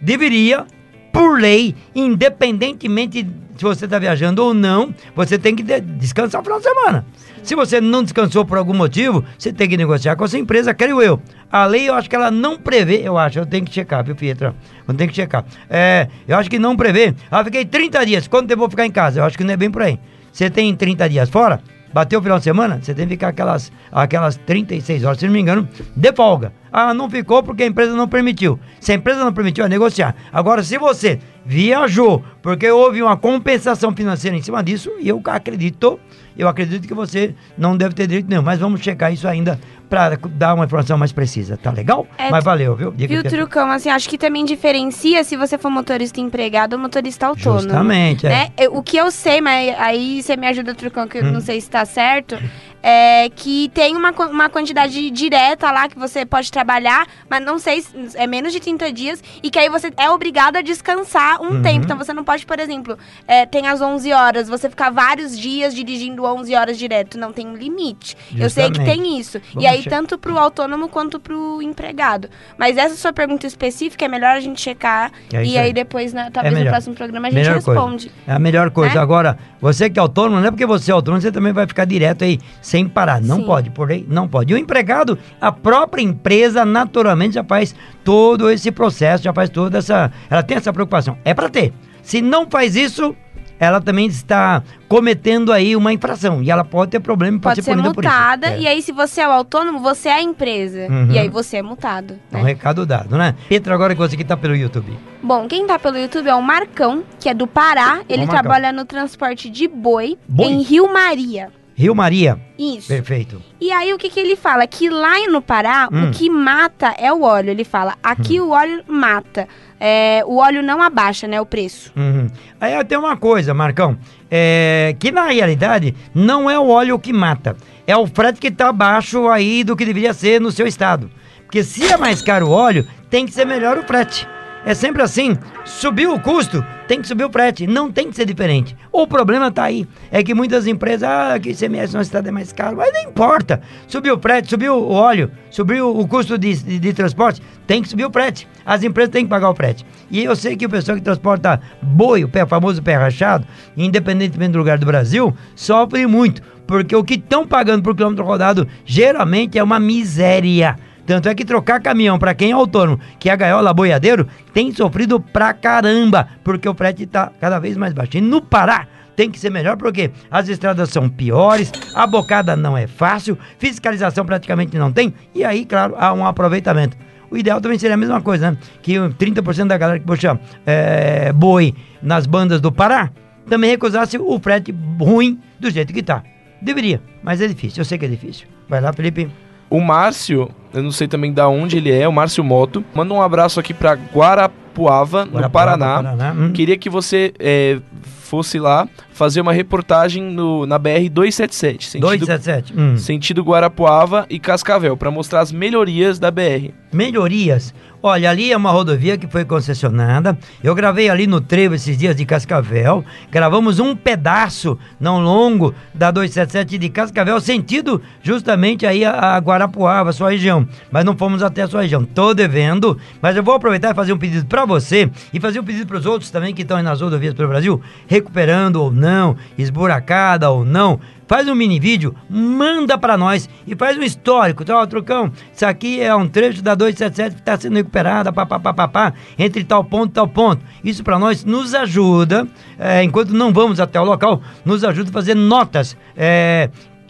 deveria 0.00 0.66
por 1.12 1.38
lei, 1.38 1.74
independentemente 1.94 3.26
se 3.62 3.78
você 3.78 3.84
está 3.84 3.98
viajando 3.98 4.44
ou 4.44 4.52
não, 4.52 4.92
você 5.14 5.38
tem 5.38 5.54
que 5.54 5.62
descansar 5.62 6.40
o 6.40 6.44
final 6.44 6.58
de 6.58 6.64
semana. 6.64 7.06
Se 7.42 7.54
você 7.54 7.80
não 7.80 8.02
descansou 8.02 8.44
por 8.44 8.58
algum 8.58 8.74
motivo, 8.74 9.24
você 9.38 9.52
tem 9.52 9.68
que 9.68 9.76
negociar 9.76 10.16
com 10.16 10.24
a 10.24 10.28
sua 10.28 10.38
empresa, 10.38 10.74
creio 10.74 11.00
eu. 11.00 11.20
A 11.50 11.64
lei, 11.66 11.88
eu 11.88 11.94
acho 11.94 12.10
que 12.10 12.16
ela 12.16 12.30
não 12.30 12.58
prevê, 12.58 13.02
eu 13.04 13.16
acho, 13.16 13.38
eu 13.38 13.46
tenho 13.46 13.64
que 13.64 13.72
checar, 13.72 14.04
viu, 14.04 14.16
Pietra? 14.16 14.54
Eu 14.86 14.94
tenho 14.94 15.08
que 15.08 15.14
checar. 15.14 15.44
É, 15.70 16.08
eu 16.26 16.36
acho 16.36 16.50
que 16.50 16.58
não 16.58 16.76
prevê. 16.76 17.14
Ah, 17.30 17.44
fiquei 17.44 17.64
30 17.64 18.04
dias, 18.04 18.28
quanto 18.28 18.48
tempo 18.48 18.54
eu 18.54 18.58
vou 18.58 18.70
ficar 18.70 18.86
em 18.86 18.90
casa? 18.90 19.20
Eu 19.20 19.24
acho 19.24 19.38
que 19.38 19.44
não 19.44 19.54
é 19.54 19.56
bem 19.56 19.70
por 19.70 19.82
aí. 19.82 19.98
Você 20.32 20.50
tem 20.50 20.74
30 20.74 21.08
dias 21.08 21.28
fora, 21.28 21.60
bateu 21.92 22.20
o 22.20 22.22
final 22.22 22.38
de 22.38 22.44
semana, 22.44 22.80
você 22.80 22.94
tem 22.94 23.06
que 23.06 23.14
ficar 23.14 23.28
aquelas, 23.28 23.70
aquelas 23.90 24.36
36 24.36 25.04
horas, 25.04 25.18
se 25.18 25.26
não 25.26 25.32
me 25.32 25.40
engano, 25.40 25.68
de 25.94 26.12
folga. 26.12 26.52
Ah, 26.72 26.94
não 26.94 27.10
ficou 27.10 27.42
porque 27.42 27.64
a 27.64 27.66
empresa 27.66 27.94
não 27.94 28.08
permitiu. 28.08 28.58
Se 28.80 28.92
a 28.92 28.94
empresa 28.94 29.22
não 29.22 29.32
permitiu, 29.32 29.64
é 29.64 29.68
negociar. 29.68 30.14
Agora, 30.32 30.62
se 30.62 30.78
você 30.78 31.18
viajou 31.44 32.24
porque 32.40 32.70
houve 32.70 33.02
uma 33.02 33.16
compensação 33.16 33.94
financeira 33.94 34.36
em 34.36 34.42
cima 34.42 34.62
disso, 34.62 34.90
eu 35.02 35.20
acredito, 35.26 36.00
eu 36.36 36.48
acredito 36.48 36.88
que 36.88 36.94
você 36.94 37.34
não 37.58 37.76
deve 37.76 37.94
ter 37.94 38.06
direito 38.06 38.28
nenhum, 38.28 38.42
mas 38.42 38.58
vamos 38.58 38.80
checar 38.80 39.12
isso 39.12 39.28
ainda 39.28 39.60
para 39.92 40.16
dar 40.16 40.54
uma 40.54 40.64
informação 40.64 40.96
mais 40.96 41.12
precisa, 41.12 41.58
tá 41.58 41.70
legal? 41.70 42.06
É, 42.16 42.30
mas 42.30 42.42
valeu, 42.42 42.74
viu? 42.74 42.92
Diga 42.92 43.20
viu, 43.20 43.30
Trucão, 43.30 43.70
assim, 43.70 43.90
acho 43.90 44.08
que 44.08 44.16
também 44.16 44.42
diferencia 44.42 45.22
se 45.22 45.36
você 45.36 45.58
for 45.58 45.70
motorista 45.70 46.18
empregado 46.18 46.72
ou 46.72 46.78
motorista 46.78 47.26
autônomo. 47.26 47.60
Justamente, 47.60 48.24
né? 48.24 48.48
é. 48.56 48.70
O 48.70 48.82
que 48.82 48.96
eu 48.96 49.10
sei, 49.10 49.42
mas 49.42 49.78
aí 49.78 50.22
você 50.22 50.34
me 50.34 50.46
ajuda, 50.46 50.74
Trucão, 50.74 51.06
que 51.06 51.18
eu 51.18 51.24
hum. 51.24 51.32
não 51.32 51.42
sei 51.42 51.60
se 51.60 51.68
tá 51.68 51.84
certo, 51.84 52.38
é, 52.82 53.30
que 53.30 53.70
tem 53.72 53.96
uma, 53.96 54.10
uma 54.10 54.48
quantidade 54.48 55.10
direta 55.10 55.70
lá 55.70 55.88
que 55.88 55.98
você 55.98 56.26
pode 56.26 56.50
trabalhar, 56.50 57.06
mas 57.28 57.44
não 57.44 57.58
sei, 57.58 57.84
é 58.14 58.26
menos 58.26 58.52
de 58.52 58.60
30 58.60 58.92
dias, 58.92 59.22
e 59.42 59.50
que 59.50 59.58
aí 59.58 59.68
você 59.68 59.92
é 59.96 60.10
obrigado 60.10 60.56
a 60.56 60.62
descansar 60.62 61.40
um 61.40 61.56
uhum. 61.56 61.62
tempo. 61.62 61.84
Então 61.84 61.96
você 61.96 62.12
não 62.12 62.24
pode, 62.24 62.44
por 62.44 62.58
exemplo, 62.58 62.98
é, 63.26 63.46
tem 63.46 63.68
as 63.68 63.80
11 63.80 64.12
horas, 64.12 64.48
você 64.48 64.68
ficar 64.68 64.90
vários 64.90 65.38
dias 65.38 65.74
dirigindo 65.74 66.24
11 66.24 66.54
horas 66.54 66.78
direto. 66.78 67.18
Não 67.18 67.32
tem 67.32 67.46
um 67.46 67.54
limite. 67.54 68.16
Justamente. 68.30 68.42
Eu 68.42 68.50
sei 68.50 68.70
que 68.70 68.84
tem 68.84 69.18
isso. 69.18 69.40
Vamos 69.52 69.64
e 69.64 69.66
aí, 69.66 69.82
checar. 69.82 69.98
tanto 69.98 70.18
pro 70.18 70.38
autônomo 70.38 70.88
quanto 70.88 71.20
pro 71.20 71.60
empregado. 71.62 72.28
Mas 72.58 72.76
essa 72.76 72.96
sua 72.96 73.12
pergunta 73.12 73.46
específica 73.46 74.04
é 74.04 74.08
melhor 74.08 74.36
a 74.36 74.40
gente 74.40 74.60
checar. 74.60 75.12
É 75.32 75.36
e 75.36 75.38
aí, 75.38 75.58
aí, 75.58 75.72
depois, 75.72 76.12
né, 76.12 76.30
talvez 76.32 76.54
é 76.56 76.64
no 76.64 76.70
próximo 76.70 76.94
programa, 76.94 77.28
a 77.28 77.30
gente 77.30 77.40
melhor 77.40 77.54
responde. 77.54 78.08
Coisa. 78.08 78.22
É 78.26 78.32
a 78.32 78.38
melhor 78.38 78.70
coisa. 78.70 78.94
Né? 78.94 79.00
Agora, 79.00 79.38
você 79.60 79.88
que 79.88 79.98
é 79.98 80.02
autônomo, 80.02 80.40
não 80.40 80.46
é 80.46 80.50
porque 80.50 80.66
você 80.66 80.90
é 80.90 80.94
autônomo, 80.94 81.20
você 81.20 81.30
também 81.30 81.52
vai 81.52 81.66
ficar 81.66 81.84
direto 81.84 82.24
aí 82.24 82.40
sem 82.72 82.88
parar. 82.88 83.20
Não 83.20 83.36
Sim. 83.36 83.44
pode, 83.44 83.70
porém, 83.70 84.06
não 84.08 84.26
pode. 84.26 84.50
E 84.50 84.56
o 84.56 84.58
empregado, 84.58 85.18
a 85.38 85.52
própria 85.52 86.00
empresa, 86.00 86.64
naturalmente, 86.64 87.34
já 87.34 87.44
faz 87.44 87.74
todo 88.02 88.48
esse 88.48 88.72
processo, 88.72 89.24
já 89.24 89.32
faz 89.32 89.50
toda 89.50 89.76
essa. 89.76 90.10
Ela 90.30 90.42
tem 90.42 90.56
essa 90.56 90.72
preocupação. 90.72 91.18
É 91.22 91.34
para 91.34 91.50
ter. 91.50 91.70
Se 92.02 92.22
não 92.22 92.48
faz 92.48 92.74
isso, 92.74 93.14
ela 93.60 93.78
também 93.78 94.06
está 94.06 94.62
cometendo 94.88 95.52
aí 95.52 95.76
uma 95.76 95.92
infração 95.92 96.42
e 96.42 96.50
ela 96.50 96.64
pode 96.64 96.92
ter 96.92 97.00
problema 97.00 97.38
pode, 97.38 97.56
pode 97.56 97.64
ser, 97.64 97.76
ser 97.76 97.82
multada 97.82 98.48
é. 98.48 98.60
e 98.60 98.66
aí 98.66 98.82
se 98.82 98.90
você 98.90 99.20
é 99.20 99.28
o 99.28 99.30
autônomo 99.30 99.78
você 99.78 100.08
é 100.08 100.14
a 100.14 100.22
empresa 100.22 100.88
uhum. 100.90 101.12
e 101.12 101.18
aí 101.18 101.28
você 101.28 101.58
é 101.58 101.62
multado 101.62 102.18
né? 102.30 102.40
um 102.40 102.42
recado 102.42 102.84
dado 102.84 103.16
né 103.16 103.36
Pedro 103.48 103.72
agora 103.72 103.94
que 103.94 104.00
você 104.00 104.16
que 104.16 104.22
está 104.22 104.36
pelo 104.36 104.56
YouTube 104.56 104.92
bom 105.22 105.46
quem 105.46 105.62
está 105.62 105.78
pelo 105.78 105.96
YouTube 105.96 106.28
é 106.28 106.34
o 106.34 106.42
Marcão 106.42 107.04
que 107.20 107.28
é 107.28 107.34
do 107.34 107.46
Pará 107.46 108.00
ele 108.08 108.26
trabalha 108.26 108.72
no 108.72 108.84
transporte 108.84 109.48
de 109.48 109.68
boi, 109.68 110.18
boi? 110.28 110.46
em 110.46 110.60
Rio 110.60 110.92
Maria 110.92 111.48
Rio 111.74 111.94
Maria. 111.94 112.38
Isso. 112.58 112.88
Perfeito. 112.88 113.42
E 113.60 113.72
aí 113.72 113.92
o 113.92 113.98
que, 113.98 114.08
que 114.08 114.20
ele 114.20 114.36
fala? 114.36 114.66
Que 114.66 114.88
lá 114.88 115.14
no 115.28 115.40
Pará, 115.40 115.88
hum. 115.90 116.08
o 116.08 116.10
que 116.10 116.28
mata 116.28 116.94
é 116.98 117.12
o 117.12 117.22
óleo. 117.22 117.50
Ele 117.50 117.64
fala, 117.64 117.96
aqui 118.02 118.40
hum. 118.40 118.44
o 118.44 118.50
óleo 118.50 118.82
mata. 118.86 119.48
É, 119.80 120.22
o 120.26 120.36
óleo 120.36 120.62
não 120.62 120.80
abaixa, 120.80 121.26
né, 121.26 121.40
o 121.40 121.46
preço. 121.46 121.92
Uhum. 121.96 122.28
Aí 122.60 122.84
tem 122.84 122.96
uma 122.96 123.16
coisa, 123.16 123.52
Marcão, 123.52 123.98
é, 124.30 124.94
que 124.98 125.10
na 125.10 125.26
realidade 125.26 125.92
não 126.14 126.48
é 126.48 126.56
o 126.56 126.68
óleo 126.68 126.98
que 127.00 127.12
mata. 127.12 127.56
É 127.84 127.96
o 127.96 128.06
frete 128.06 128.38
que 128.38 128.46
está 128.46 128.68
abaixo 128.68 129.28
aí 129.28 129.64
do 129.64 129.74
que 129.74 129.84
deveria 129.84 130.14
ser 130.14 130.40
no 130.40 130.52
seu 130.52 130.68
estado. 130.68 131.10
Porque 131.42 131.64
se 131.64 131.84
é 131.84 131.96
mais 131.96 132.22
caro 132.22 132.46
o 132.46 132.50
óleo, 132.52 132.86
tem 133.10 133.26
que 133.26 133.32
ser 133.32 133.44
melhor 133.44 133.76
o 133.76 133.82
frete. 133.82 134.26
É 134.64 134.74
sempre 134.74 135.02
assim. 135.02 135.36
Subiu 135.64 136.14
o 136.14 136.20
custo, 136.20 136.64
tem 136.86 137.00
que 137.00 137.08
subir 137.08 137.24
o 137.24 137.30
frete. 137.30 137.66
Não 137.66 137.90
tem 137.90 138.08
que 138.08 138.16
ser 138.16 138.24
diferente. 138.24 138.76
O 138.92 139.06
problema 139.06 139.50
tá 139.50 139.64
aí. 139.64 139.86
É 140.10 140.22
que 140.22 140.34
muitas 140.34 140.66
empresas, 140.66 141.08
ah, 141.08 141.38
que 141.38 141.50
ICMS 141.50 141.94
na 141.94 142.04
cidade 142.04 142.28
é 142.28 142.30
mais 142.30 142.52
caro. 142.52 142.76
Mas 142.76 142.92
não 142.92 143.02
importa. 143.02 143.60
Subiu 143.88 144.14
o 144.14 144.20
frete, 144.20 144.50
subiu 144.50 144.74
o 144.76 144.92
óleo, 144.92 145.30
subiu 145.50 145.96
o 145.96 146.06
custo 146.06 146.38
de, 146.38 146.54
de, 146.54 146.78
de, 146.78 146.92
transporte, 146.92 147.42
tem 147.66 147.82
que 147.82 147.88
subir 147.88 148.04
o 148.04 148.10
frete. 148.10 148.48
As 148.64 148.84
empresas 148.84 149.10
têm 149.10 149.24
que 149.24 149.30
pagar 149.30 149.50
o 149.50 149.54
frete. 149.54 149.84
E 150.10 150.22
eu 150.22 150.36
sei 150.36 150.56
que 150.56 150.66
o 150.66 150.70
pessoal 150.70 150.96
que 150.96 151.02
transporta 151.02 151.60
boi, 151.82 152.22
o, 152.22 152.28
pé, 152.28 152.44
o 152.44 152.46
famoso 152.46 152.80
pé 152.82 152.94
rachado, 152.96 153.46
independentemente 153.76 154.52
do 154.52 154.58
lugar 154.58 154.78
do 154.78 154.86
Brasil, 154.86 155.34
sofre 155.56 156.06
muito. 156.06 156.40
Porque 156.66 156.94
o 156.94 157.02
que 157.02 157.14
estão 157.14 157.46
pagando 157.46 157.82
por 157.82 157.96
quilômetro 157.96 158.24
rodado 158.24 158.68
geralmente 158.84 159.58
é 159.58 159.62
uma 159.62 159.80
miséria. 159.80 160.76
Tanto 161.06 161.28
é 161.28 161.34
que 161.34 161.44
trocar 161.44 161.80
caminhão 161.80 162.18
para 162.18 162.34
quem 162.34 162.50
é 162.50 162.54
autônomo, 162.54 163.00
que 163.18 163.28
é 163.28 163.32
a 163.32 163.36
gaiola 163.36 163.72
boiadeiro, 163.72 164.26
tem 164.52 164.72
sofrido 164.72 165.20
pra 165.20 165.52
caramba, 165.52 166.28
porque 166.44 166.68
o 166.68 166.74
frete 166.74 167.06
tá 167.06 167.30
cada 167.40 167.58
vez 167.58 167.76
mais 167.76 167.92
baixo. 167.92 168.16
E 168.16 168.20
no 168.20 168.40
Pará, 168.40 168.86
tem 169.16 169.30
que 169.30 169.38
ser 169.38 169.50
melhor 169.50 169.76
porque 169.76 170.10
as 170.30 170.48
estradas 170.48 170.90
são 170.90 171.08
piores, 171.08 171.70
a 171.94 172.06
bocada 172.06 172.56
não 172.56 172.76
é 172.76 172.86
fácil, 172.86 173.38
fiscalização 173.58 174.24
praticamente 174.24 174.76
não 174.78 174.92
tem, 174.92 175.12
e 175.34 175.44
aí, 175.44 175.64
claro, 175.64 175.94
há 175.98 176.12
um 176.12 176.26
aproveitamento. 176.26 176.96
O 177.30 177.36
ideal 177.36 177.60
também 177.60 177.78
seria 177.78 177.94
a 177.94 177.98
mesma 177.98 178.20
coisa, 178.20 178.50
né? 178.50 178.58
Que 178.82 178.94
30% 178.94 179.66
da 179.66 179.78
galera 179.78 179.98
que 179.98 180.04
puxa 180.04 180.38
é, 180.66 181.32
boi 181.32 181.74
nas 182.02 182.26
bandas 182.26 182.60
do 182.60 182.70
Pará 182.70 183.10
também 183.48 183.70
recusasse 183.70 184.18
o 184.18 184.38
frete 184.38 184.74
ruim 185.00 185.40
do 185.58 185.70
jeito 185.70 185.92
que 185.92 186.02
tá. 186.02 186.22
Deveria, 186.60 187.02
mas 187.22 187.40
é 187.40 187.48
difícil, 187.48 187.80
eu 187.80 187.84
sei 187.84 187.98
que 187.98 188.04
é 188.04 188.08
difícil. 188.08 188.46
Vai 188.68 188.80
lá, 188.80 188.92
Felipe. 188.92 189.28
O 189.68 189.80
Márcio, 189.80 190.48
eu 190.72 190.82
não 190.82 190.92
sei 190.92 191.08
também 191.08 191.32
da 191.32 191.48
onde 191.48 191.76
ele 191.76 191.90
é, 191.90 192.06
o 192.06 192.12
Márcio 192.12 192.42
Moto. 192.42 192.84
Manda 192.94 193.12
um 193.12 193.22
abraço 193.22 193.60
aqui 193.60 193.74
para 193.74 193.94
Guarapuava, 193.94 194.52
Guarapuava, 194.72 195.24
no 195.24 195.50
Paraná. 195.50 196.02
Paraná. 196.02 196.32
Hum. 196.32 196.52
Queria 196.52 196.78
que 196.78 196.88
você 196.88 197.32
é, 197.38 197.78
fosse 198.02 198.58
lá 198.58 198.88
fazer 199.12 199.42
uma 199.42 199.52
reportagem 199.52 200.22
no, 200.22 200.66
na 200.66 200.78
BR 200.78 201.10
277, 201.10 201.84
sentido, 201.84 202.18
277. 202.18 202.74
Hum. 202.74 202.96
sentido 202.96 203.42
Guarapuava 203.42 204.26
e 204.30 204.38
Cascavel, 204.38 204.96
para 204.96 205.10
mostrar 205.10 205.40
as 205.40 205.52
melhorias 205.52 206.18
da 206.18 206.30
BR. 206.30 206.72
Melhorias? 206.92 207.74
Olha, 208.02 208.30
ali 208.30 208.50
é 208.50 208.56
uma 208.56 208.70
rodovia 208.70 209.16
que 209.16 209.28
foi 209.28 209.44
concessionada. 209.44 210.36
Eu 210.62 210.74
gravei 210.74 211.08
ali 211.08 211.26
no 211.26 211.40
trevo 211.40 211.74
esses 211.74 211.96
dias 211.96 212.16
de 212.16 212.24
Cascavel. 212.24 213.04
Gravamos 213.30 213.78
um 213.78 213.94
pedaço, 213.94 214.76
não 214.98 215.20
longo, 215.20 215.72
da 215.94 216.10
277 216.10 216.78
de 216.78 216.88
Cascavel, 216.88 217.40
sentido 217.40 218.02
justamente 218.20 218.84
aí 218.84 219.04
a, 219.04 219.36
a 219.36 219.38
Guarapuava, 219.38 220.12
sua 220.12 220.30
região. 220.30 220.61
Mas 220.90 221.04
não 221.04 221.16
fomos 221.16 221.42
até 221.42 221.62
a 221.62 221.68
sua 221.68 221.82
região. 221.82 222.04
Tô 222.04 222.34
devendo, 222.34 222.98
mas 223.20 223.36
eu 223.36 223.42
vou 223.42 223.54
aproveitar 223.54 223.90
e 223.90 223.94
fazer 223.94 224.12
um 224.12 224.18
pedido 224.18 224.46
para 224.46 224.64
você 224.64 225.10
e 225.32 225.40
fazer 225.40 225.60
um 225.60 225.64
pedido 225.64 225.86
para 225.86 225.98
os 225.98 226.06
outros 226.06 226.30
também 226.30 226.54
que 226.54 226.62
estão 226.62 226.76
aí 226.76 226.82
nas 226.82 227.00
rodovias 227.00 227.34
pelo 227.34 227.48
Brasil, 227.48 227.80
recuperando 228.06 228.76
ou 228.76 228.90
não, 228.90 229.36
esburacada 229.56 230.50
ou 230.50 230.64
não 230.64 231.00
faz 231.32 231.48
um 231.48 231.54
mini 231.54 231.80
vídeo, 231.80 232.14
manda 232.28 232.98
para 232.98 233.16
nós 233.16 233.48
e 233.66 233.74
faz 233.74 233.96
um 233.96 234.02
histórico. 234.02 234.62
Então, 234.62 234.76
ó, 234.76 234.84
Trucão, 234.84 235.32
isso 235.50 235.64
aqui 235.64 235.98
é 235.98 236.14
um 236.14 236.28
trecho 236.28 236.62
da 236.62 236.74
277 236.74 237.36
que 237.36 237.40
está 237.40 237.56
sendo 237.58 237.76
recuperada, 237.76 238.30
papapá, 238.30 239.14
entre 239.38 239.64
tal 239.64 239.82
ponto 239.82 240.10
e 240.10 240.12
tal 240.12 240.28
ponto. 240.28 240.62
Isso 240.84 241.02
para 241.02 241.18
nós 241.18 241.42
nos 241.42 241.74
ajuda, 241.74 242.46
é, 242.78 243.02
enquanto 243.02 243.30
não 243.30 243.50
vamos 243.50 243.80
até 243.80 243.98
o 243.98 244.04
local, 244.04 244.42
nos 244.62 244.84
ajuda 244.84 245.08
a 245.08 245.12
fazer 245.12 245.34
notas. 245.34 245.96
É, 246.14 246.68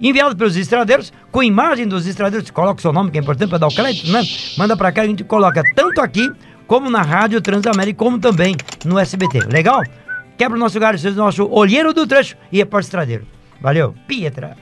enviado 0.08 0.36
pelos 0.36 0.56
estradeiros, 0.56 1.12
com 1.30 1.42
imagem 1.42 1.86
dos 1.86 2.06
estradeiros, 2.06 2.50
coloca 2.50 2.78
o 2.78 2.82
seu 2.82 2.92
nome, 2.92 3.10
que 3.10 3.18
é 3.18 3.20
importante 3.20 3.48
para 3.48 3.58
dar 3.58 3.68
o 3.68 3.74
crédito, 3.74 4.10
né? 4.10 4.22
Manda 4.58 4.76
para 4.76 4.90
cá, 4.90 5.02
a 5.02 5.06
gente 5.06 5.24
coloca 5.24 5.62
tanto 5.74 6.00
aqui, 6.00 6.30
como 6.66 6.90
na 6.90 7.02
Rádio 7.02 7.40
Transamérica, 7.40 7.98
como 7.98 8.18
também 8.18 8.56
no 8.84 8.98
SBT. 8.98 9.40
Legal? 9.50 9.82
Quebra 10.36 10.56
o 10.56 10.60
nosso 10.60 10.80
galho, 10.80 10.98
seja 10.98 11.14
o 11.14 11.24
nosso 11.24 11.48
olheiro 11.50 11.92
do 11.92 12.06
trecho 12.06 12.36
e 12.50 12.58
repórter 12.58 12.86
estradeiro. 12.86 13.26
Valeu, 13.60 13.94
Pietra. 14.08 14.56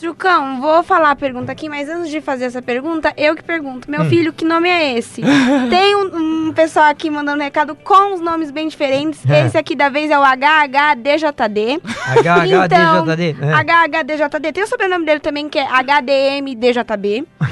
Trucão, 0.00 0.62
vou 0.62 0.82
falar 0.82 1.10
a 1.10 1.14
pergunta 1.14 1.52
aqui, 1.52 1.68
mas 1.68 1.86
antes 1.86 2.08
de 2.08 2.22
fazer 2.22 2.46
essa 2.46 2.62
pergunta, 2.62 3.12
eu 3.18 3.36
que 3.36 3.42
pergunto. 3.42 3.90
Meu 3.90 4.00
hum. 4.00 4.08
filho, 4.08 4.32
que 4.32 4.46
nome 4.46 4.66
é 4.66 4.96
esse? 4.96 5.20
Tem 5.68 5.94
um, 5.94 6.46
um, 6.46 6.52
pessoal 6.54 6.86
aqui 6.86 7.10
mandando 7.10 7.42
recado 7.42 7.74
com 7.74 8.14
os 8.14 8.20
nomes 8.22 8.50
bem 8.50 8.66
diferentes. 8.66 9.20
É. 9.28 9.44
Esse 9.44 9.58
aqui 9.58 9.76
da 9.76 9.90
vez 9.90 10.10
é 10.10 10.18
o 10.18 10.22
HHDJD. 10.22 11.82
HHDJD. 12.16 13.30
Então, 13.30 13.50
é. 13.50 14.00
HHDJD. 14.00 14.52
Tem 14.54 14.64
o 14.64 14.66
sobrenome 14.66 15.04
dele 15.04 15.20
também, 15.20 15.50
que 15.50 15.58
é 15.58 15.66
HDMDJB. 15.66 17.26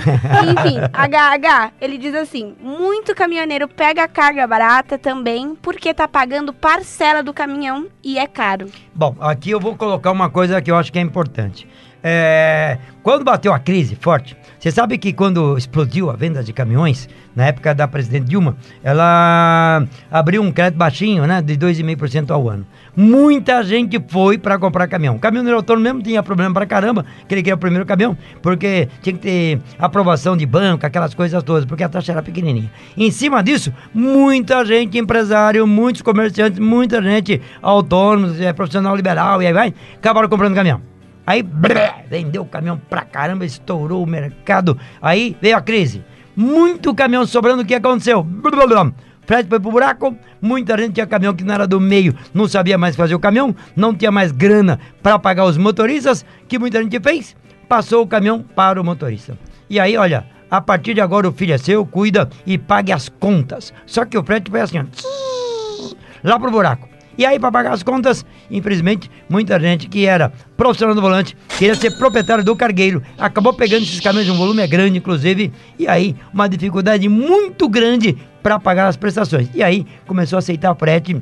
Enfim, 0.49 0.79
HH, 0.91 1.73
ele 1.83 1.99
diz 1.99 2.15
assim: 2.15 2.57
muito 2.63 3.15
caminhoneiro 3.15 3.69
pega 3.69 4.09
carga 4.09 4.47
barata 4.47 4.97
também, 4.97 5.55
porque 5.61 5.93
tá 5.93 6.09
pagando 6.09 6.55
parcela 6.55 7.23
do 7.23 7.35
caminhão 7.35 7.89
e 8.03 8.19
é 8.19 8.27
caro. 8.27 8.71
Bom, 8.95 9.15
aqui 9.21 9.51
eu 9.51 9.61
vou 9.61 9.77
colocar 9.77 10.11
uma 10.11 10.31
coisa 10.31 10.63
que 10.63 10.71
eu 10.71 10.77
acho 10.77 10.91
que 10.91 10.99
é 10.99 11.03
importante. 11.03 11.69
É, 12.03 12.79
quando 13.03 13.25
bateu 13.25 13.53
a 13.53 13.59
crise 13.59 13.97
forte, 13.97 14.37
você 14.59 14.71
sabe 14.71 14.99
que 14.99 15.13
quando 15.13 15.57
explodiu 15.57 16.11
a 16.11 16.17
venda 16.17 16.43
de 16.43 16.53
caminhões, 16.53 17.09
na 17.35 17.47
época 17.47 17.75
da 17.75 17.87
presidente 17.87 18.27
Dilma, 18.27 18.57
ela 18.83 19.87
abriu 20.11 20.43
um 20.43 20.51
crédito 20.51 20.77
baixinho, 20.77 21.27
né, 21.27 21.41
de 21.41 21.57
2,5% 21.57 22.31
ao 22.33 22.49
ano. 22.49 22.67
Muita 22.97 23.63
gente 23.63 24.03
foi 24.09 24.37
para 24.37 24.59
comprar 24.59 24.89
caminhão. 24.89 25.15
O 25.15 25.19
caminhoneiro 25.21 25.57
autônomo 25.57 25.85
mesmo 25.85 26.03
tinha 26.03 26.23
problema 26.23 26.53
pra 26.53 26.67
caramba, 26.67 27.07
que 27.29 27.35
ele 27.35 27.43
queria 27.43 27.55
o 27.55 27.59
primeiro 27.59 27.87
caminhão, 27.87 28.19
porque 28.43 28.89
tinha 29.01 29.15
que 29.15 29.21
ter 29.21 29.61
aprovação 29.79 30.37
de 30.37 30.45
banco, 30.45 30.85
aquelas 30.85 31.15
coisas 31.15 31.41
todas, 31.45 31.65
porque 31.65 31.85
a 31.85 31.89
taxa 31.89 32.11
era 32.11 32.23
pequenininha. 32.23 32.71
Em 32.97 33.11
cima 33.13 33.43
disso, 33.43 33.73
muita 33.95 34.65
gente 34.65 34.99
empresário, 34.99 35.67
muitos 35.67 36.03
comerciantes, 36.03 36.59
muita 36.59 37.01
gente 37.01 37.41
autônomos, 37.63 38.41
é, 38.41 38.53
profissional 38.53 38.97
liberal 38.97 39.41
e 39.41 39.47
aí 39.47 39.53
vai, 39.53 39.75
acabaram 39.97 40.29
comprando 40.29 40.55
caminhão. 40.55 40.98
Aí 41.29 41.45
vendeu 42.09 42.41
o 42.41 42.47
caminhão 42.47 42.81
pra 42.89 43.03
caramba, 43.03 43.45
estourou 43.45 44.03
o 44.03 44.07
mercado. 44.07 44.79
Aí 44.99 45.37
veio 45.43 45.59
a 45.59 45.61
crise. 45.61 46.03
Muito 46.35 46.95
caminhão 46.95 47.27
sobrando, 47.27 47.61
o 47.61 47.67
que 47.67 47.75
aconteceu? 47.75 48.23
Brrr, 48.23 48.95
frete 49.27 49.47
foi 49.47 49.61
pro 49.61 49.71
buraco, 49.71 50.17
muita 50.41 50.75
gente 50.79 50.95
tinha 50.95 51.07
caminhão 51.07 51.35
que 51.35 51.45
não 51.45 51.53
era 51.53 51.67
do 51.67 51.79
meio, 51.79 52.15
não 52.33 52.49
sabia 52.49 52.79
mais 52.79 52.97
fazer 52.97 53.15
o 53.15 53.21
caminhão, 53.21 53.55
não 53.77 53.95
tinha 53.95 54.11
mais 54.11 54.33
grana 54.33 54.81
para 55.03 55.19
pagar 55.19 55.45
os 55.45 55.59
motoristas, 55.59 56.25
que 56.49 56.59
muita 56.59 56.83
gente 56.83 56.99
fez? 56.99 57.37
Passou 57.69 58.05
o 58.05 58.07
caminhão 58.07 58.43
para 58.43 58.81
o 58.81 58.85
motorista. 58.85 59.37
E 59.69 59.79
aí, 59.79 59.99
olha, 59.99 60.25
a 60.51 60.63
partir 60.63 60.95
de 60.95 61.03
agora 61.03 61.29
o 61.29 61.33
filho 61.33 61.53
é 61.53 61.59
seu, 61.59 61.85
cuida 61.85 62.31
e 62.47 62.57
pague 62.57 62.91
as 62.91 63.11
contas. 63.11 63.75
Só 63.85 64.07
que 64.07 64.17
o 64.17 64.25
frete 64.25 64.51
foi 64.51 64.63
assim, 64.63 64.79
ó, 64.79 64.85
lá 66.25 66.41
pro 66.41 66.51
buraco. 66.51 66.88
E 67.19 67.27
aí, 67.27 67.37
para 67.37 67.51
pagar 67.51 67.73
as 67.73 67.83
contas, 67.83 68.25
infelizmente, 68.49 69.11
muita 69.29 69.59
gente 69.59 69.89
que 69.89 70.07
era 70.07 70.33
profissional 70.57 70.95
do 70.95 71.03
volante, 71.03 71.37
queria 71.59 71.75
ser 71.75 71.91
proprietário 71.99 72.45
do 72.45 72.55
cargueiro, 72.55 73.03
acabou 73.19 73.53
pegando 73.53 73.83
esses 73.83 73.99
caminhões, 73.99 74.29
um 74.29 74.37
volume 74.37 74.63
é 74.63 74.69
grande, 74.69 74.99
inclusive, 74.99 75.53
e 75.77 75.89
aí, 75.89 76.15
uma 76.33 76.49
dificuldade 76.49 77.09
muito 77.09 77.69
grande 77.69 78.17
para 78.41 78.61
pagar 78.61 78.87
as 78.87 78.97
prestações. 78.97 79.49
E 79.53 79.65
aí, 79.65 79.85
começou 80.07 80.37
a 80.37 80.39
aceitar 80.39 80.73
frete 80.77 81.21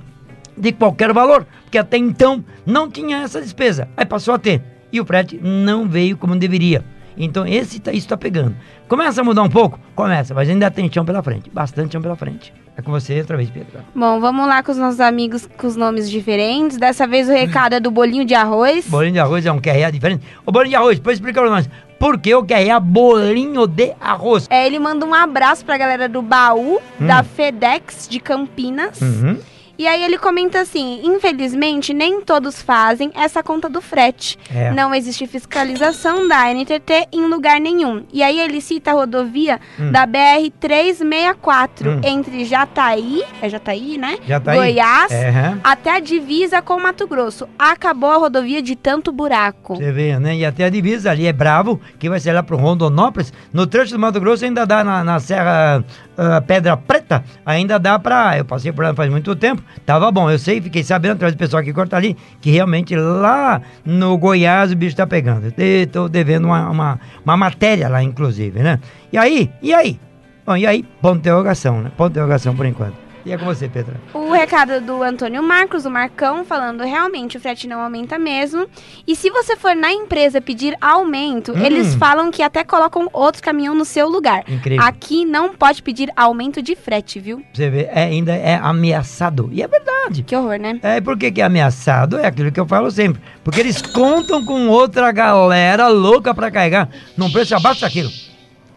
de 0.55 0.73
qualquer 0.73 1.15
valor, 1.15 1.47
porque 1.63 1.79
até 1.79 1.97
então 1.97 2.45
não 2.67 2.91
tinha 2.91 3.23
essa 3.23 3.41
despesa. 3.41 3.89
Aí 3.97 4.05
passou 4.05 4.35
a 4.35 4.39
ter. 4.39 4.63
E 4.93 5.01
o 5.01 5.05
frete 5.05 5.41
não 5.43 5.89
veio 5.89 6.19
como 6.19 6.37
deveria. 6.37 6.85
Então 7.17 7.47
esse, 7.47 7.81
tá, 7.81 7.91
isso 7.91 8.01
está 8.01 8.17
pegando. 8.17 8.57
Começa 8.89 9.21
a 9.21 9.25
mudar 9.25 9.43
um 9.43 9.49
pouco? 9.49 9.79
Começa, 9.95 10.35
mas 10.35 10.49
ainda 10.49 10.71
tem 10.71 10.91
chão 10.93 11.05
pela 11.05 11.23
frente. 11.23 11.51
Bastante 11.51 11.93
chão 11.93 12.03
pela 12.03 12.17
frente. 12.17 12.53
É 12.77 12.83
com 12.83 12.91
você 12.91 13.19
outra 13.19 13.39
vez, 13.39 13.49
Pedro. 13.49 13.81
Bom, 13.95 14.21
vamos 14.21 14.47
lá 14.47 14.63
com 14.63 14.71
os 14.71 14.77
nossos 14.77 15.01
amigos 15.01 15.49
com 15.57 15.67
os 15.67 15.77
nomes 15.77 16.11
diferentes. 16.11 16.77
Dessa 16.77 17.07
vez 17.07 17.27
o 17.27 17.33
recado 17.33 17.75
é 17.75 17.81
do 17.81 17.91
bolinho 17.91 18.25
de 18.25 18.35
arroz. 18.35 18.87
Bolinho 18.87 19.15
de 19.15 19.19
arroz 19.19 19.47
é 19.47 19.51
um 19.53 19.59
QRA 19.59 19.91
diferente. 19.91 20.27
O 20.45 20.53
bolinho 20.53 20.71
de 20.71 20.77
arroz, 20.77 20.99
depois 20.99 21.17
explica 21.17 21.41
pra 21.41 21.49
nós. 21.49 21.69
Por 21.99 22.19
que 22.19 22.35
o 22.35 22.45
QRA 22.45 22.79
bolinho 22.79 23.67
de 23.67 23.95
arroz? 23.99 24.47
É, 24.51 24.67
ele 24.67 24.79
manda 24.79 25.07
um 25.07 25.15
abraço 25.15 25.65
pra 25.65 25.79
galera 25.79 26.07
do 26.07 26.21
baú, 26.21 26.79
hum. 27.01 27.07
da 27.07 27.23
FedEx 27.23 28.07
de 28.09 28.21
Campinas. 28.21 29.01
Uhum. 29.01 29.39
E 29.79 29.87
aí 29.87 30.03
ele 30.03 30.19
comenta 30.19 30.61
assim: 30.61 31.01
infelizmente, 31.05 31.93
nem 31.93 32.21
todos 32.21 32.63
fazem 32.63 33.11
essa 33.15 33.43
conta 33.43 33.69
do 33.69 33.81
frete. 33.81 34.39
É. 34.53 34.71
Não 34.73 34.95
existe 34.95 35.27
fiscalização 35.27 36.27
da 36.29 36.53
NTT 36.53 37.09
em 37.13 37.27
lugar 37.27 37.61
nenhum. 37.61 38.05
E 38.13 38.23
aí 38.23 38.41
ele 38.41 38.61
cita 38.61 38.91
a 38.91 38.95
rodovia 38.95 39.61
hum. 39.79 39.91
da 39.93 40.07
BR-364 40.07 41.87
hum. 41.87 42.01
entre 42.03 42.45
Jataí, 42.45 43.23
é 43.41 43.49
Jataí, 43.49 43.99
né? 43.99 44.19
Jataí. 44.27 44.57
Goiás, 44.57 45.13
uhum. 45.13 45.61
até 45.63 45.97
a 45.97 46.01
divisa 46.01 46.63
com 46.63 46.81
Mato 46.81 47.07
Grosso. 47.07 47.49
Acabou 47.59 48.11
a 48.11 48.17
rodovia 48.17 48.63
de 48.63 48.77
tanto 48.77 49.13
buraco. 49.13 49.77
Você 49.77 49.93
vê, 49.93 50.19
né? 50.19 50.37
E 50.37 50.45
até 50.45 50.65
a 50.65 50.71
divisa 50.71 51.11
ali 51.11 51.27
é 51.27 51.33
bravo, 51.33 51.81
que 51.99 52.09
vai 52.09 52.21
ser 52.21 52.33
lá 52.33 52.43
pro 52.43 52.57
Rondonópolis. 52.57 53.33
No 53.53 53.67
trecho 53.67 53.93
do 53.93 53.99
Mato 53.99 54.21
Grosso 54.21 54.45
ainda 54.45 54.67
dá 54.67 54.83
na, 54.83 55.05
na 55.05 55.21
Serra 55.21 55.85
uh, 56.17 56.43
Pedra 56.47 56.77
Preta, 56.77 57.25
ainda 57.45 57.79
dá 57.79 57.99
pra. 57.99 58.39
Eu 58.39 58.45
passei 58.45 58.73
por 58.73 58.85
lá 58.85 58.95
faz 58.95 59.11
muito 59.11 59.35
tempo, 59.37 59.63
tava 59.85 60.11
bom. 60.11 60.31
Eu 60.31 60.39
sei, 60.39 60.61
fiquei 60.61 60.83
sabendo 60.83 61.13
através 61.13 61.35
do 61.35 61.39
pessoal 61.39 61.63
que 61.63 61.73
corta 61.73 61.97
ali, 61.97 62.17
que 62.41 62.51
realmente 62.51 62.95
lá 62.97 63.61
no 63.85 64.17
Goiás 64.19 64.73
o 64.73 64.77
bicho 64.77 64.97
tá 64.97 65.07
pegando. 65.07 65.53
Estou 65.57 66.09
devendo 66.09 66.47
uma, 66.47 66.69
uma, 66.71 67.01
uma, 67.25 67.37
matéria 67.37 67.89
lá, 67.89 68.03
inclusive, 68.03 68.63
né? 68.63 68.79
E 69.13 69.19
aí? 69.19 69.51
E 69.63 69.73
aí? 69.73 69.99
Bom, 70.45 70.57
e 70.57 70.67
aí? 70.67 70.85
Ponto 71.01 71.15
de 71.15 71.21
interrogação, 71.21 71.83
né? 71.83 71.91
Ponto 71.97 72.13
de 72.13 72.19
interrogação 72.19 72.55
por 72.55 72.67
enquanto. 72.67 73.06
E 73.27 73.33
é 73.33 73.37
com 73.37 73.45
você, 73.45 73.69
Petra. 73.69 74.01
O 74.15 74.31
recado 74.31 74.81
do 74.81 75.03
Antônio 75.03 75.43
Marcos, 75.43 75.85
o 75.85 75.91
Marcão, 75.91 76.45
falando 76.45 76.85
realmente 76.85 77.37
o 77.37 77.41
frete 77.41 77.67
não 77.67 77.81
aumenta 77.81 78.21
mesmo. 78.21 78.69
E 79.05 79.17
se 79.17 79.31
você 79.31 79.57
for 79.57 79.75
na 79.75 79.93
empresa 79.93 80.41
pedir 80.41 80.77
aumento, 80.81 81.51
hum. 81.51 81.59
eles 81.59 81.97
falam 81.97 82.31
que 82.31 82.41
até 82.41 82.63
colocam 82.63 83.09
outro 83.13 83.43
caminhão 83.43 83.75
no 83.75 83.85
seu 83.85 84.09
lugar. 84.09 84.45
Incrível. 84.47 84.87
Aqui 84.87 85.25
não 85.25 85.53
pode 85.53 85.83
pedir 85.83 86.09
aumento 86.15 86.63
de 86.63 86.77
frete, 86.77 87.19
viu? 87.19 87.43
Você 87.53 87.69
vê, 87.69 87.89
é, 87.91 88.05
ainda 88.05 88.33
é 88.33 88.55
ameaçado. 88.55 89.49
E 89.51 89.61
é 89.61 89.67
verdade. 89.67 90.23
Que 90.23 90.37
horror, 90.37 90.61
né? 90.61 90.79
É, 90.81 91.01
por 91.01 91.19
que, 91.19 91.33
que 91.33 91.41
é 91.41 91.45
ameaçado? 91.45 92.19
É 92.19 92.27
aquilo 92.27 92.53
que 92.53 92.61
eu 92.61 92.67
falo 92.67 92.93
sempre. 92.93 93.21
Porque 93.43 93.59
eles 93.59 93.83
contam 93.83 94.45
com 94.45 94.69
outra 94.69 95.11
galera 95.11 95.89
louca 95.89 96.33
para 96.33 96.49
carregar 96.49 96.89
num 97.17 97.33
preço 97.33 97.57
abaixo 97.57 97.81
daquilo. 97.81 98.11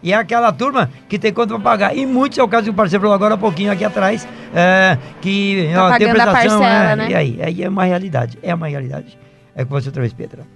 E 0.02 0.12
é 0.12 0.16
aquela 0.16 0.52
turma 0.52 0.90
que 1.08 1.18
tem 1.18 1.32
conta 1.32 1.54
para 1.54 1.62
pagar. 1.62 1.96
E 1.96 2.06
muitos, 2.06 2.38
é 2.38 2.42
o 2.42 2.48
caso 2.48 2.64
que 2.64 2.70
o 2.70 2.74
parceiro 2.74 3.02
falou 3.02 3.14
agora 3.14 3.34
há 3.34 3.38
pouquinho 3.38 3.70
aqui 3.70 3.84
atrás, 3.84 4.26
é, 4.54 4.96
que 5.20 5.70
tá 5.74 5.86
ó, 5.86 5.98
tem 5.98 6.10
prestação. 6.10 6.60
Parcela, 6.60 6.92
é, 6.92 6.96
né? 6.96 7.10
E 7.10 7.14
aí? 7.14 7.38
Aí 7.42 7.62
é 7.62 7.68
uma 7.68 7.84
realidade. 7.84 8.38
É 8.42 8.54
uma 8.54 8.68
realidade. 8.68 9.18
É 9.54 9.64
com 9.64 9.70
você 9.70 9.88
outra 9.88 10.00
vez, 10.00 10.12
Petra. 10.12 10.46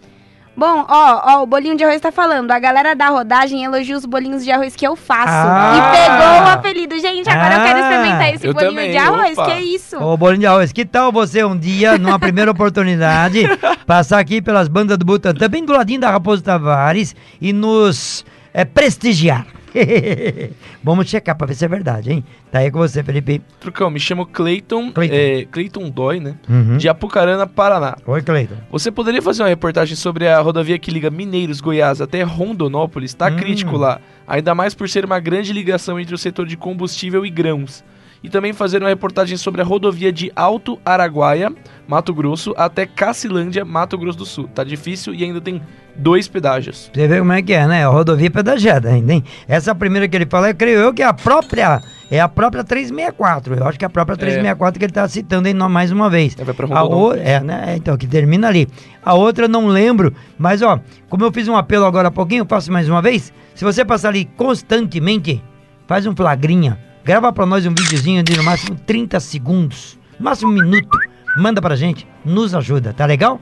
Bom, 0.57 0.87
ó, 0.89 1.23
ó, 1.25 1.43
o 1.43 1.47
bolinho 1.47 1.77
de 1.77 1.83
arroz 1.83 2.01
tá 2.01 2.13
falando. 2.13 2.53
A 2.53 2.59
galera 2.61 2.95
da 2.95 3.09
rodagem 3.09 3.65
elogia 3.65 3.97
os 3.97 4.07
bolinhos 4.07 4.45
de 4.45 4.53
arroz 4.53 4.77
que 4.77 4.87
eu 4.87 4.95
faço. 4.95 5.27
Ah, 5.29 5.75
e 5.77 5.97
pegou 5.97 6.47
o 6.47 6.49
apelido. 6.49 6.99
Gente, 7.01 7.29
agora 7.29 7.57
ah, 7.57 7.59
eu 7.59 7.65
quero 7.65 7.79
ah. 7.79 7.81
experimentar 7.81 8.35
esse 8.35 8.53
bolinho 8.53 8.71
também, 8.71 8.91
de 8.93 8.97
arroz. 8.97 9.37
Opa. 9.37 9.51
Que 9.51 9.59
isso? 9.59 9.97
Ô, 9.99 10.17
bolinho 10.17 10.41
de 10.41 10.47
arroz, 10.47 10.73
que 10.73 10.85
tal 10.85 11.11
você 11.11 11.43
um 11.43 11.59
dia, 11.59 11.99
numa 11.99 12.21
primeira 12.21 12.51
oportunidade, 12.53 13.43
passar 13.85 14.21
aqui 14.21 14.41
pelas 14.41 14.69
bandas 14.69 14.97
do 14.97 15.05
Butantã, 15.05 15.49
bem 15.49 15.65
do 15.65 15.73
ladinho 15.73 16.01
da 16.01 16.11
Raposo 16.11 16.41
Tavares, 16.41 17.17
e 17.41 17.53
nos 17.53 18.25
é, 18.55 18.65
prestigiar? 18.65 19.47
Vamos 20.83 21.09
checar 21.09 21.37
pra 21.37 21.49
ver 21.49 21.55
se 21.55 21.65
é 21.65 21.69
verdade, 21.69 22.13
hein? 22.13 22.25
Tá 22.53 22.61
aí 22.61 22.71
com 22.71 22.79
você, 22.79 23.03
Felipe. 23.03 23.43
Trucão, 23.59 23.91
me 23.91 23.99
chamo 23.99 24.25
Cleiton. 24.25 24.93
Cleiton, 24.93 25.15
é, 25.17 25.45
Cleiton 25.51 25.91
Dói, 25.91 26.21
né? 26.21 26.37
Uhum. 26.49 26.77
De 26.77 26.89
Apucarana, 26.89 27.49
Paraná. 27.49 27.97
Oi, 28.07 28.23
Cleiton. 28.23 28.55
Você 28.71 28.93
poderia 28.93 29.21
fazer 29.21 29.43
uma 29.43 29.49
reportagem 29.49 29.97
sobre 29.97 30.29
a 30.29 30.41
rodovia 30.41 30.79
que 30.79 30.93
liga 30.93 31.11
Mineiros, 31.11 31.61
Goiás 31.61 32.01
até 32.01 32.23
Rondonópolis? 32.23 33.13
Tá 33.13 33.27
hum. 33.27 33.37
crítico 33.37 33.77
lá. 33.77 34.01
Ainda 34.27 34.55
mais 34.55 34.73
por 34.73 34.89
ser 34.89 35.05
uma 35.05 35.19
grande 35.19 35.53
ligação 35.53 35.99
entre 35.99 36.15
o 36.15 36.19
setor 36.19 36.47
de 36.47 36.57
combustível 36.57 37.27
e 37.27 37.31
grãos 37.31 37.83
e 38.25 38.31
também 38.31 38.55
fazer 38.55 38.83
uma 38.83 38.89
reportagem 38.89 39.37
sobre 39.37 39.61
a 39.61 39.65
rodovia 39.65 40.11
de 40.11 40.33
Alto 40.35 40.81
Araguaia, 40.83 41.53
Mato 41.87 42.15
Grosso, 42.15 42.55
até 42.57 42.87
Cacilândia, 42.87 43.67
Mato 43.67 43.99
Grosso 43.99 44.17
do 44.17 44.25
Sul. 44.25 44.49
Tá 44.49 44.65
difícil 44.65 45.13
e 45.13 45.23
ainda 45.23 45.43
tem 45.43 45.61
dois 45.97 46.29
pedágios. 46.29 46.91
Você 46.93 47.09
vê 47.09 47.19
como 47.19 47.33
é 47.33 47.43
que 47.43 47.53
é, 47.53 47.67
né? 47.67 47.85
A 47.85 47.89
rodovia 47.89 48.31
pedagiada 48.31 48.91
ainda, 48.91 49.13
hein? 49.13 49.25
Essa 49.49 49.75
primeira 49.75 50.09
que 50.09 50.17
ele 50.17 50.27
fala, 50.27 50.51
eu 50.51 50.55
creio 50.55 50.79
eu 50.79 50.95
que 50.95 51.03
é 51.03 51.07
a 51.07 51.13
própria, 51.13 51.81
é 52.11 52.21
a 52.21 52.29
própria 52.29 52.65
364. 52.65 53.55
Eu 53.55 53.67
acho 53.67 53.79
que 53.79 53.85
é 53.85 53.87
a 53.87 53.91
própria 53.91 54.17
364 54.17 54.77
é. 54.77 54.79
que 54.79 54.85
ele 54.85 54.93
tá 54.93 55.07
citando 55.09 55.49
aí 55.49 55.55
mais 55.55 55.91
uma 55.93 56.11
vez. 56.11 56.37
É, 56.39 56.45
vai 56.45 56.55
pra 56.55 56.67
a 56.77 56.85
o... 56.85 57.15
É, 57.15 57.41
né? 57.41 57.75
Então, 57.77 57.97
que 57.97 58.07
termina 58.07 58.49
ali. 58.49 58.69
A 59.05 59.15
outra 59.15 59.45
eu 59.45 59.49
não 59.49 59.67
lembro, 59.67 60.13
mas 60.39 60.63
ó, 60.63 60.81
como 61.09 61.25
eu 61.25 61.33
fiz 61.33 61.49
um 61.49 61.57
apelo 61.57 61.85
agora 61.85 62.09
há 62.09 62.11
pouquinho, 62.11 62.43
eu 62.43 62.47
faço 62.47 62.73
mais 62.73 62.89
uma 62.89 63.01
vez. 63.01 63.33
Se 63.55 63.65
você 63.65 63.85
passar 63.85 64.09
ali 64.09 64.25
constantemente, 64.37 65.43
faz 65.87 66.07
um 66.07 66.15
flagrinha 66.15 66.79
Grava 67.05 67.31
pra 67.31 67.45
nós 67.45 67.67
um 67.67 67.75
videozinho 67.75 68.23
de 68.23 68.35
no 68.35 68.43
máximo 68.43 68.77
30 68.77 69.21
segundos, 69.21 69.99
no 70.19 70.25
máximo 70.25 70.51
um 70.51 70.55
minuto. 70.55 70.99
Manda 71.37 71.61
pra 71.61 71.77
gente, 71.77 72.07
nos 72.25 72.55
ajuda, 72.55 72.95
tá 72.95 73.05
legal? 73.05 73.39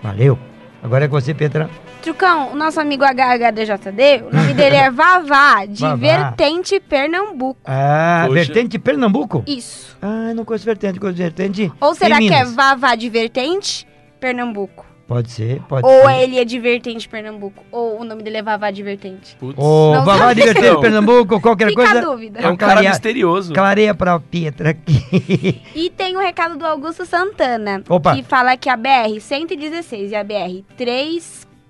Valeu. 0.00 0.38
Agora 0.80 1.06
é 1.06 1.08
com 1.08 1.20
você, 1.20 1.34
Petra. 1.34 1.68
Trucão, 2.00 2.52
o 2.52 2.56
nosso 2.56 2.80
amigo 2.80 3.04
HHDJD, 3.04 4.24
o 4.30 4.34
nome 4.34 4.54
dele 4.54 4.76
é 4.76 4.90
Vavá, 4.90 5.66
de 5.66 5.82
Vavá. 5.82 5.96
Vertente 5.96 6.80
Pernambuco. 6.80 7.60
Ah, 7.64 8.24
Poxa. 8.26 8.34
Vertente 8.34 8.78
Pernambuco? 8.78 9.44
Isso. 9.46 9.96
Ah, 10.00 10.32
não 10.34 10.44
conheço 10.44 10.64
Vertente, 10.64 10.98
conheço 10.98 11.18
Vertente. 11.18 11.72
Ou 11.80 11.94
será 11.94 12.18
que 12.18 12.32
é 12.32 12.44
Vavá 12.44 12.94
de 12.94 13.08
Vertente 13.08 13.86
Pernambuco? 14.18 14.90
Pode 15.10 15.28
ser, 15.32 15.60
pode 15.62 15.84
ou 15.84 15.92
ser. 15.92 16.02
Ou 16.04 16.10
ele 16.10 16.38
é 16.38 16.44
Divertente 16.44 17.08
Pernambuco. 17.08 17.64
Ou 17.72 18.00
o 18.00 18.04
nome 18.04 18.22
dele 18.22 18.36
é 18.36 18.42
Vavá 18.42 18.70
Divertente. 18.70 19.36
Ou 19.56 20.04
Vavá 20.04 20.32
Divertente 20.32 20.80
Pernambuco, 20.80 21.40
qualquer 21.40 21.70
Fica 21.70 21.82
coisa. 21.84 22.00
Dúvida. 22.00 22.38
É 22.38 22.48
um 22.48 22.56
cara 22.56 22.80
misterioso. 22.80 23.52
Clareia 23.52 23.92
pra 23.92 24.20
Pietra 24.20 24.70
aqui. 24.70 25.60
E 25.74 25.90
tem 25.90 26.14
o 26.16 26.20
um 26.20 26.22
recado 26.22 26.56
do 26.56 26.64
Augusto 26.64 27.04
Santana. 27.04 27.82
Opa. 27.88 28.14
Que 28.14 28.22
fala 28.22 28.56
que 28.56 28.68
a 28.68 28.78
BR-116 28.78 30.10
e 30.10 30.14
a 30.14 30.24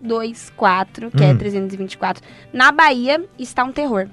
BR-324, 0.05 1.11
que 1.17 1.23
é 1.23 1.27
hum. 1.27 1.31
é 1.31 1.35
324, 1.35 2.23
na 2.53 2.73
Bahia, 2.73 3.25
está 3.39 3.65
um 3.65 3.73
terror. 3.73 4.09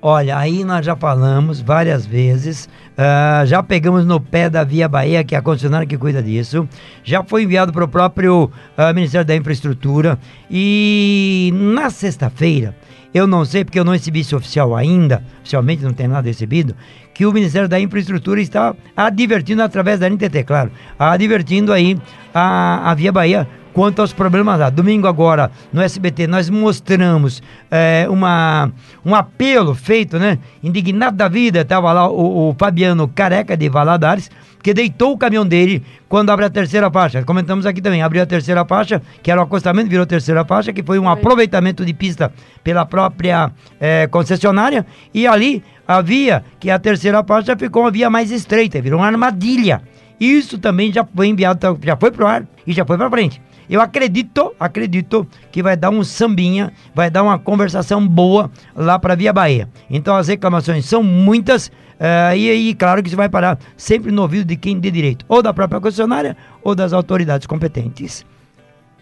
Olha, 0.00 0.38
aí 0.38 0.62
nós 0.62 0.86
já 0.86 0.94
falamos 0.94 1.60
várias 1.60 2.06
vezes, 2.06 2.68
uh, 2.92 3.44
já 3.44 3.60
pegamos 3.64 4.06
no 4.06 4.20
pé 4.20 4.48
da 4.48 4.62
Via 4.62 4.88
Bahia, 4.88 5.24
que 5.24 5.34
é 5.34 5.38
a 5.38 5.42
concessionária 5.42 5.88
que 5.88 5.98
cuida 5.98 6.22
disso, 6.22 6.68
já 7.02 7.24
foi 7.24 7.42
enviado 7.42 7.72
para 7.72 7.84
o 7.84 7.88
próprio 7.88 8.44
uh, 8.44 8.94
Ministério 8.94 9.26
da 9.26 9.34
Infraestrutura 9.34 10.16
e 10.48 11.50
na 11.52 11.90
sexta-feira, 11.90 12.76
eu 13.12 13.26
não 13.26 13.44
sei 13.44 13.64
porque 13.64 13.80
eu 13.80 13.84
não 13.84 13.92
recebi 13.92 14.20
isso 14.20 14.36
oficial 14.36 14.76
ainda, 14.76 15.24
oficialmente 15.40 15.82
não 15.82 15.92
tem 15.92 16.06
nada 16.06 16.28
recebido, 16.28 16.76
que 17.12 17.26
o 17.26 17.32
Ministério 17.32 17.68
da 17.68 17.80
Infraestrutura 17.80 18.40
está 18.40 18.76
advertindo 18.96 19.64
através 19.64 19.98
da 19.98 20.08
NTT, 20.08 20.44
claro, 20.44 20.70
advertindo 20.96 21.72
aí 21.72 21.98
a, 22.32 22.92
a 22.92 22.94
Via 22.94 23.10
Bahia 23.10 23.48
quanto 23.78 24.00
aos 24.00 24.12
problemas 24.12 24.58
lá. 24.58 24.70
Domingo 24.70 25.06
agora, 25.06 25.52
no 25.72 25.80
SBT, 25.80 26.26
nós 26.26 26.50
mostramos 26.50 27.40
é, 27.70 28.08
uma, 28.10 28.72
um 29.06 29.14
apelo 29.14 29.72
feito, 29.72 30.18
né? 30.18 30.36
Indignado 30.64 31.16
da 31.16 31.28
vida, 31.28 31.60
estava 31.60 31.92
lá 31.92 32.08
o, 32.08 32.48
o, 32.48 32.56
Fabiano 32.58 33.06
Careca 33.06 33.56
de 33.56 33.68
Valadares, 33.68 34.32
que 34.64 34.74
deitou 34.74 35.12
o 35.12 35.16
caminhão 35.16 35.46
dele 35.46 35.80
quando 36.08 36.30
abre 36.30 36.46
a 36.46 36.50
terceira 36.50 36.90
faixa. 36.90 37.22
Comentamos 37.22 37.66
aqui 37.66 37.80
também, 37.80 38.02
abriu 38.02 38.20
a 38.20 38.26
terceira 38.26 38.64
faixa, 38.64 39.00
que 39.22 39.30
era 39.30 39.40
o 39.40 39.44
acostamento, 39.44 39.88
virou 39.88 40.04
terceira 40.04 40.44
faixa, 40.44 40.72
que 40.72 40.82
foi 40.82 40.98
um 40.98 41.08
aproveitamento 41.08 41.84
de 41.84 41.94
pista 41.94 42.32
pela 42.64 42.84
própria 42.84 43.52
é, 43.78 44.08
concessionária, 44.08 44.84
e 45.14 45.24
ali 45.24 45.62
a 45.86 46.02
via, 46.02 46.42
que 46.58 46.68
é 46.68 46.72
a 46.72 46.80
terceira 46.80 47.22
faixa, 47.22 47.56
ficou 47.56 47.84
uma 47.84 47.92
via 47.92 48.10
mais 48.10 48.32
estreita, 48.32 48.82
virou 48.82 48.98
uma 48.98 49.06
armadilha. 49.06 49.80
Isso 50.20 50.58
também 50.58 50.92
já 50.92 51.04
foi 51.04 51.28
enviado, 51.28 51.78
já 51.82 51.96
foi 51.96 52.10
pro 52.10 52.26
ar 52.26 52.44
e 52.66 52.72
já 52.72 52.84
foi 52.84 52.96
para 52.96 53.10
frente. 53.10 53.40
Eu 53.68 53.82
acredito, 53.82 54.54
acredito 54.58 55.26
que 55.52 55.62
vai 55.62 55.76
dar 55.76 55.90
um 55.90 56.02
sambinha, 56.02 56.72
vai 56.94 57.10
dar 57.10 57.22
uma 57.22 57.38
conversação 57.38 58.06
boa 58.06 58.50
lá 58.74 58.98
para 58.98 59.14
Via 59.14 59.32
Bahia. 59.32 59.68
Então 59.90 60.16
as 60.16 60.28
reclamações 60.28 60.86
são 60.86 61.02
muitas 61.02 61.66
uh, 61.66 62.34
e 62.34 62.50
aí, 62.50 62.74
claro 62.74 63.02
que 63.02 63.08
isso 63.08 63.16
vai 63.16 63.28
parar 63.28 63.58
sempre 63.76 64.10
no 64.10 64.22
ouvido 64.22 64.46
de 64.46 64.56
quem 64.56 64.80
de 64.80 64.90
direito, 64.90 65.24
ou 65.28 65.42
da 65.42 65.52
própria 65.52 65.80
concessionária 65.80 66.36
ou 66.62 66.74
das 66.74 66.94
autoridades 66.94 67.46
competentes. 67.46 68.24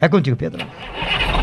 É 0.00 0.08
contigo, 0.08 0.36
Pedro. 0.36 0.66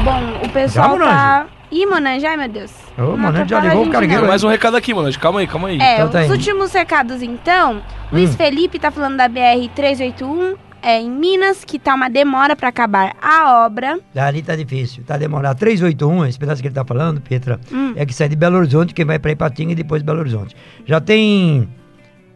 Bom, 0.03 0.45
o 0.45 0.49
pessoal 0.49 0.97
já, 0.99 1.05
tá... 1.05 1.47
Ih, 1.73 1.87
Monange, 1.87 2.23
ai 2.23 2.37
meu 2.37 2.47
Deus. 2.47 2.71
Ô, 2.95 3.17
Monange 3.17 3.49
já 3.49 3.59
ligou 3.59 3.87
o 3.87 3.89
cargueiro. 3.89 4.27
Mais 4.27 4.43
um 4.43 4.47
recado 4.47 4.77
aqui, 4.77 4.93
Monange. 4.93 5.17
Calma 5.17 5.39
aí, 5.39 5.47
calma 5.47 5.69
aí. 5.69 5.79
É, 5.81 5.95
então, 5.95 6.09
tá 6.09 6.19
os 6.19 6.25
aí. 6.25 6.31
últimos 6.31 6.71
recados 6.71 7.23
então. 7.23 7.77
Hum. 7.77 7.81
Luiz 8.11 8.35
Felipe 8.35 8.77
tá 8.77 8.91
falando 8.91 9.17
da 9.17 9.27
BR-381 9.27 10.55
é 10.83 10.99
em 10.99 11.09
Minas, 11.09 11.63
que 11.63 11.79
tá 11.79 11.95
uma 11.95 12.09
demora 12.09 12.55
para 12.55 12.67
acabar 12.67 13.15
a 13.19 13.65
obra. 13.65 13.99
Ali 14.15 14.43
tá 14.43 14.55
difícil, 14.55 15.03
tá 15.03 15.17
demorado. 15.17 15.57
381, 15.57 16.27
esse 16.27 16.37
pedaço 16.37 16.61
que 16.61 16.67
ele 16.67 16.75
tá 16.75 16.85
falando, 16.85 17.19
Petra, 17.21 17.59
hum. 17.71 17.93
é 17.95 18.05
que 18.05 18.13
sai 18.13 18.29
de 18.29 18.35
Belo 18.35 18.57
Horizonte, 18.57 18.93
que 18.93 19.03
vai 19.03 19.17
para 19.17 19.31
Ipatinga 19.31 19.71
e 19.71 19.75
depois 19.75 20.03
Belo 20.03 20.19
Horizonte. 20.19 20.55
Já 20.85 21.01
tem. 21.01 21.67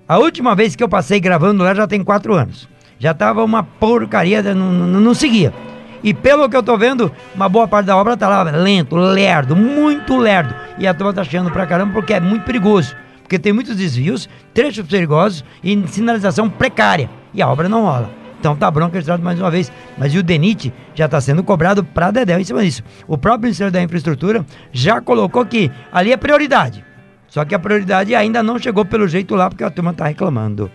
A 0.08 0.18
última 0.18 0.56
vez 0.56 0.76
que 0.76 0.84
eu 0.84 0.90
passei 0.90 1.20
gravando 1.20 1.64
lá 1.64 1.76
já 1.76 1.86
tem 1.86 2.04
quatro 2.04 2.34
anos. 2.34 2.68
Já 2.98 3.14
tava 3.14 3.44
uma 3.44 3.62
porcaria, 3.62 4.42
não, 4.56 4.72
não, 4.72 5.00
não 5.00 5.14
seguia. 5.14 5.54
E 6.04 6.14
pelo 6.14 6.50
que 6.50 6.56
eu 6.56 6.64
tô 6.64 6.78
vendo, 6.78 7.12
uma 7.36 7.50
boa 7.50 7.68
parte 7.68 7.88
da 7.88 7.98
obra 7.98 8.16
tá 8.16 8.28
lá 8.28 8.44
lento, 8.44 8.96
lerdo, 8.96 9.56
muito 9.56 10.18
lerdo. 10.18 10.54
E 10.78 10.88
a 10.88 10.94
turma 10.94 11.14
tá 11.14 11.22
achando 11.22 11.52
pra 11.52 11.66
caramba 11.66 11.94
porque 11.94 12.14
é 12.14 12.20
muito 12.20 12.44
perigoso. 12.44 12.96
Porque 13.22 13.38
tem 13.38 13.52
muitos 13.52 13.76
desvios, 13.76 14.30
trechos 14.54 14.88
perigosos 14.88 15.44
e 15.64 15.88
sinalização 15.88 16.50
precária. 16.50 17.10
E 17.34 17.42
a 17.42 17.50
obra 17.50 17.68
não 17.68 17.84
rola. 17.84 18.10
Então 18.40 18.56
tá 18.56 18.70
bronca 18.70 18.94
registrado 18.94 19.24
mais 19.24 19.40
uma 19.40 19.52
vez. 19.52 19.72
Mas 19.98 20.16
o 20.16 20.24
DENIT 20.24 20.74
já 20.96 21.06
está 21.06 21.20
sendo 21.20 21.44
cobrado 21.44 21.84
para 21.84 22.12
Dedéu 22.12 22.40
em 22.40 22.44
cima 22.44 22.64
disso. 22.64 22.84
O 23.08 23.18
próprio 23.18 23.44
Ministério 23.44 23.74
da 23.74 23.82
Infraestrutura 23.82 24.46
já 24.72 25.02
colocou 25.02 25.46
que 25.46 25.72
ali 25.92 26.14
é 26.14 26.18
prioridade. 26.18 26.86
Só 27.28 27.44
que 27.44 27.54
a 27.54 27.60
prioridade 27.60 28.16
ainda 28.16 28.42
não 28.42 28.58
chegou 28.58 28.86
pelo 28.86 29.08
jeito 29.08 29.36
lá, 29.36 29.50
porque 29.50 29.64
a 29.64 29.70
turma 29.70 29.92
está 29.92 30.08
reclamando. 30.08 30.72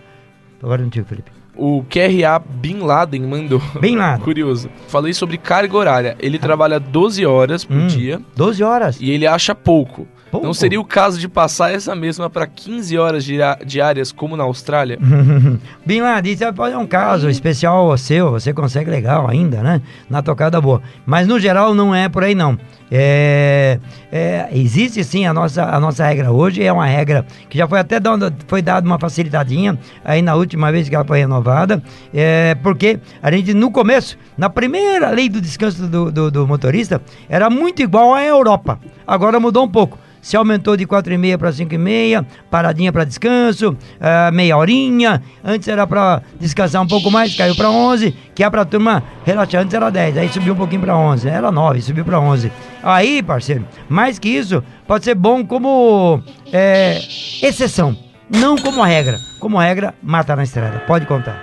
Agora 0.61 0.83
contigo, 0.83 1.07
Felipe. 1.07 1.42
O 1.55 1.83
QRA 1.83 2.39
Bin 2.39 2.79
Laden 2.79 3.21
mandou. 3.21 3.61
Bin 3.79 3.95
Laden. 3.95 4.21
Curioso. 4.25 4.69
Falei 4.87 5.13
sobre 5.13 5.37
carga 5.37 5.77
horária. 5.77 6.17
Ele 6.19 6.39
trabalha 6.39 6.79
12 6.79 7.25
horas 7.25 7.63
por 7.63 7.77
hum, 7.77 7.87
dia. 7.87 8.19
12 8.35 8.63
horas? 8.63 8.97
E 8.99 9.11
ele 9.11 9.27
acha 9.27 9.53
pouco. 9.53 10.07
Pouco. 10.33 10.47
Não 10.47 10.53
seria 10.53 10.81
o 10.81 10.85
caso 10.85 11.19
de 11.19 11.27
passar 11.27 11.71
essa 11.71 11.93
mesma 11.95 12.27
para 12.27 12.47
15 12.47 12.97
horas 12.97 13.23
diárias, 13.63 14.11
como 14.11 14.35
na 14.35 14.43
Austrália? 14.43 14.97
Bin 15.85 16.01
Laden, 16.01 16.33
isso 16.33 16.43
é 16.43 16.77
um 16.77 16.87
caso 16.87 17.29
especial 17.29 17.95
seu, 17.99 18.31
você 18.31 18.51
consegue 18.51 18.89
legal 18.89 19.29
ainda, 19.29 19.61
né? 19.61 19.79
Na 20.09 20.23
tocada 20.23 20.59
boa. 20.59 20.81
Mas 21.05 21.27
no 21.27 21.39
geral 21.39 21.75
não 21.75 21.93
é 21.93 22.09
por 22.09 22.23
aí 22.23 22.33
não. 22.33 22.57
É, 22.91 23.79
é, 24.11 24.49
existe 24.51 25.03
sim 25.03 25.25
a 25.25 25.33
nossa, 25.33 25.63
a 25.63 25.79
nossa 25.79 26.05
regra. 26.05 26.31
Hoje, 26.31 26.63
é 26.63 26.71
uma 26.71 26.85
regra 26.85 27.25
que 27.49 27.57
já 27.57 27.67
foi 27.67 27.79
até 27.79 27.99
dando, 27.99 28.33
foi 28.47 28.61
dada 28.61 28.85
uma 28.85 28.99
facilitadinha 28.99 29.77
aí 30.03 30.21
na 30.21 30.35
última 30.35 30.71
vez 30.71 30.87
que 30.87 30.95
ela 30.95 31.05
foi 31.05 31.19
renovada, 31.19 31.81
é, 32.13 32.55
porque 32.55 32.99
a 33.21 33.31
gente 33.31 33.53
no 33.53 33.71
começo, 33.71 34.17
na 34.37 34.49
primeira 34.49 35.09
lei 35.09 35.29
do 35.29 35.41
descanso 35.41 35.87
do, 35.87 36.11
do, 36.11 36.31
do 36.31 36.47
motorista, 36.47 37.01
era 37.29 37.49
muito 37.49 37.81
igual 37.81 38.13
à 38.13 38.23
Europa. 38.23 38.79
Agora 39.07 39.39
mudou 39.39 39.63
um 39.63 39.69
pouco 39.69 39.97
se 40.23 40.37
aumentou 40.37 40.77
de 40.77 40.87
4,5 40.87 41.37
para 41.37 41.51
5,5, 41.51 42.25
paradinha 42.49 42.93
para 42.93 43.03
descanso, 43.03 43.71
uh, 43.71 44.33
meia 44.33 44.57
horinha. 44.57 45.21
Antes 45.43 45.67
era 45.67 45.85
para 45.85 46.23
descansar 46.39 46.81
um 46.81 46.87
pouco 46.87 47.11
mais, 47.11 47.35
caiu 47.35 47.53
para 47.53 47.69
11, 47.69 48.15
que 48.33 48.43
é 48.43 48.49
para 48.49 48.63
turma 48.63 49.03
relaxar. 49.25 49.61
Antes 49.61 49.73
era 49.73 49.91
10, 49.91 50.17
aí 50.17 50.29
subiu 50.29 50.53
um 50.53 50.57
pouquinho 50.57 50.81
para 50.81 50.95
11, 50.95 51.27
era 51.27 51.51
9, 51.51 51.81
subiu 51.81 52.05
para 52.05 52.19
11. 52.19 52.51
Aí, 52.81 53.21
parceiro, 53.21 53.67
mais 53.89 54.17
que 54.17 54.29
isso, 54.29 54.63
pode 54.87 55.03
ser 55.03 55.13
bom 55.13 55.45
como 55.45 56.23
é, 56.51 56.99
exceção, 57.41 57.95
não 58.29 58.57
como 58.57 58.81
regra. 58.81 59.19
Como 59.41 59.59
regra, 59.59 59.93
mata 60.01 60.37
na 60.37 60.43
estrada. 60.43 60.79
Pode 60.87 61.05
contar. 61.05 61.37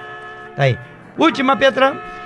Tá 0.56 0.62
aí. 0.62 0.78
Última, 1.18 1.54
Petra 1.54 2.19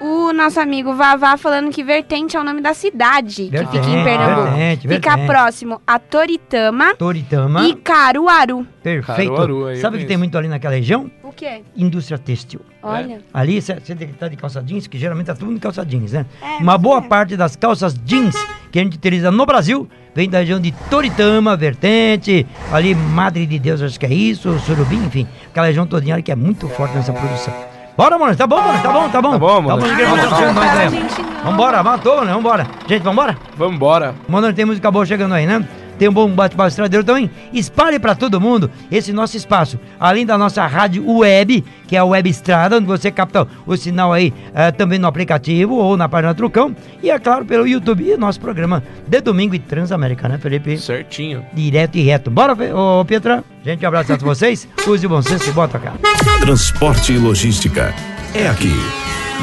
o 0.00 0.32
nosso 0.32 0.60
amigo 0.60 0.94
Vavá 0.94 1.36
falando 1.36 1.70
que 1.70 1.82
Vertente 1.82 2.36
é 2.36 2.40
o 2.40 2.44
nome 2.44 2.60
da 2.60 2.74
cidade 2.74 3.48
vertente, 3.50 3.70
que 3.70 3.78
fica 3.78 3.98
em 3.98 4.04
Pernambuco. 4.04 4.42
Vertente, 4.42 4.88
fica 4.88 5.10
vertente. 5.10 5.26
próximo 5.26 5.80
a 5.86 5.98
Toritama, 5.98 6.94
Toritama 6.94 7.66
e 7.66 7.74
Caruaru. 7.74 8.66
Perfeito. 8.82 9.34
Caruaru, 9.34 9.76
Sabe 9.76 9.96
o 9.96 10.00
que 10.00 10.06
tem 10.06 10.16
muito 10.16 10.36
ali 10.38 10.48
naquela 10.48 10.74
região? 10.74 11.10
O 11.22 11.32
quê? 11.32 11.62
Indústria 11.76 12.18
têxtil. 12.18 12.60
Olha. 12.82 13.14
É. 13.14 13.18
Ali 13.32 13.60
você 13.60 13.74
tá 14.18 14.28
de 14.28 14.36
calça 14.36 14.62
jeans, 14.62 14.86
que 14.86 14.98
geralmente 14.98 15.26
tá 15.26 15.34
tudo 15.34 15.52
de 15.52 15.60
calça 15.60 15.84
jeans, 15.84 16.12
né? 16.12 16.26
É, 16.40 16.62
Uma 16.62 16.78
boa 16.78 16.98
é. 16.98 17.02
parte 17.02 17.36
das 17.36 17.56
calças 17.56 17.94
jeans 18.04 18.36
que 18.70 18.78
a 18.78 18.82
gente 18.82 18.96
utiliza 18.96 19.30
no 19.30 19.44
Brasil 19.44 19.88
vem 20.14 20.28
da 20.28 20.38
região 20.38 20.60
de 20.60 20.72
Toritama, 20.90 21.56
Vertente, 21.56 22.46
ali 22.72 22.94
Madre 22.94 23.46
de 23.46 23.58
Deus, 23.58 23.80
acho 23.82 24.00
que 24.00 24.06
é 24.06 24.12
isso, 24.12 24.58
Surubim, 24.60 25.04
enfim. 25.04 25.28
Aquela 25.48 25.68
região 25.68 25.86
todinha 25.86 26.20
que 26.20 26.32
é 26.32 26.36
muito 26.36 26.68
forte 26.68 26.96
nessa 26.96 27.12
produção. 27.12 27.67
Bora, 27.98 28.16
mano. 28.16 28.36
Tá 28.36 28.46
bom, 28.46 28.62
mano. 28.62 28.80
Tá 28.80 28.92
bom, 28.92 29.08
tá 29.08 29.20
bom. 29.20 29.32
Tá 29.32 29.38
bom, 29.38 29.60
mano. 29.60 29.82
Tá 29.82 30.52
bom, 30.52 31.50
Vambora, 31.50 31.82
matou, 31.82 32.24
né? 32.24 32.32
Vambora. 32.32 32.64
Gente, 32.86 33.02
vambora? 33.02 33.36
Vambora. 33.56 34.14
Mano, 34.28 34.52
tem 34.52 34.64
música 34.64 34.88
boa 34.88 35.04
chegando 35.04 35.34
aí, 35.34 35.46
né? 35.46 35.66
Tem 35.98 36.08
um 36.08 36.12
bom 36.12 36.28
bate-papo 36.30 36.68
estradeiro 36.68 37.04
também. 37.04 37.30
Espalhe 37.52 37.98
para 37.98 38.14
todo 38.14 38.40
mundo 38.40 38.70
esse 38.90 39.12
nosso 39.12 39.36
espaço. 39.36 39.78
Além 39.98 40.24
da 40.24 40.38
nossa 40.38 40.66
rádio 40.66 41.04
web, 41.10 41.64
que 41.86 41.96
é 41.96 41.98
a 41.98 42.04
Web 42.04 42.28
Estrada, 42.30 42.76
onde 42.76 42.86
você 42.86 43.10
capta 43.10 43.46
o 43.66 43.76
sinal 43.76 44.12
aí 44.12 44.32
uh, 44.50 44.76
também 44.76 44.98
no 44.98 45.08
aplicativo 45.08 45.74
ou 45.74 45.96
na 45.96 46.08
página 46.08 46.34
Trucão. 46.34 46.74
E 47.02 47.10
é 47.10 47.18
claro, 47.18 47.44
pelo 47.44 47.66
YouTube 47.66 48.08
e 48.08 48.16
nosso 48.16 48.40
programa 48.40 48.82
de 49.06 49.20
domingo 49.20 49.54
e 49.54 49.58
Transamérica, 49.58 50.28
né, 50.28 50.38
Felipe? 50.38 50.78
Certinho. 50.78 51.44
Direto 51.52 51.96
e 51.96 52.02
reto. 52.02 52.30
Bora, 52.30 52.56
ô 52.74 53.04
Pietra? 53.04 53.42
Gente, 53.64 53.84
um 53.84 53.88
abraço 53.88 54.12
a 54.12 54.16
todos 54.16 54.38
vocês. 54.38 54.68
Use 54.86 55.04
o 55.06 55.08
bom 55.08 55.22
senso 55.22 55.48
e 55.48 55.52
bota 55.52 55.78
cá. 55.78 55.94
Transporte 56.40 57.12
e 57.12 57.18
logística. 57.18 57.94
É 58.34 58.46
aqui, 58.46 58.72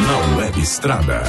na 0.06 0.38
Web 0.38 0.60
Estrada. 0.60 1.24